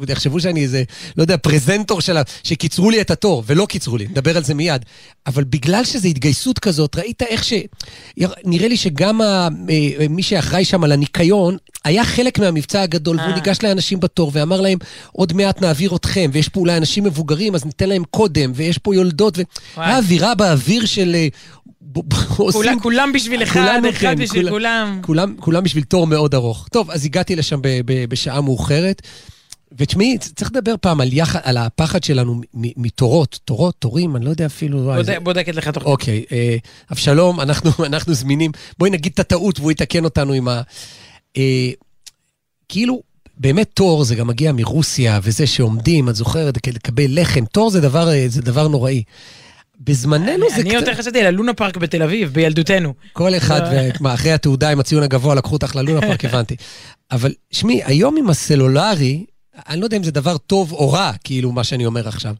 ויחשבו 0.00 0.40
שאני 0.40 0.62
איזה, 0.62 0.82
לא 1.16 1.22
יודע, 1.22 1.36
פרזנטור 1.36 2.00
שלה, 2.00 2.22
שקיצרו 2.42 2.90
לי 2.90 3.00
את 3.00 3.10
התור, 3.10 3.42
ולא 3.46 3.66
קיצרו 3.66 3.96
לי, 3.96 4.06
נדבר 4.10 4.36
על 4.36 4.44
זה 4.44 4.54
מיד. 4.54 4.84
אבל 5.26 5.44
בגלל 5.44 5.84
שזו 5.84 6.08
התגייסות 6.08 6.58
כזאת, 6.58 6.96
ראית 6.96 7.22
איך 7.22 7.44
ש... 7.44 7.52
נראה 8.44 8.68
לי 8.68 8.76
שגם 8.76 9.20
ה... 9.20 9.48
מי 10.10 10.22
שאחראי 10.22 10.64
שם 10.64 10.84
על 10.84 10.92
הניקיון, 10.92 11.56
היה 11.84 12.04
חלק 12.04 12.38
מהמבצע 12.38 12.82
הגדול, 12.82 13.16
והוא 13.16 13.28
אה. 13.30 13.34
ניגש 13.34 13.58
לאנשים 13.62 14.00
בתור 14.00 14.30
ואמר 14.34 14.60
להם, 14.60 14.78
עוד 15.12 15.32
מעט 15.32 15.62
נעביר 15.62 15.96
אתכם, 15.96 16.30
ויש 16.32 16.48
פה 16.48 16.60
אולי 16.60 16.76
אנשים 16.76 17.04
מבוגרים, 17.04 17.54
אז 17.54 17.64
ניתן 17.64 17.88
להם 17.88 18.02
קודם, 18.10 18.52
ויש 18.54 18.78
פה 18.78 18.94
יולדות, 18.94 19.36
וואי. 19.38 19.46
והיה 19.86 19.98
אווירה 19.98 20.34
באוויר 20.34 20.86
של... 20.86 21.14
אה, 21.14 21.28
עושים- 22.36 22.80
כולם- 22.80 23.12
בשביל 23.12 23.42
אחד, 23.42 23.60
אחד 23.90 23.98
כן, 24.00 24.18
בשביל 24.18 24.50
כולם- 24.50 25.34
כולם. 25.40 25.64
בשביל 25.64 25.84
תור 25.84 26.06
מאוד 26.06 26.34
ארוך. 26.34 26.68
טוב, 26.72 26.90
אז 26.90 27.04
הגעתי 27.04 27.36
לשם 27.36 27.58
בשעה 28.08 28.40
מאוחרת, 28.40 29.02
ותשמעי, 29.78 30.18
צריך 30.18 30.50
לדבר 30.50 30.74
פעם 30.80 31.00
על, 31.00 31.08
יח... 31.12 31.36
על 31.42 31.56
הפחד 31.56 32.04
שלנו 32.04 32.40
מתורות, 32.54 33.38
תורות, 33.44 33.74
תורים, 33.78 34.16
אני 34.16 34.24
לא 34.24 34.30
יודע 34.30 34.46
אפילו... 34.46 34.78
זה- 34.84 35.12
בודק- 35.12 35.22
בודקת 35.22 35.54
לך 35.54 35.68
תוך... 35.68 35.84
אוקיי, 35.84 36.24
אה, 36.32 36.56
אבשלום, 36.92 37.40
אנחנו, 37.40 37.70
אנחנו 37.86 38.14
זמינים. 38.14 38.50
בואי 38.78 38.90
נגיד 38.90 39.12
את 39.14 39.18
הטעות 39.18 39.60
והוא 39.60 39.70
יתקן 39.72 40.04
אותנו 40.04 40.32
עם 40.32 40.48
ה... 40.48 40.62
אה, 41.36 41.70
כאילו, 42.68 43.02
באמת 43.36 43.70
תור 43.74 44.04
זה 44.04 44.14
גם 44.14 44.26
מגיע 44.26 44.52
מרוסיה, 44.52 45.20
וזה 45.22 45.46
שעומדים, 45.46 46.08
את 46.08 46.14
זוכרת, 46.16 46.58
כדי 46.58 46.74
לקבל 46.74 47.04
לחם. 47.20 47.44
תור 47.44 47.70
זה 47.70 47.80
דבר, 47.80 48.08
אה, 48.10 48.24
זה 48.28 48.42
דבר 48.42 48.68
נוראי. 48.68 49.02
בזמננו 49.80 50.46
זה 50.54 50.60
אני 50.60 50.74
יותר 50.74 50.94
חשבתי 50.94 51.20
על 51.20 51.26
הלונה 51.26 51.54
פארק 51.54 51.76
בתל 51.76 52.02
אביב, 52.02 52.32
בילדותנו. 52.32 52.94
כל 53.12 53.34
אחד, 53.36 53.60
לא. 53.72 53.80
מה, 54.00 54.14
אחרי 54.14 54.32
התעודה 54.32 54.70
עם 54.70 54.80
הציון 54.80 55.02
הגבוה 55.02 55.34
לקחו 55.34 55.52
אותך 55.54 55.76
ללונה 55.76 56.00
פארק, 56.00 56.24
הבנתי. 56.34 56.56
אבל 57.10 57.32
שמי, 57.50 57.80
היום 57.84 58.16
עם 58.16 58.30
הסלולרי, 58.30 59.24
אני 59.68 59.80
לא 59.80 59.86
יודע 59.86 59.96
אם 59.96 60.04
זה 60.04 60.10
דבר 60.10 60.36
טוב 60.38 60.72
או 60.72 60.90
רע, 60.92 61.12
כאילו, 61.24 61.52
מה 61.52 61.64
שאני 61.64 61.86
אומר 61.86 62.08
עכשיו. 62.08 62.34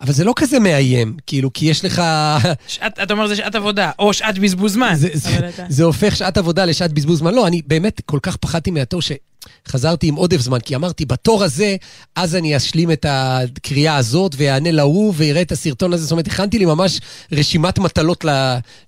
אבל 0.00 0.12
זה 0.12 0.24
לא 0.24 0.32
כזה 0.36 0.58
מאיים, 0.58 1.16
כאילו, 1.26 1.52
כי 1.52 1.66
יש 1.66 1.84
לך... 1.84 2.02
שעת, 2.68 2.98
אתה 3.02 3.12
אומר 3.12 3.26
זה 3.26 3.36
שעת 3.36 3.54
עבודה, 3.54 3.90
או 3.98 4.12
שעת 4.12 4.38
בזבוז 4.38 4.72
זמן. 4.72 4.94
זה, 4.94 5.08
זה, 5.14 5.48
אתה- 5.48 5.64
זה 5.68 5.84
הופך 5.84 6.16
שעת 6.16 6.36
עבודה 6.36 6.64
לשעת 6.64 6.92
בזבוז 6.92 7.18
זמן. 7.18 7.34
לא, 7.34 7.46
אני 7.46 7.62
באמת 7.66 8.00
כל 8.06 8.18
כך 8.22 8.36
פחדתי 8.36 8.70
מהתור 8.70 9.00
שחזרתי 9.02 10.06
עם 10.08 10.14
עודף 10.14 10.40
זמן, 10.40 10.60
כי 10.60 10.74
אמרתי, 10.76 11.04
בתור 11.06 11.44
הזה, 11.44 11.76
אז 12.16 12.34
אני 12.36 12.56
אשלים 12.56 12.92
את 12.92 13.06
הקריאה 13.08 13.96
הזאת, 13.96 14.34
ואענה 14.38 14.70
להוא, 14.70 15.14
ואראה 15.16 15.42
את 15.42 15.52
הסרטון 15.52 15.92
הזה. 15.92 16.02
זאת 16.02 16.12
אומרת, 16.12 16.26
הכנתי 16.26 16.58
לי 16.58 16.64
ממש 16.64 17.00
רשימת 17.32 17.78
מטלות 17.78 18.24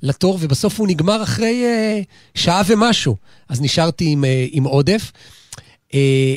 לתור, 0.03 0.39
ובסוף 0.41 0.79
הוא 0.81 0.89
נגמר 0.89 1.23
אחרי 1.23 1.63
אה, 1.65 2.01
שעה 2.35 2.63
ומשהו. 2.67 3.17
אז 3.49 3.61
נשארתי 3.61 4.05
עם, 4.09 4.25
אה, 4.25 4.47
עם 4.51 4.65
עודף. 4.65 5.13
אה, 5.95 6.35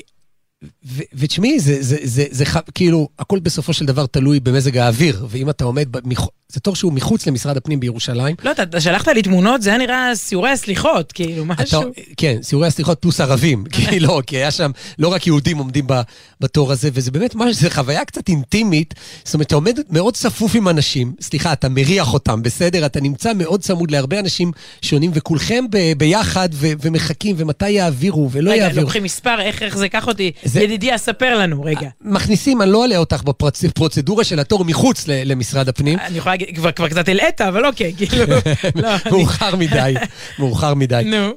ותשמעי, 1.14 1.60
זה, 1.60 1.78
זה, 1.80 1.98
זה, 2.04 2.26
זה, 2.32 2.46
כאילו, 2.76 3.08
הכל 3.20 3.40
בסופו 3.40 3.74
של 3.74 3.86
דבר 3.86 4.06
תלוי 4.06 4.40
במזג 4.40 4.78
האוויר, 4.78 5.26
ואם 5.30 5.50
אתה 5.50 5.64
עומד, 5.64 5.92
במח... 5.92 6.28
זה 6.48 6.60
תור 6.60 6.76
שהוא 6.76 6.94
מחוץ 6.94 7.28
למשרד 7.28 7.58
הפנים 7.58 7.80
בירושלים. 7.80 8.36
לא, 8.44 8.52
אתה, 8.52 8.82
שלחת 8.82 9.08
לי 9.08 9.22
תמונות, 9.22 9.62
זה 9.62 9.70
היה 9.70 9.80
נראה 9.80 10.12
סיורי 10.16 10.50
הסליחות, 10.50 11.12
כאילו, 11.12 11.46
משהו. 11.46 11.82
אתה, 11.82 12.02
כן, 12.18 12.38
סיורי 12.42 12.68
הסליחות 12.68 13.00
פלוס 13.00 13.22
ערבים, 13.22 13.64
כי 13.74 14.00
לא, 14.00 14.22
כי 14.28 14.38
היה 14.38 14.52
שם 14.52 14.72
לא 15.00 15.08
רק 15.08 15.28
יהודים 15.28 15.58
עומדים 15.58 15.88
ב- 15.88 16.02
בתור 16.44 16.72
הזה, 16.72 16.90
וזה 16.94 17.12
באמת 17.12 17.36
משהו, 17.36 17.54
זו 17.54 17.70
חוויה 17.70 18.06
קצת 18.06 18.30
אינטימית. 18.30 18.94
זאת 19.24 19.34
אומרת, 19.34 19.48
אתה 19.48 19.56
עומד 19.56 19.80
מאוד 19.90 20.14
צפוף 20.16 20.56
עם 20.56 20.68
אנשים, 20.70 21.14
סליחה, 21.22 21.54
אתה 21.54 21.70
מריח 21.70 22.14
אותם, 22.14 22.42
בסדר? 22.44 22.86
אתה 22.86 23.02
נמצא 23.02 23.32
מאוד 23.36 23.62
צמוד 23.62 23.92
להרבה 23.92 24.20
אנשים 24.20 24.52
שונים, 24.82 25.12
וכולכם 25.14 25.66
ב- 25.70 25.94
ביחד 25.98 26.50
ו- 26.54 26.68
ומחכים, 26.82 27.36
ומתי 27.40 27.70
יעבירו 27.70 28.30
ולא 28.32 28.52
רגע, 28.52 28.62
יעבירו. 28.62 28.82
לוקחים 28.82 29.04
מספר, 29.04 29.42
איך, 29.42 29.64
איך 29.64 29.78
זה, 29.78 29.90
קח 29.90 30.08
אותי. 30.08 30.32
זה- 30.44 30.62
ידידי, 30.62 30.90
ספר 30.98 31.38
לנו, 31.40 31.64
רגע. 31.64 31.90
מכניסים, 32.02 32.62
אני 32.62 32.72
לא 32.72 32.86
אלאה 32.86 32.98
אותך 32.98 33.22
בפרוצדורה 33.24 34.24
של 34.24 34.40
התור 34.40 34.66
מחוץ 34.66 35.08
ל- 35.08 35.32
למשרד 35.32 35.70
הפנים. 35.70 36.00
אני 36.00 36.18
יכולה 36.18 36.34
להגיד, 36.36 36.56
כבר, 36.56 36.72
כבר 36.72 36.88
קצת 36.90 37.08
הלאת, 37.10 37.42
אבל 37.42 37.66
אוקיי, 37.66 37.94
כאילו, 37.98 38.24
לא, 38.76 38.88
אני- 38.94 39.12
מאוחר 39.12 39.56
מדי, 39.56 39.94
מאוחר 40.40 40.74
מדי. 40.74 41.02
נו. 41.06 41.30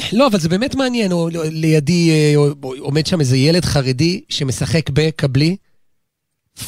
אה, 0.00 0.08
לא, 0.12 0.26
אבל 0.26 0.38
זה 0.40 0.48
באמת 0.48 0.74
מעניין, 0.74 1.12
או, 1.12 1.28
לא, 1.32 1.44
לידי 1.44 2.10
אה, 2.10 2.32
או- 2.36 2.48
או- 2.62 2.74
עומד 2.78 3.06
שם 3.06 3.20
איזה 3.20 3.36
ילד 3.36 3.64
חרדי 3.64 4.20
שמשחק 4.28 4.90
בקבלי, 4.90 5.56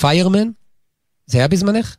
פיירמן, 0.00 0.48
זה 1.26 1.38
היה 1.38 1.48
בזמנך? 1.48 1.96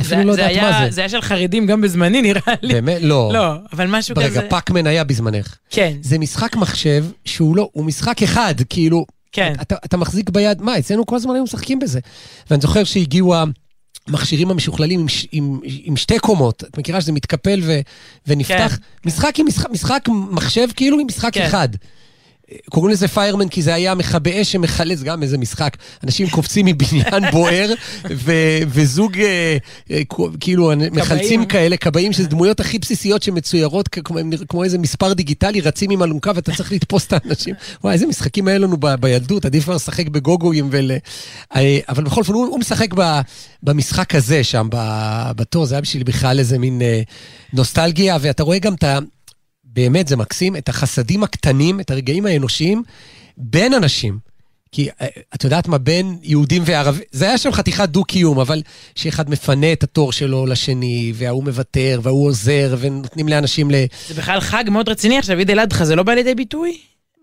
אפילו 0.00 0.22
לא 0.24 0.32
יודעת 0.32 0.56
מה 0.56 0.84
זה. 0.84 0.90
זה 0.90 1.00
היה 1.00 1.08
של 1.08 1.20
חרדים 1.20 1.66
גם 1.66 1.80
בזמני, 1.80 2.22
נראה 2.22 2.40
לי. 2.62 2.72
באמת? 2.74 2.98
לא. 3.02 3.30
לא, 3.34 3.54
אבל 3.72 3.86
משהו 3.86 4.16
כזה. 4.16 4.28
ברגע, 4.28 4.48
פאקמן 4.50 4.86
היה 4.86 5.04
בזמנך. 5.04 5.56
כן, 5.70 5.96
זה 6.00 6.18
משחק 6.18 6.56
מחשב 6.56 7.04
שהוא 7.24 7.56
לא, 7.56 7.68
הוא 7.72 7.84
משחק 7.84 8.22
אחד, 8.22 8.54
כאילו, 8.68 9.06
כן. 9.32 9.52
אתה, 9.62 9.74
אתה 9.84 9.96
מחזיק 9.96 10.30
ביד, 10.30 10.62
מה, 10.62 10.78
אצלנו 10.78 11.06
כל 11.06 11.16
הזמן 11.16 11.34
היו 11.34 11.42
משחקים 11.44 11.78
בזה. 11.78 12.00
ואני 12.50 12.60
זוכר 12.60 12.84
שהגיעו 12.84 13.34
המכשירים 14.08 14.50
המשוכללים 14.50 15.00
עם, 15.00 15.06
עם, 15.32 15.60
עם 15.62 15.96
שתי 15.96 16.18
קומות, 16.18 16.64
את 16.64 16.78
מכירה 16.78 17.00
שזה 17.00 17.12
מתקפל 17.12 17.60
ו, 17.62 17.80
ונפתח? 18.26 18.76
כן. 18.76 19.08
משחק 19.08 19.38
עם 19.38 19.46
משחק, 19.46 19.70
משחק 19.70 20.08
מחשב 20.08 20.68
כאילו 20.76 20.98
עם 20.98 21.06
משחק 21.06 21.34
כן. 21.34 21.46
אחד. 21.46 21.68
קוראים 22.70 22.92
לזה 22.92 23.08
פיירמן 23.08 23.48
כי 23.48 23.62
זה 23.62 23.74
היה 23.74 23.94
מכבי 23.94 24.40
אש 24.42 24.52
שמחלץ 24.52 25.02
גם 25.02 25.22
איזה 25.22 25.38
משחק. 25.38 25.76
אנשים 26.04 26.30
קופצים 26.30 26.66
מבניין 26.66 27.24
בוער, 27.32 27.72
ו- 28.10 28.58
וזוג 28.68 29.18
אה, 29.18 29.56
אה, 29.90 30.00
כאילו 30.40 30.72
מחלצים 30.92 31.46
כאלה, 31.46 31.76
כבאים, 31.76 32.12
שזה 32.12 32.28
דמויות 32.28 32.60
הכי 32.60 32.78
בסיסיות 32.78 33.22
שמצוירות 33.22 33.88
כמו, 33.88 34.18
כמו 34.48 34.64
איזה 34.64 34.78
מספר 34.78 35.12
דיגיטלי, 35.12 35.60
רצים 35.60 35.90
עם 35.90 36.02
אלונקה 36.02 36.32
ואתה 36.34 36.52
צריך 36.52 36.72
לתפוס 36.72 37.06
את 37.06 37.12
האנשים. 37.12 37.54
וואי, 37.84 37.94
איזה 37.94 38.06
משחקים 38.06 38.48
היה 38.48 38.58
לנו 38.58 38.76
ב- 38.76 38.94
בילדות, 38.94 39.44
עדיף 39.44 39.64
כבר 39.64 39.74
לשחק 39.74 40.08
בגוגויים 40.08 40.68
ול... 40.70 40.90
אה, 41.56 41.78
אבל 41.88 42.04
בכל 42.04 42.20
אופן, 42.20 42.32
הוא, 42.32 42.46
הוא 42.46 42.58
משחק 42.60 42.94
ב- 42.94 43.20
במשחק 43.62 44.14
הזה 44.14 44.44
שם, 44.44 44.68
בתור, 45.36 45.66
זה 45.66 45.74
היה 45.74 45.82
בשביל 45.82 46.02
בכלל 46.02 46.38
איזה 46.38 46.58
מין 46.58 46.82
אה, 46.82 47.00
נוסטלגיה, 47.52 48.16
ואתה 48.20 48.42
רואה 48.42 48.58
גם 48.58 48.74
את 48.74 48.84
ה... 48.84 48.98
באמת, 49.72 50.08
זה 50.08 50.16
מקסים, 50.16 50.56
את 50.56 50.68
החסדים 50.68 51.22
הקטנים, 51.22 51.80
את 51.80 51.90
הרגעים 51.90 52.26
האנושיים 52.26 52.82
בין 53.36 53.74
אנשים. 53.74 54.18
כי 54.72 54.88
אה, 55.00 55.06
את 55.34 55.44
יודעת 55.44 55.68
מה, 55.68 55.78
בין 55.78 56.18
יהודים 56.22 56.62
וערבים, 56.66 57.02
זה 57.10 57.24
היה 57.24 57.38
שם 57.38 57.52
חתיכת 57.52 57.88
דו-קיום, 57.88 58.40
אבל 58.40 58.62
שאחד 58.94 59.30
מפנה 59.30 59.72
את 59.72 59.82
התור 59.82 60.12
שלו 60.12 60.46
לשני, 60.46 61.12
וההוא 61.14 61.44
מוותר, 61.44 62.00
וההוא 62.02 62.26
עוזר, 62.26 62.76
ונותנים 62.78 63.28
לאנשים 63.28 63.70
ל... 63.70 63.74
זה 64.08 64.14
בכלל 64.14 64.40
חג 64.40 64.64
מאוד 64.70 64.88
רציני 64.88 65.18
עכשיו, 65.18 65.38
עיד 65.38 65.50
אל-אדחא, 65.50 65.84
זה 65.84 65.96
לא 65.96 66.02
בא 66.02 66.14
לידי 66.14 66.34
ביטוי? 66.34 66.78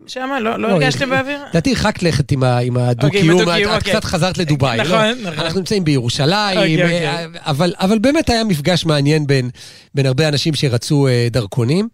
שמה, 0.07 0.39
לא 0.39 0.59
לא 0.59 0.67
הרגשתם 0.67 1.09
באוויר? 1.09 1.39
לדעתי 1.49 1.69
הרחקת 1.69 2.03
לכת 2.03 2.31
עם 2.31 2.43
אוקיי, 2.43 2.89
הדו-קיום, 2.89 3.29
עם 3.29 3.39
הדו-קיום, 3.39 3.71
את 3.71 3.77
אוקיי. 3.77 3.93
קצת 3.93 4.03
חזרת 4.03 4.37
לדובאי. 4.37 4.77
נכון, 4.77 4.91
לא? 4.91 5.13
נכון. 5.13 5.45
אנחנו 5.45 5.59
נמצאים 5.59 5.83
בירושלים, 5.83 6.57
אוקיי, 6.57 7.07
אה. 7.07 7.25
אבל, 7.35 7.73
אבל 7.79 7.99
באמת 7.99 8.29
היה 8.29 8.43
מפגש 8.43 8.85
מעניין 8.85 9.27
בין, 9.27 9.49
בין 9.95 10.05
הרבה 10.05 10.27
אנשים 10.27 10.53
שרצו 10.53 11.07
אה, 11.07 11.27
דרכונים. 11.31 11.87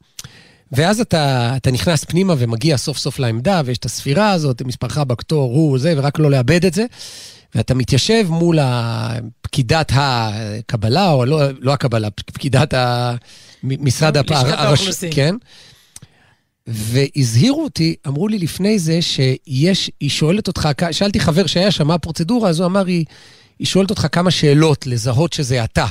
ואז 0.71 0.99
אתה, 1.01 1.53
אתה 1.57 1.71
נכנס 1.71 2.03
פנימה 2.03 2.33
ומגיע 2.37 2.77
סוף 2.77 2.97
סוף 2.97 3.19
לעמדה, 3.19 3.61
ויש 3.65 3.77
את 3.77 3.85
הספירה 3.85 4.31
הזאת, 4.31 4.61
מספרך 4.61 4.97
בכתור, 4.97 5.51
הוא 5.53 5.79
זה, 5.79 5.93
ורק 5.97 6.19
לא 6.19 6.31
לאבד 6.31 6.65
את 6.65 6.73
זה. 6.73 6.85
ואתה 7.55 7.73
מתיישב 7.73 8.25
מול 8.29 8.59
פקידת 9.41 9.91
הקבלה, 9.95 11.11
או 11.11 11.25
לא, 11.25 11.39
לא 11.59 11.73
הקבלה, 11.73 12.09
פקידת 12.09 12.73
ה- 12.73 13.15
משרד 13.63 14.17
הפ... 14.17 14.31
לשכת 14.31 14.45
הרש- 14.47 14.59
האוכלוסין. 14.59 15.09
כן. 15.13 15.35
והזהירו 16.67 17.63
אותי, 17.63 17.95
אמרו 18.07 18.27
לי 18.27 18.39
לפני 18.39 18.79
זה 18.79 19.01
שיש, 19.01 19.91
היא 19.99 20.09
שואלת 20.09 20.47
אותך, 20.47 20.69
שאלתי 20.91 21.19
חבר 21.19 21.45
שהיה 21.47 21.71
שם, 21.71 21.87
מה 21.87 21.93
הפרוצדורה, 21.93 22.49
אז 22.49 22.59
הוא 22.59 22.65
אמר, 22.67 22.85
היא, 22.85 23.05
היא 23.59 23.67
שואלת 23.67 23.89
אותך 23.89 24.07
כמה 24.11 24.31
שאלות 24.31 24.87
לזהות 24.87 25.33
שזה 25.33 25.63
אתה. 25.63 25.85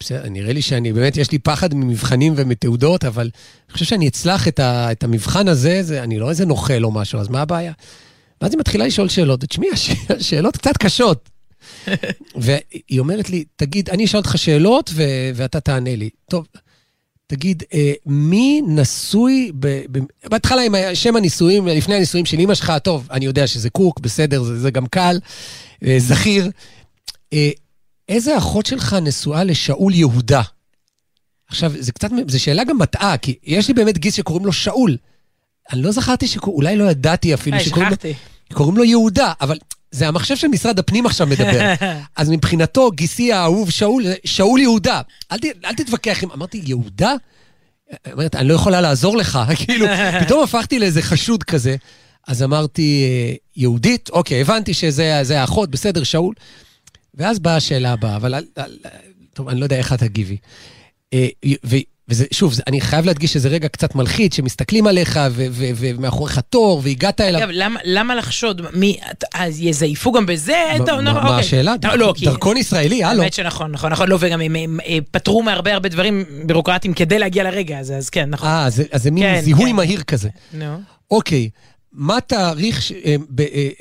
בסדר, 0.00 0.28
נראה 0.28 0.52
לי 0.52 0.62
שאני, 0.62 0.92
באמת, 0.92 1.16
יש 1.16 1.30
לי 1.32 1.38
פחד 1.38 1.74
ממבחנים 1.74 2.32
ומתעודות, 2.36 3.04
אבל 3.04 3.22
אני 3.66 3.72
חושב 3.72 3.84
שאני 3.84 4.08
אצלח 4.08 4.48
את, 4.48 4.58
ה, 4.60 4.92
את 4.92 5.04
המבחן 5.04 5.48
הזה, 5.48 5.82
זה, 5.82 6.02
אני 6.02 6.18
לא 6.18 6.30
איזה 6.30 6.46
נוכל 6.46 6.84
או 6.84 6.92
משהו, 6.92 7.20
אז 7.20 7.28
מה 7.28 7.40
הבעיה? 7.42 7.72
ואז 8.40 8.52
היא 8.52 8.58
מתחילה 8.60 8.86
לשאול 8.86 9.08
שאלות, 9.08 9.44
ותשמעי, 9.44 9.68
הש- 9.72 9.90
השאלות 10.08 10.56
קצת 10.56 10.76
קשות. 10.76 11.28
והיא 12.36 12.98
אומרת 13.00 13.30
לי, 13.30 13.44
תגיד, 13.56 13.90
אני 13.90 14.04
אשאל 14.04 14.18
אותך 14.18 14.38
שאלות 14.38 14.90
ו- 14.94 15.02
ואתה 15.34 15.60
תענה 15.60 15.96
לי. 15.96 16.10
טוב, 16.30 16.46
תגיד, 17.26 17.62
אה, 17.74 17.92
מי 18.06 18.62
נשוי, 18.68 19.52
ב- 19.58 19.82
ב- 19.98 20.04
בהתחלה 20.28 20.62
עם 20.62 20.74
שם 20.94 21.16
הנישואים, 21.16 21.66
לפני 21.66 21.94
הנישואים 21.94 22.26
של 22.26 22.40
אמא 22.40 22.54
שלך, 22.54 22.72
טוב, 22.82 23.08
אני 23.10 23.24
יודע 23.24 23.46
שזה 23.46 23.70
קוק, 23.70 24.00
בסדר, 24.00 24.42
זה, 24.42 24.58
זה 24.58 24.70
גם 24.70 24.86
קל, 24.86 25.18
אה, 25.86 25.94
זכיר. 25.98 26.50
אה, 27.32 27.50
איזה 28.10 28.38
אחות 28.38 28.66
שלך 28.66 28.96
נשואה 29.02 29.44
לשאול 29.44 29.94
יהודה? 29.94 30.42
עכשיו, 31.48 31.72
זה 31.78 31.92
קצת, 31.92 32.08
זו 32.28 32.40
שאלה 32.40 32.64
גם 32.64 32.78
מטעה, 32.78 33.16
כי 33.16 33.34
יש 33.44 33.68
לי 33.68 33.74
באמת 33.74 33.98
גיס 33.98 34.14
שקוראים 34.14 34.46
לו 34.46 34.52
שאול. 34.52 34.96
אני 35.72 35.82
לא 35.82 35.92
זכרתי 35.92 36.26
שקוראים, 36.26 36.56
אולי 36.56 36.76
לא 36.76 36.90
ידעתי 36.90 37.34
אפילו 37.34 37.56
אה, 37.56 37.64
שקוראים 37.64 37.90
לו... 37.90 37.96
קוראים 38.52 38.76
לו 38.76 38.84
יהודה, 38.84 39.32
אבל 39.40 39.58
זה 39.90 40.08
המחשב 40.08 40.36
של 40.36 40.48
משרד 40.48 40.78
הפנים 40.78 41.06
עכשיו 41.06 41.26
מדבר. 41.26 41.74
אז 42.16 42.30
מבחינתו, 42.30 42.90
גיסי 42.90 43.32
האהוב 43.32 43.70
שאול, 43.70 44.02
שאול 44.24 44.60
יהודה. 44.60 45.00
אל, 45.32 45.38
ת, 45.38 45.44
אל 45.64 45.74
תתווכח 45.74 46.22
עם... 46.22 46.30
אמרתי, 46.30 46.62
יהודה? 46.64 47.14
היא 48.04 48.12
אומרת, 48.12 48.34
אני 48.34 48.48
לא 48.48 48.54
יכולה 48.54 48.80
לעזור 48.80 49.16
לך. 49.16 49.38
כאילו, 49.64 49.86
פתאום 50.24 50.44
הפכתי 50.44 50.78
לאיזה 50.78 51.02
חשוד 51.02 51.42
כזה. 51.42 51.76
אז 52.28 52.42
אמרתי, 52.42 53.04
אה, 53.04 53.34
יהודית? 53.56 54.10
אוקיי, 54.10 54.40
הבנתי 54.40 54.74
שזה 54.74 55.20
זה 55.22 55.40
האחות, 55.40 55.70
בסדר, 55.70 56.02
שאול. 56.02 56.34
ואז 57.20 57.38
באה 57.38 57.56
השאלה 57.56 57.92
הבאה, 57.92 58.16
אבל 58.16 58.34
אל- 58.34 58.44
אל- 58.58 58.76
טוב, 59.34 59.48
אני 59.48 59.60
לא 59.60 59.64
יודע 59.64 59.76
איך 59.76 59.92
את 59.92 59.98
תגיבי. 59.98 60.36
אה, 61.14 61.26
ו- 61.66 61.76
וזה, 62.08 62.24
שוב, 62.32 62.52
זה- 62.52 62.62
אני 62.66 62.80
חייב 62.80 63.04
להדגיש 63.06 63.32
שזה 63.32 63.48
רגע 63.48 63.68
קצת 63.68 63.94
מלחיץ, 63.94 64.34
שמסתכלים 64.36 64.86
עליך, 64.86 65.20
ומאחוריך 65.76 66.38
תור, 66.38 66.80
והגעת 66.84 67.20
אליו. 67.20 67.40
אגב, 67.40 67.48
למה- 67.52 67.80
למה 67.84 68.14
לחשוד? 68.14 68.62
מי, 68.72 68.96
אז 69.34 69.60
יזייפו 69.60 70.12
גם 70.12 70.26
בזה? 70.26 70.52
מה- 70.78 70.86
טוב, 70.86 71.00
מה 71.00 71.12
מה 71.12 71.22
אוקיי. 71.22 71.40
השאלה? 71.40 71.74
לא, 71.84 71.98
לא, 71.98 72.12
כי... 72.16 72.24
דרכון 72.24 72.56
ישראלי, 72.56 73.04
הלו. 73.04 73.22
האמת 73.22 73.32
שנכון, 73.32 73.70
נכון, 73.72 73.92
נכון, 73.92 74.08
לא, 74.08 74.16
וגם 74.20 74.40
הם, 74.40 74.80
אה, 74.86 74.98
פתרו 75.10 75.42
מהרבה 75.42 75.72
הרבה 75.74 75.88
דברים 75.88 76.24
בירוקרטיים 76.46 76.94
כדי 76.94 77.18
להגיע 77.18 77.44
לרגע 77.44 77.78
הזה, 77.78 77.96
אז 77.96 78.10
כן, 78.10 78.30
נכון. 78.30 78.48
אה, 78.48 78.66
אז 78.66 78.82
זה 78.94 79.10
מין 79.10 79.22
כן, 79.24 79.40
זיהוי 79.44 79.70
כן. 79.70 79.76
מהיר 79.76 80.02
כזה. 80.02 80.28
נו. 80.54 80.80
אוקיי, 81.10 81.50
מה 81.92 82.18
תאריך, 82.26 82.92
אה, 83.04 83.16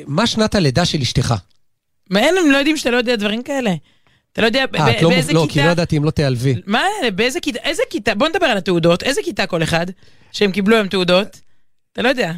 מה 0.07 0.27
שנת 0.27 0.55
הלידה 0.55 0.85
של 0.85 1.01
אשתך? 1.01 1.35
מה, 2.10 2.20
אין, 2.20 2.36
הם 2.45 2.51
לא 2.51 2.57
יודעים 2.57 2.78
שאתה 2.78 2.91
לא 2.91 2.97
יודע 2.97 3.16
דברים 3.16 3.43
כאלה. 3.43 3.74
אתה 4.34 4.41
לא 4.41 4.45
יודע 4.47 4.66
ב- 4.72 4.76
אה, 4.76 5.01
לא 5.01 5.10
באיזה 5.10 5.34
מוב- 5.34 5.41
לא, 5.41 5.47
כי 5.47 5.53
כיתה... 5.53 5.66
לא 5.66 5.72
ידעתי 5.72 5.97
אם 5.97 6.03
לא 6.03 6.12
תיעלבי. 6.12 6.55
מה, 6.66 6.84
באיזה 7.16 7.39
כיתה, 7.39 7.60
איזה 7.64 7.84
כיתה, 7.89 8.16
בוא 8.16 8.28
נדבר 8.28 8.45
על 8.45 8.57
התעודות, 8.57 9.03
איזה 9.03 9.22
כיתה 9.24 9.47
כל 9.47 9.64
אחד, 9.64 9.86
שהם 10.32 10.51
קיבלו 10.51 10.76
היום 10.76 10.88
תעודות? 10.88 11.39
אתה 11.93 12.01
לא 12.01 12.10
יודע. 12.10 12.32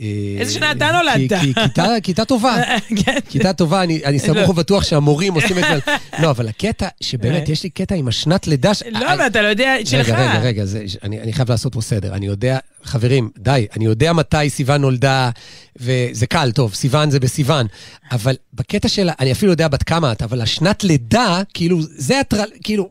אה, 0.00 0.06
איזה 0.38 0.52
שנה 0.52 0.72
אתה 0.72 0.90
נולדת? 0.92 1.40
כי- 1.40 1.54
כי- 1.54 1.60
כיתה- 2.02 2.24
טובה. 2.24 2.56
כן. 3.04 3.18
כיתה 3.28 3.52
טובה, 3.52 3.82
אני, 3.82 4.04
אני 4.04 4.18
סמוך 4.18 4.36
לא. 4.36 4.50
ובטוח 4.50 4.84
שהמורים 4.84 5.34
עושים 5.34 5.58
את 5.58 5.64
זה. 5.68 5.92
לא, 6.22 6.30
אבל 6.30 6.48
הקטע, 6.48 6.88
שבאמת, 7.00 7.48
יש 7.48 7.62
לי 7.62 7.70
קטע 7.70 7.94
עם 7.94 8.08
השנת 8.08 8.46
לידה. 8.46 8.72
לא, 8.90 9.14
אבל 9.14 9.26
אתה 9.26 9.42
לא 9.42 9.46
יודע, 9.48 9.74
שלך. 9.84 10.08
רגע, 10.08 10.30
רגע, 10.30 10.40
רגע, 10.40 10.62
אני, 11.02 11.20
אני 11.20 11.32
חייב 11.32 11.50
לעשות 11.50 11.72
פה 11.74 11.80
סדר. 11.80 12.14
אני 12.14 12.26
יודע, 12.26 12.58
חברים, 12.84 13.30
די, 13.38 13.66
אני 13.76 13.84
יודע 13.84 14.12
מתי 14.12 14.50
סיוון 14.50 14.80
נולדה, 14.80 15.30
וזה 15.76 16.26
קל, 16.26 16.50
טוב, 16.54 16.74
סיוון 16.74 17.10
זה 17.10 17.20
בסיוון. 17.20 17.66
אבל 18.12 18.34
בקטע 18.54 18.88
שלה, 18.88 19.12
אני 19.20 19.32
אפילו 19.32 19.52
יודע 19.52 19.68
בת 19.68 19.82
כמה 19.82 20.12
את, 20.12 20.22
אבל 20.22 20.40
השנת 20.40 20.84
לידה, 20.84 21.40
כאילו, 21.54 21.78
זה 21.82 22.20
הטרל, 22.20 22.48
כאילו... 22.62 22.88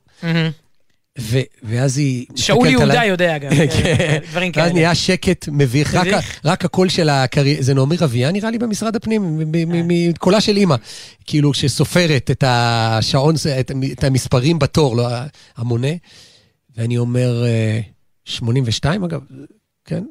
ו, 1.19 1.39
ואז 1.63 1.97
היא... 1.97 2.25
שאול 2.35 2.67
יהודה 2.67 2.93
עליי. 2.93 3.07
יודע 3.07 3.37
גם. 3.37 3.51
כן. 3.83 4.17
דברים 4.31 4.51
ואז 4.55 4.63
כאלה. 4.65 4.73
נהיה 4.73 4.95
שקט 4.95 5.49
מביך, 5.51 5.95
רק. 5.95 6.07
רק 6.45 6.65
הקול 6.65 6.89
של 6.89 7.09
הקרי... 7.09 7.63
זה 7.63 7.73
נעמי 7.73 7.95
רביע 7.95 8.31
נראה 8.31 8.51
לי 8.51 8.57
במשרד 8.57 8.95
הפנים, 8.95 9.39
מ- 9.51 10.09
מקולה 10.09 10.41
של 10.41 10.57
אימא. 10.57 10.75
כאילו, 11.25 11.53
שסופרת 11.53 12.31
את 12.31 12.43
השעון, 12.47 13.35
את, 13.59 13.71
את 13.91 14.03
המספרים 14.03 14.59
בתור, 14.59 14.95
לא 14.97 15.07
המונה. 15.57 15.87
ואני 16.77 16.97
אומר, 16.97 17.43
אה, 17.45 17.79
82 18.25 19.03
אגב, 19.03 19.21
כן? 19.85 20.03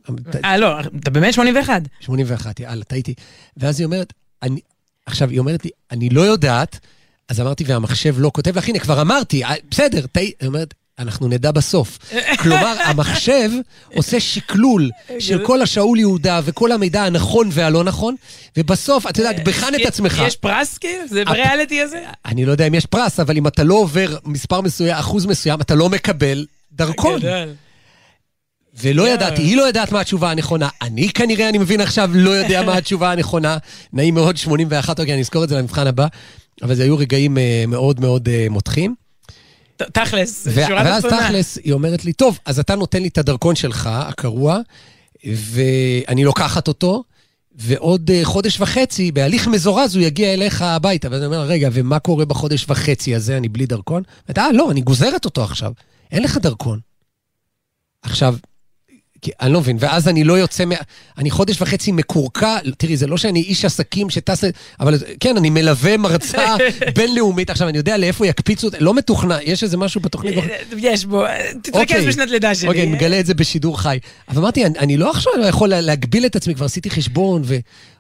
אה, 0.45 0.57
לא, 0.57 0.81
אתה 0.81 1.11
באמת 1.11 1.35
81. 1.35 1.83
81, 2.01 2.61
יאללה, 2.61 2.85
טעיתי. 2.85 3.15
ואז 3.57 3.81
היא 3.81 3.85
אומרת, 3.85 4.13
אני, 4.43 4.61
עכשיו, 5.07 5.31
היא 5.31 5.39
אומרת 5.39 5.65
לי, 5.65 5.71
אני 5.91 6.09
לא 6.09 6.21
יודעת, 6.21 6.81
אז 7.29 7.41
אמרתי, 7.41 7.65
והמחשב 7.67 8.15
לא 8.19 8.31
כותב 8.35 8.59
לך, 8.59 8.69
הנה, 8.69 8.79
כבר 8.79 9.01
אמרתי, 9.01 9.45
אה, 9.45 9.55
בסדר, 9.71 10.07
טעיתי. 10.07 10.35
היא 10.41 10.49
אומרת, 10.49 10.75
אנחנו 11.03 11.29
נדע 11.29 11.51
בסוף. 11.51 11.99
כלומר, 12.43 12.77
המחשב 12.85 13.51
עושה 13.95 14.21
שקלול 14.21 14.91
של 15.19 15.47
כל 15.47 15.63
השאול 15.63 15.99
יהודה 15.99 16.41
וכל 16.45 16.73
המידע 16.73 17.05
הנכון 17.05 17.49
והלא 17.53 17.85
נכון, 17.85 18.15
ובסוף, 18.57 19.07
את 19.07 19.19
יודעת, 19.19 19.45
בחן 19.45 19.75
את 19.75 19.87
עצמך. 19.87 20.23
יש 20.27 20.37
פרס 20.37 20.79
כאילו? 20.79 21.09
זה 21.09 21.25
בריאליטי 21.25 21.81
הזה? 21.81 22.01
אני 22.27 22.45
לא 22.45 22.53
יודע 22.53 22.67
אם 22.67 22.75
יש 22.75 22.87
פרס, 22.87 23.21
אבל 23.21 23.37
אם 23.37 23.47
אתה 23.47 23.65
לא 23.65 23.75
עובר 23.75 24.17
מספר 24.25 24.61
מסוים, 24.61 24.97
אחוז 24.97 25.27
מסוים, 25.27 25.61
אתה 25.61 25.75
לא 25.75 25.89
מקבל 25.89 26.47
דרכון. 26.73 27.21
ולא 28.81 29.03
יואו. 29.03 29.15
ידעתי, 29.15 29.43
היא 29.43 29.57
לא 29.57 29.63
יודעת 29.63 29.93
מה 29.93 30.01
התשובה 30.01 30.31
הנכונה. 30.31 30.69
אני 30.83 31.09
כנראה, 31.13 31.49
אני 31.49 31.59
מבין 31.59 31.81
עכשיו, 31.81 32.11
לא 32.15 32.31
יודע 32.31 32.63
מה 32.63 32.77
התשובה 32.77 33.13
הנכונה. 33.13 33.59
נעים 33.93 34.15
מאוד, 34.15 34.37
81, 34.37 35.01
אוקיי, 35.01 35.13
אני 35.13 35.21
אזכור 35.21 35.45
את 35.45 35.49
זה 35.49 35.59
למבחן 35.59 35.87
הבא. 35.87 36.07
אבל 36.63 36.75
זה 36.75 36.83
היו 36.83 36.99
רגעים 36.99 37.39
אה, 37.39 37.65
מאוד 37.69 38.01
מאוד 38.01 38.29
אה, 38.29 38.47
מותחים. 38.51 38.95
תכלס, 39.93 40.49
שורה 40.67 40.83
ואז 40.85 41.03
תחתונה. 41.03 41.29
תכלס, 41.29 41.59
היא 41.65 41.73
אומרת 41.73 42.05
לי, 42.05 42.13
טוב, 42.13 42.39
אז 42.47 42.59
אתה 42.59 42.75
נותן 42.75 43.03
לי 43.03 43.09
את 43.09 43.19
הדרכון 43.19 43.57
שלך, 43.57 43.91
הקרוע, 43.93 44.59
ואני 45.25 46.25
לוקחת 46.25 46.69
אותו, 46.69 47.05
ועוד 47.55 48.11
אה, 48.11 48.21
חודש 48.25 48.61
וחצי, 48.61 49.13
בהליך 49.13 49.49
מזורז, 49.49 49.97
הוא 49.97 50.05
יגיע 50.05 50.33
אליך 50.33 50.63
הביתה. 50.63 51.09
ואני 51.11 51.27
אומר, 51.27 51.41
רגע, 51.41 51.69
ומה 51.73 51.99
קורה 51.99 52.25
בחודש 52.25 52.67
וחצי 52.69 53.15
הזה, 53.15 53.37
אני 53.37 53.49
בלי 53.49 53.67
דרכון? 53.67 54.03
ואתה, 54.29 54.41
אה, 54.41 54.53
לא, 54.53 54.71
אני 54.71 54.81
גוזרת 54.81 55.25
אותו 55.25 55.45
עכשיו. 55.45 55.73
אין 56.13 56.23
לך 56.23 56.37
דרכון. 56.37 56.81
עכשיו, 58.03 58.37
כי, 59.23 59.31
אני 59.41 59.53
לא 59.53 59.61
מבין, 59.61 59.77
ואז 59.81 60.09
אני 60.09 60.25
לא 60.25 60.39
יוצא 60.39 60.65
מה... 60.65 60.75
אני 61.19 61.31
חודש 61.31 61.61
וחצי 61.63 61.93
מקורקע, 61.93 62.57
תראי, 62.77 62.97
זה 62.97 63.07
לא 63.07 63.17
שאני 63.17 63.41
איש 63.41 63.65
עסקים 63.65 64.11
שטס... 64.11 64.45
אבל 64.81 64.95
כן, 65.21 65.37
אני 65.37 65.51
מלווה 65.51 65.97
מרצה 65.97 66.57
בינלאומית. 66.97 67.51
עכשיו, 67.51 67.69
אני 67.69 67.79
יודע 67.79 67.99
לאיפה 67.99 68.27
יקפיצו, 68.27 68.69
לא 68.81 68.95
מתוכנן, 68.95 69.39
יש 69.45 69.63
איזה 69.63 69.77
משהו 69.77 70.01
בתוכנית. 70.01 70.35
יש 70.79 71.05
בו, 71.05 71.25
תתרכז 71.63 71.81
אוקיי. 71.81 72.07
בשנת 72.07 72.31
לידה 72.31 72.55
שלי. 72.55 72.69
אוקיי, 72.69 72.83
אני 72.83 72.91
מגלה 72.93 73.21
את 73.21 73.27
זה 73.27 73.35
בשידור 73.35 73.81
חי. 73.81 73.99
אבל 74.29 74.39
אמרתי, 74.39 74.67
אני, 74.67 74.79
אני 74.79 74.97
לא 74.97 75.11
עכשיו 75.11 75.33
יכול 75.49 75.69
לה- 75.69 75.81
להגביל 75.81 76.27
את 76.27 76.37
עצמי, 76.37 76.55
כבר 76.55 76.65
עשיתי 76.65 76.91
חשבון, 76.91 77.43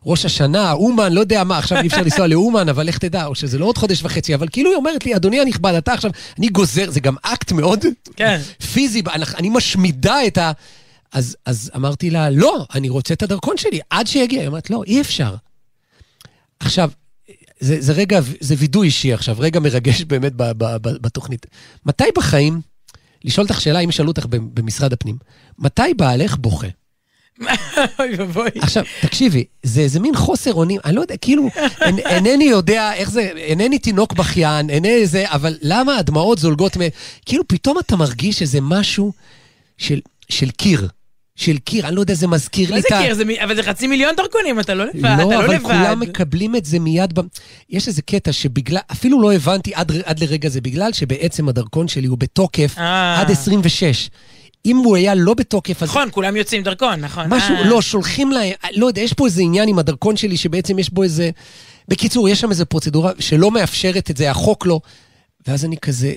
וראש 0.05 0.25
השנה, 0.25 0.73
אומן, 0.73 1.13
לא 1.13 1.21
יודע 1.21 1.45
מה, 1.45 1.59
עכשיו 1.59 1.81
אי 1.83 1.87
אפשר 1.87 2.03
לנסוע 2.03 2.27
לאומן, 2.27 2.69
אבל 2.69 2.87
לך 2.87 2.99
תדע, 2.99 3.27
או 3.27 3.35
שזה 3.35 3.59
לא 3.59 3.65
עוד 3.65 3.79
חודש 3.79 4.03
וחצי, 4.03 4.35
אבל 4.35 4.47
כאילו 4.53 4.71
היא 4.71 4.77
אומרת 4.77 5.07
לי, 5.07 5.17
אדוני 5.17 5.41
הנכבד, 5.41 5.75
אתה 5.75 5.93
עכשיו, 5.93 6.11
אני 6.39 6.49
גוזר, 6.49 6.91
זה 6.91 7.01
גם 7.01 7.15
אקט 7.23 7.53
מאוד 7.53 7.85
כן. 8.17 8.41
פיזי, 8.73 9.03
אני, 9.13 9.25
אני 9.39 9.49
משמידה 9.51 10.27
את 10.27 10.39
ה... 10.39 10.53
אז, 11.13 11.37
אז 11.47 11.71
אמרתי 11.77 12.11
לה, 12.11 12.31
לא, 12.31 12.67
אני 12.75 12.89
רוצה 12.89 13.15
את 13.15 13.23
הדרכון 13.23 13.57
שלי, 13.57 13.81
עד 13.91 14.07
שיגיע. 14.07 14.41
היא 14.41 14.49
אומרת, 14.49 14.71
לא, 14.71 14.83
אי 14.87 15.01
אפשר. 15.01 15.35
עכשיו, 16.61 16.91
זה, 17.61 17.81
זה 17.81 17.93
רגע, 17.93 18.21
זה 18.41 18.55
וידוי 18.59 18.87
אישי 18.87 19.13
עכשיו, 19.13 19.37
רגע 19.39 19.61
מרגש 19.61 20.03
באמת 20.11 20.33
ב, 20.33 20.43
ב, 20.43 20.65
ב, 20.77 20.89
בתוכנית. 20.89 21.47
מתי 21.87 22.05
בחיים, 22.17 22.61
לשאול 23.25 23.47
אותך 23.47 23.61
שאלה, 23.61 23.79
אם 23.79 23.89
ישאלו 23.89 24.09
אותך 24.09 24.27
במשרד 24.31 24.93
הפנים, 24.93 25.17
מתי 25.59 25.95
בעלך 25.97 26.37
בוכה? 26.37 26.69
אוי 27.99 28.15
ואבוי. 28.19 28.49
עכשיו, 28.59 28.85
תקשיבי, 29.01 29.45
זה 29.63 29.81
איזה 29.81 30.01
מין 30.01 30.17
חוסר 30.17 30.55
אונים, 30.55 30.81
אני 30.85 30.97
לא 30.97 31.01
יודע, 31.01 31.17
כאילו, 31.17 31.49
אין, 31.81 31.99
אינני 31.99 32.45
יודע 32.45 32.95
איך 32.95 33.11
זה, 33.11 33.21
אינני 33.37 33.79
תינוק 33.79 34.13
בכיין, 34.13 34.71
אינני 34.71 35.07
זה, 35.07 35.25
אבל 35.27 35.57
למה 35.63 35.97
הדמעות 35.97 36.39
זולגות 36.39 36.77
מ... 36.77 36.81
כאילו, 37.27 37.49
פתאום 37.49 37.79
אתה 37.79 37.97
מרגיש 37.97 38.43
איזה 38.43 38.59
משהו 38.61 39.13
של, 39.79 40.01
של 40.29 40.51
קיר. 40.51 40.89
של 41.37 41.59
קיר, 41.59 41.87
אני 41.89 41.97
לא 41.97 42.01
יודע, 42.01 42.15
זה 42.15 42.27
מזכיר 42.27 42.71
מה 42.71 42.75
לי 42.77 42.81
את 42.81 42.93
ה... 42.93 43.03
קיר? 43.03 43.15
זה 43.15 43.25
מ- 43.25 43.41
אבל 43.45 43.57
זה 43.57 43.63
חצי 43.63 43.87
מיליון 43.87 44.15
דרכונים, 44.17 44.61
אתה 44.61 44.75
לא 44.75 44.85
לבד, 44.85 45.05
אתה 45.05 45.17
לא, 45.17 45.31
לא 45.31 45.45
אבל. 45.45 45.59
כולם 45.59 46.01
מקבלים 46.01 46.57
את 46.57 46.65
זה 46.65 46.79
מיד. 46.79 47.19
ב... 47.19 47.23
יש 47.71 47.89
איזה 47.89 48.03
קטע 48.03 48.33
שבגלל, 48.33 48.79
אפילו 48.93 49.23
לא 49.23 49.33
הבנתי 49.33 49.75
עד, 49.75 49.93
עד 50.05 50.21
לרגע 50.21 50.49
זה, 50.49 50.61
בגלל 50.61 50.93
שבעצם 50.93 51.49
הדרכון 51.49 51.89
שלי 51.89 52.07
הוא 52.07 52.19
בתוקף 52.19 52.75
אה. 52.79 53.21
עד 53.21 53.31
26. 53.31 54.11
אם 54.67 54.77
הוא 54.77 54.97
היה 54.97 55.15
לא 55.15 55.35
בתוקף, 55.35 55.83
אז 55.83 55.89
נכון, 55.89 56.09
כולם 56.11 56.37
יוצאים 56.37 56.63
דרכון, 56.63 57.01
נכון. 57.01 57.27
משהו, 57.29 57.55
אה. 57.55 57.65
לא, 57.65 57.83
שולחים 57.83 58.33
להם, 58.33 58.53
לא 58.77 58.87
יודע, 58.87 59.03
יש 59.03 59.13
פה 59.13 59.27
איזה 59.27 59.43
עניין 59.43 59.69
עם 59.69 59.79
הדרכון 59.79 60.17
שלי, 60.17 60.37
שבעצם 60.37 60.79
יש 60.79 60.91
בו 60.91 61.03
איזה... 61.03 61.31
בקיצור, 61.89 62.29
יש 62.29 62.41
שם 62.41 62.51
איזה 62.51 62.65
פרוצדורה 62.65 63.13
שלא 63.19 63.51
מאפשרת 63.51 64.11
את 64.11 64.17
זה, 64.17 64.31
החוק 64.31 64.67
לא. 64.67 64.81
ואז 65.47 65.65
אני 65.65 65.77
כזה, 65.77 66.13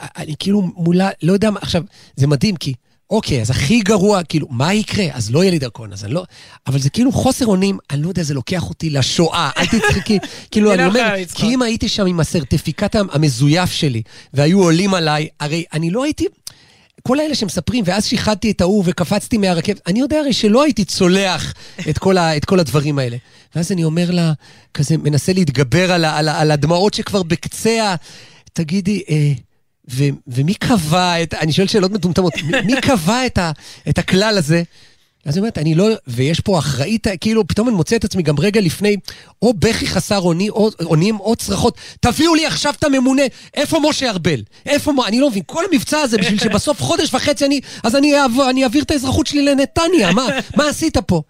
אני 0.00 0.34
כאילו 0.38 0.62
מולה, 0.76 1.10
לא 1.22 1.32
יודע 1.32 1.50
מה, 1.50 1.58
עכשיו, 1.62 1.82
זה 2.16 2.26
מדהים, 2.26 2.56
כי, 2.56 2.74
אוקיי, 3.14 3.40
אז 3.40 3.50
הכי 3.50 3.80
גרוע, 3.80 4.22
כאילו, 4.22 4.46
מה 4.50 4.74
יקרה? 4.74 5.04
אז 5.12 5.30
לא 5.30 5.42
יהיה 5.42 5.50
לי 5.50 5.58
דרכון, 5.58 5.92
אז 5.92 6.04
אני 6.04 6.14
לא... 6.14 6.24
אבל 6.66 6.78
זה 6.78 6.90
כאילו 6.90 7.12
חוסר 7.12 7.46
אונים, 7.46 7.78
אני 7.90 8.02
לא 8.02 8.08
יודע, 8.08 8.22
זה 8.22 8.34
לוקח 8.34 8.68
אותי 8.68 8.90
לשואה, 8.90 9.50
אל 9.56 9.66
תצחקי, 9.66 10.18
כאילו, 10.50 10.72
אני 10.72 10.78
לא 10.82 10.86
אומר. 10.86 11.14
כי 11.34 11.46
אם 11.46 11.62
הייתי 11.62 11.88
שם 11.88 12.06
עם 12.06 12.20
הסרטיפיקט 12.20 12.96
המזויף 13.12 13.70
שלי, 13.70 14.02
והיו 14.34 14.62
עולים 14.62 14.94
עליי, 14.94 15.28
הרי 15.40 15.64
אני 15.72 15.90
לא 15.90 16.04
הייתי... 16.04 16.26
כל 17.02 17.20
האלה 17.20 17.34
שמספרים, 17.34 17.84
ואז 17.86 18.06
שיחדתי 18.06 18.50
את 18.50 18.60
ההוא 18.60 18.82
וקפצתי 18.86 19.38
מהרכבת, 19.38 19.80
אני 19.86 20.00
יודע 20.00 20.18
הרי 20.18 20.32
שלא 20.32 20.62
הייתי 20.62 20.84
צולח 20.84 21.54
את 21.90 21.98
כל, 21.98 22.18
ה, 22.18 22.36
את 22.36 22.44
כל 22.44 22.60
הדברים 22.60 22.98
האלה. 22.98 23.16
ואז 23.56 23.72
אני 23.72 23.84
אומר 23.84 24.10
לה, 24.10 24.32
כזה 24.74 24.96
מנסה 24.96 25.32
להתגבר 25.32 25.92
על, 25.92 26.04
ה, 26.04 26.18
על, 26.18 26.28
ה, 26.28 26.40
על 26.40 26.50
הדמעות 26.50 26.94
שכבר 26.94 27.22
בקצה 27.22 27.90
ה... 27.90 27.94
תגידי, 28.52 29.02
אה, 29.10 29.32
ו, 29.90 30.04
ומי 30.26 30.54
קבע 30.54 31.22
את, 31.22 31.34
אני 31.34 31.52
שואל 31.52 31.66
שאלות 31.66 31.90
מטומטמות, 31.92 32.32
מי, 32.44 32.60
מי 32.60 32.80
קבע 32.80 33.26
את, 33.26 33.38
ה, 33.38 33.52
את 33.88 33.98
הכלל 33.98 34.38
הזה? 34.38 34.62
אז 35.24 35.36
היא 35.36 35.40
אומרת, 35.40 35.58
אני 35.58 35.74
לא, 35.74 35.88
ויש 36.06 36.40
פה 36.40 36.58
אחראית, 36.58 37.06
כאילו, 37.20 37.48
פתאום 37.48 37.68
אני 37.68 37.76
מוצא 37.76 37.96
את 37.96 38.04
עצמי 38.04 38.22
גם 38.22 38.38
רגע 38.38 38.60
לפני, 38.60 38.96
או 39.42 39.54
בכי 39.54 39.86
חסר 39.86 40.18
אוני, 40.20 40.50
או, 40.50 40.70
אונים, 40.80 41.20
או 41.20 41.36
צרחות, 41.36 41.76
תביאו 42.00 42.34
לי 42.34 42.46
עכשיו 42.46 42.74
את 42.78 42.84
הממונה, 42.84 43.22
איפה 43.54 43.78
משה 43.88 44.10
ארבל? 44.10 44.42
איפה, 44.66 44.92
אני 45.06 45.20
לא 45.20 45.30
מבין, 45.30 45.42
כל 45.46 45.64
המבצע 45.72 45.98
הזה 45.98 46.18
בשביל 46.18 46.38
שבסוף 46.38 46.82
חודש 46.82 47.14
וחצי 47.14 47.44
אני, 47.44 47.60
אז 47.82 47.96
אני, 47.96 48.14
אעב- 48.20 48.40
אני 48.50 48.64
אעביר 48.64 48.82
את 48.82 48.90
האזרחות 48.90 49.26
שלי 49.26 49.42
לנתניה, 49.42 50.12
מה, 50.12 50.26
מה 50.56 50.68
עשית 50.68 50.96
פה? 50.98 51.22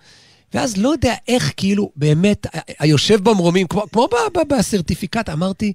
ואז 0.54 0.76
לא 0.76 0.88
יודע 0.88 1.14
איך, 1.28 1.52
כאילו, 1.56 1.90
באמת, 1.96 2.46
היושב 2.78 3.20
במרומים, 3.24 3.66
כמו, 3.66 3.82
כמו 3.92 4.08
בסרטיפיקט, 4.48 5.28
אמרתי, 5.28 5.72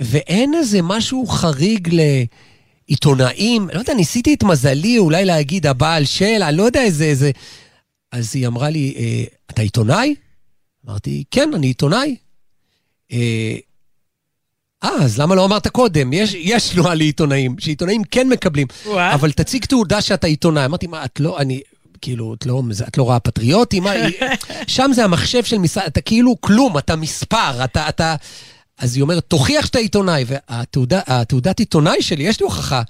ואין 0.00 0.54
איזה 0.54 0.82
משהו 0.82 1.26
חריג 1.26 1.88
לעיתונאים, 2.88 3.68
לא 3.72 3.78
יודע, 3.78 3.94
ניסיתי 3.94 4.34
את 4.34 4.42
מזלי 4.42 4.98
אולי 4.98 5.24
להגיד 5.24 5.66
הבעל 5.66 6.04
של, 6.04 6.42
אני 6.42 6.56
לא 6.56 6.62
יודע 6.62 6.82
איזה, 6.82 7.04
איזה... 7.04 7.30
אז 8.12 8.36
היא 8.36 8.46
אמרה 8.46 8.70
לי, 8.70 8.94
אה, 8.96 9.24
אתה 9.50 9.62
עיתונאי? 9.62 10.14
אמרתי, 10.86 11.24
כן, 11.30 11.50
אני 11.54 11.66
עיתונאי. 11.66 12.16
אה, 13.12 13.56
אה, 14.84 15.04
אז 15.04 15.20
למה 15.20 15.34
לא 15.34 15.44
אמרת 15.44 15.68
קודם? 15.68 16.12
יש, 16.12 16.34
יש 16.34 16.74
נוהל 16.74 16.98
לעיתונאים, 16.98 17.56
שעיתונאים 17.58 18.04
כן 18.04 18.28
מקבלים. 18.28 18.66
וואט? 18.86 19.14
אבל 19.14 19.32
תציג 19.32 19.64
תעודה 19.64 20.00
שאתה 20.00 20.26
עיתונאי. 20.26 20.64
אמרתי, 20.64 20.86
מה, 20.86 21.04
את 21.04 21.20
לא, 21.20 21.38
אני, 21.38 21.60
כאילו, 22.00 22.34
את 22.34 22.46
לא, 22.46 22.62
את 22.88 22.98
לא 22.98 23.02
רואה 23.02 23.20
פטריוטי? 23.20 23.80
מה, 23.80 23.90
שם 24.66 24.90
זה 24.94 25.04
המחשב 25.04 25.44
של 25.44 25.58
משרד, 25.58 25.84
אתה 25.86 26.00
כאילו 26.00 26.40
כלום, 26.40 26.78
אתה 26.78 26.96
מספר, 26.96 27.64
אתה, 27.64 27.88
אתה... 27.88 28.16
אז 28.78 28.96
היא 28.96 29.02
אומרת, 29.02 29.24
תוכיח 29.28 29.66
שאתה 29.66 29.78
עיתונאי, 29.78 30.24
והתעודת 30.28 31.58
עיתונאי 31.58 32.02
שלי, 32.02 32.24
יש 32.24 32.40
לי 32.40 32.44
הוכחה. 32.44 32.82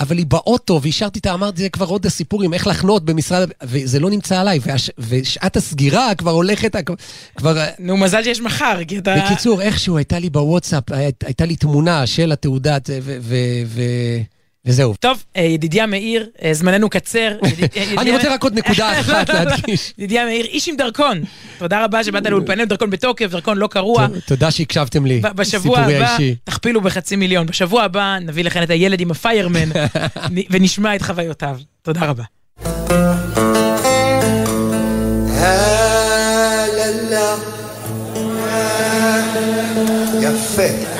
אבל 0.00 0.18
היא 0.18 0.26
באוטו, 0.26 0.80
והשארתי 0.82 1.18
אותה, 1.18 1.34
אמרתי, 1.34 1.62
זה 1.62 1.68
כבר 1.68 1.86
עוד 1.86 2.06
הסיפור 2.06 2.42
עם 2.42 2.54
איך 2.54 2.66
לחנות 2.66 3.04
במשרד, 3.04 3.50
וזה 3.62 4.00
לא 4.00 4.10
נמצא 4.10 4.40
עליי, 4.40 4.58
והש, 4.62 4.90
ושעת 4.98 5.56
הסגירה 5.56 6.14
כבר 6.14 6.30
הולכת, 6.30 6.76
כבר... 7.36 7.56
נו, 7.78 7.96
מזל 7.96 8.22
שיש 8.22 8.40
מחר, 8.40 8.78
כי 8.88 8.98
אתה... 8.98 9.14
בקיצור, 9.26 9.62
איכשהו 9.62 9.96
הייתה 9.96 10.18
לי 10.18 10.30
בוואטסאפ, 10.30 10.92
הי- 10.92 11.12
הייתה 11.24 11.44
לי 11.44 11.56
תמונה 11.56 12.06
של 12.06 12.32
התעודת, 12.32 12.90
ו- 13.02 13.18
ו- 13.20 13.34
ו- 13.66 14.20
וזהו. 14.68 14.94
טוב, 15.00 15.24
אה, 15.36 15.42
ידידיה 15.42 15.86
מאיר, 15.86 16.26
אה, 16.42 16.54
זמננו 16.54 16.90
קצר. 16.90 17.32
אני 17.98 18.12
רוצה 18.12 18.34
רק 18.34 18.44
עוד 18.44 18.58
נקודה 18.58 18.92
אחת 19.00 19.28
להדגיש. 19.28 19.92
ידידיה 19.98 20.24
מאיר, 20.24 20.44
איש 20.46 20.68
עם 20.68 20.76
דרכון. 20.76 21.22
תודה 21.58 21.84
רבה 21.84 22.04
שבאת 22.04 22.26
לאולפנינו, 22.26 22.68
דרכון 22.68 22.90
בתוקף, 22.90 23.26
דרכון 23.30 23.58
לא 23.58 23.66
קרוע. 23.66 24.06
תודה 24.26 24.50
שהקשבתם 24.50 25.06
לי, 25.06 25.22
סיפורי 25.42 25.84
האישי. 25.84 25.94
בשבוע 25.94 26.08
הבא, 26.08 26.16
תכפילו 26.44 26.80
בחצי 26.80 27.16
מיליון. 27.16 27.46
בשבוע 27.46 27.82
הבא 27.82 28.18
נביא 28.20 28.44
לכאן 28.44 28.62
את 28.62 28.70
הילד 28.70 29.00
עם 29.00 29.10
הפיירמן, 29.10 29.68
ונשמע 30.50 30.96
את 30.96 31.02
חוויותיו. 31.02 31.58
תודה 31.82 32.00
רבה. 32.00 32.24
יפה. 40.20 40.98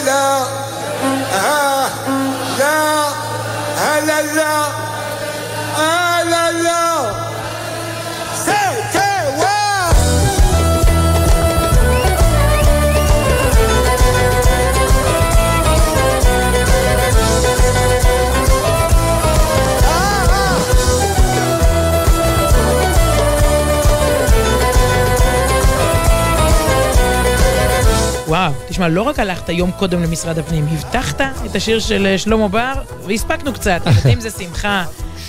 هلا 0.00 0.46
ها 1.32 1.88
لا. 2.58 3.04
هلا 3.76 4.22
لا. 4.22 4.64
آه. 5.78 6.09
תשמע, 28.80 28.88
לא 28.88 29.02
רק 29.02 29.18
הלכת 29.18 29.48
יום 29.48 29.70
קודם 29.70 30.02
למשרד 30.02 30.38
הפנים, 30.38 30.66
הבטחת 30.72 31.20
את 31.20 31.56
השיר 31.56 31.80
של 31.80 32.06
אה, 32.06 32.18
שלמה 32.18 32.48
בר, 32.48 32.72
והספקנו 33.06 33.52
קצת. 33.52 33.80
ילדים 33.86 34.20
זה 34.20 34.30
שמחה. 34.30 34.84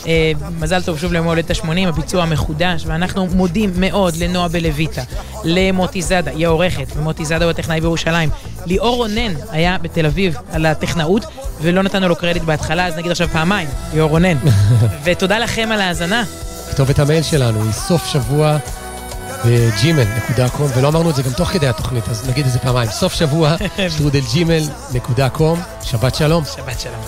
אה, 0.08 0.32
מזל 0.60 0.82
טוב 0.82 1.00
שוב 1.00 1.14
ליום 1.14 1.28
ההולדת 1.28 1.52
ה-80, 1.52 1.88
הביצוע 1.88 2.24
המחודש, 2.24 2.84
ואנחנו 2.86 3.28
מודים 3.28 3.72
מאוד 3.76 4.16
לנועה 4.18 4.48
בלויטה, 4.48 5.02
למוטי 5.44 6.02
זאדה, 6.02 6.32
היא 6.32 6.46
העורכת, 6.48 6.88
ומוטי 6.96 7.26
זאדה 7.26 7.46
הוא 7.46 7.52
הטכנאי 7.52 7.82
בירושלים. 7.82 8.30
ליאור 8.66 8.96
רונן 8.96 9.34
היה 9.52 9.78
בתל 9.82 10.06
אביב 10.06 10.36
על 10.52 10.66
הטכנאות, 10.66 11.26
ולא 11.62 11.84
נתנו 11.84 12.08
לו 12.08 12.16
קרדיט 12.16 12.44
בהתחלה, 12.44 12.88
אז 12.88 12.98
נגיד 12.98 13.12
עכשיו 13.12 13.28
פעמיים, 13.28 13.68
ליאור 13.94 14.10
רונן. 14.10 14.38
ותודה 15.04 15.40
לכם 15.40 15.70
על 15.72 15.82
ההאזנה. 15.82 16.24
כתובת 16.72 17.00
המייל 17.00 17.24
שלנו 17.24 17.64
היא 17.64 17.72
סוף 17.72 18.06
שבוע 18.06 18.58
בג'ימל.קום, 19.46 20.68
ולא 20.76 20.88
אמרנו 20.88 21.10
את 21.10 21.16
זה 21.16 21.24
גם 21.24 21.32
תוך 21.32 21.50
כדי 21.50 21.68
התוכנית, 21.68 22.10
אז 22.10 22.30
נגיד 22.30 22.46
את 22.46 22.52
זה 22.52 22.60
פעמיים. 22.60 22.90
סוף 22.90 23.14
שבוע, 23.14 23.56
שטרודל 23.90 24.22
ג'ימל.קום, 24.34 25.62
שבת 25.84 26.16
שלום. 26.16 26.44
שבת 26.46 26.80
שלום. 26.80 27.02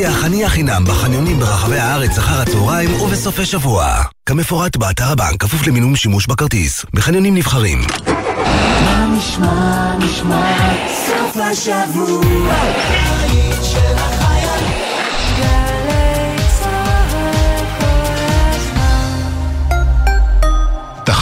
המציע 0.00 0.18
חניה 0.18 0.48
חינם 0.48 0.84
בחניונים 0.84 1.38
ברחבי 1.38 1.78
הארץ 1.78 2.18
אחר 2.18 2.40
הצהריים 2.40 2.94
ובסופי 3.00 3.46
שבוע. 3.46 3.86
כמפורט 4.26 4.76
באתר 4.76 5.04
הבנק, 5.04 5.42
כפוף 5.42 5.66
למינום 5.66 5.96
שימוש 5.96 6.26
בכרטיס. 6.26 6.84
בחניונים 6.94 7.34
נבחרים. 7.34 7.78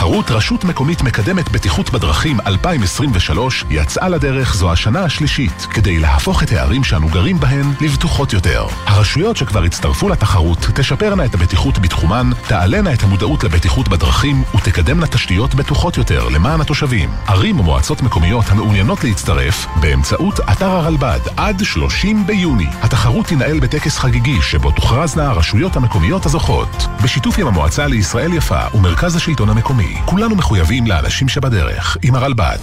תחרות 0.08 0.30
רשות 0.30 0.64
מקומית 0.64 1.02
מקדמת 1.02 1.48
בטיחות 1.48 1.90
בדרכים 1.90 2.40
2023 2.46 3.64
יצאה 3.70 4.08
לדרך 4.08 4.54
זו 4.54 4.72
השנה 4.72 5.04
השלישית 5.04 5.66
כדי 5.70 5.98
להפוך 5.98 6.42
את 6.42 6.52
הערים 6.52 6.84
שאנו 6.84 7.08
גרים 7.08 7.40
בהן 7.40 7.72
לבטוחות 7.80 8.32
יותר. 8.32 8.66
הרשויות 8.86 9.36
שכבר 9.36 9.62
הצטרפו 9.62 10.08
לתחרות 10.08 10.58
תשפרנה 10.58 11.24
את 11.24 11.34
הבטיחות 11.34 11.78
בתחומן, 11.78 12.30
תעלנה 12.46 12.92
את 12.92 13.02
המודעות 13.02 13.44
לבטיחות 13.44 13.88
בדרכים 13.88 14.42
ותקדמנה 14.54 15.06
תשתיות 15.06 15.54
בטוחות 15.54 15.96
יותר 15.96 16.28
למען 16.28 16.60
התושבים. 16.60 17.10
ערים 17.26 17.60
ומועצות 17.60 18.02
מקומיות 18.02 18.44
המעוניינות 18.48 19.04
להצטרף 19.04 19.66
באמצעות 19.80 20.40
אתר 20.40 20.70
הרלב"ד 20.70 21.20
עד 21.36 21.64
30 21.64 22.26
ביוני. 22.26 22.66
התחרות 22.82 23.26
תינעל 23.26 23.60
בטקס 23.60 23.98
חגיגי 23.98 24.42
שבו 24.42 24.70
תוכרזנה 24.70 25.26
הרשויות 25.26 25.76
המקומיות 25.76 26.26
הזוכות. 26.26 26.86
בשיתוף 27.02 27.38
עם 27.38 27.46
המועצה 27.46 27.86
לישראל 27.86 28.32
יפה 28.32 28.60
ומרכז 28.74 29.16
השלטון 29.16 29.48
המקומי, 29.48 29.97
כולנו 30.04 30.36
מחויבים 30.36 30.86
לאנשים 30.86 31.28
שבדרך, 31.28 31.96
עם 32.02 32.14
הרלב"ד. 32.14 32.58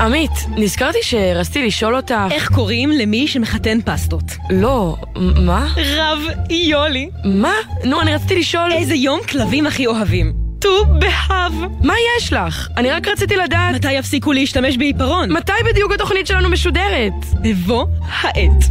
עמית, 0.00 0.30
נזכרתי 0.56 0.98
שרציתי 1.02 1.66
לשאול 1.66 1.96
אותך... 1.96 2.14
איך 2.30 2.48
קוראים 2.52 2.90
למי 2.90 3.28
שמחתן 3.28 3.78
פסטות? 3.84 4.24
לא, 4.50 4.96
מה? 5.16 5.66
רב 5.76 6.18
יולי. 6.50 7.10
מה? 7.24 7.54
נו, 7.84 8.00
אני 8.00 8.14
רציתי 8.14 8.38
לשאול... 8.38 8.72
איזה 8.72 8.94
יום 8.94 9.20
כלבים 9.28 9.66
הכי 9.66 9.86
אוהבים? 9.86 10.32
ט"ו 10.58 10.84
באב. 10.98 11.54
מה 11.80 11.94
יש 12.16 12.32
לך? 12.32 12.68
אני 12.76 12.90
רק 12.90 13.08
רציתי 13.08 13.36
לדעת... 13.36 13.74
מתי 13.74 13.92
יפסיקו 13.92 14.32
להשתמש 14.32 14.76
בעיפרון? 14.76 15.32
מתי 15.32 15.52
בדיוק 15.70 15.92
התוכנית 15.92 16.26
שלנו 16.26 16.48
משודרת? 16.48 17.12
בבוא 17.42 17.86
העת. 18.22 18.64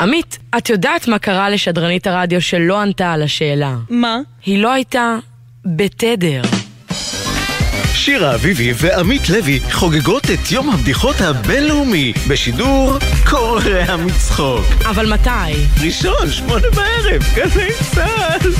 עמית, 0.00 0.38
את 0.58 0.70
יודעת 0.70 1.08
מה 1.08 1.18
קרה 1.18 1.50
לשדרנית 1.50 2.06
הרדיו 2.06 2.40
שלא 2.40 2.80
ענתה 2.80 3.12
על 3.12 3.22
השאלה? 3.22 3.76
מה? 3.90 4.18
היא 4.46 4.62
לא 4.62 4.72
הייתה 4.72 5.16
בתדר. 5.64 6.42
שירה 7.94 8.34
אביבי 8.34 8.72
ועמית 8.76 9.28
לוי 9.28 9.60
חוגגות 9.72 10.24
את 10.24 10.52
יום 10.52 10.70
הבדיחות 10.70 11.20
הבינלאומי 11.20 12.12
בשידור 12.28 12.92
קורע 13.30 13.96
מצחוק. 13.96 14.64
אבל 14.84 15.12
מתי? 15.12 15.52
ראשון, 15.84 16.30
שמונה 16.30 16.66
בערב, 16.74 17.22
גלי 17.34 17.70
צה"ל. 17.94 18.50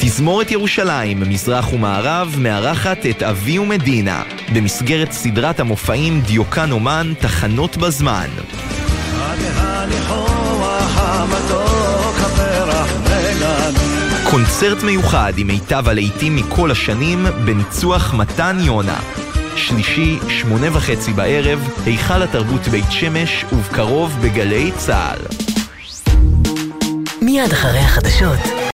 תזמורת 0.00 0.50
ירושלים, 0.50 1.20
מזרח 1.20 1.72
ומערב, 1.72 2.34
מארחת 2.38 3.06
את 3.06 3.22
אבי 3.22 3.58
ומדינה, 3.58 4.22
במסגרת 4.54 5.12
סדרת 5.12 5.60
המופעים 5.60 6.20
דיוקן 6.20 6.70
אומן, 6.70 7.12
תחנות 7.20 7.76
בזמן. 7.76 8.28
קונצרט 14.30 14.82
מיוחד 14.82 15.32
עם 15.36 15.46
מיטב 15.46 15.88
הלהיטים 15.88 16.36
מכל 16.36 16.70
השנים, 16.70 17.26
בניצוח 17.44 18.14
מתן 18.14 18.56
יונה. 18.60 19.00
שלישי, 19.56 20.18
שמונה 20.28 20.76
וחצי 20.76 21.12
בערב, 21.12 21.68
היכל 21.84 22.22
התרבות 22.22 22.68
בית 22.68 22.90
שמש, 22.90 23.44
ובקרוב 23.52 24.16
בגלי 24.22 24.72
צה"ל. 24.76 25.18
מיד 27.22 27.52
אחרי 27.52 27.78
החדשות, 27.78 28.61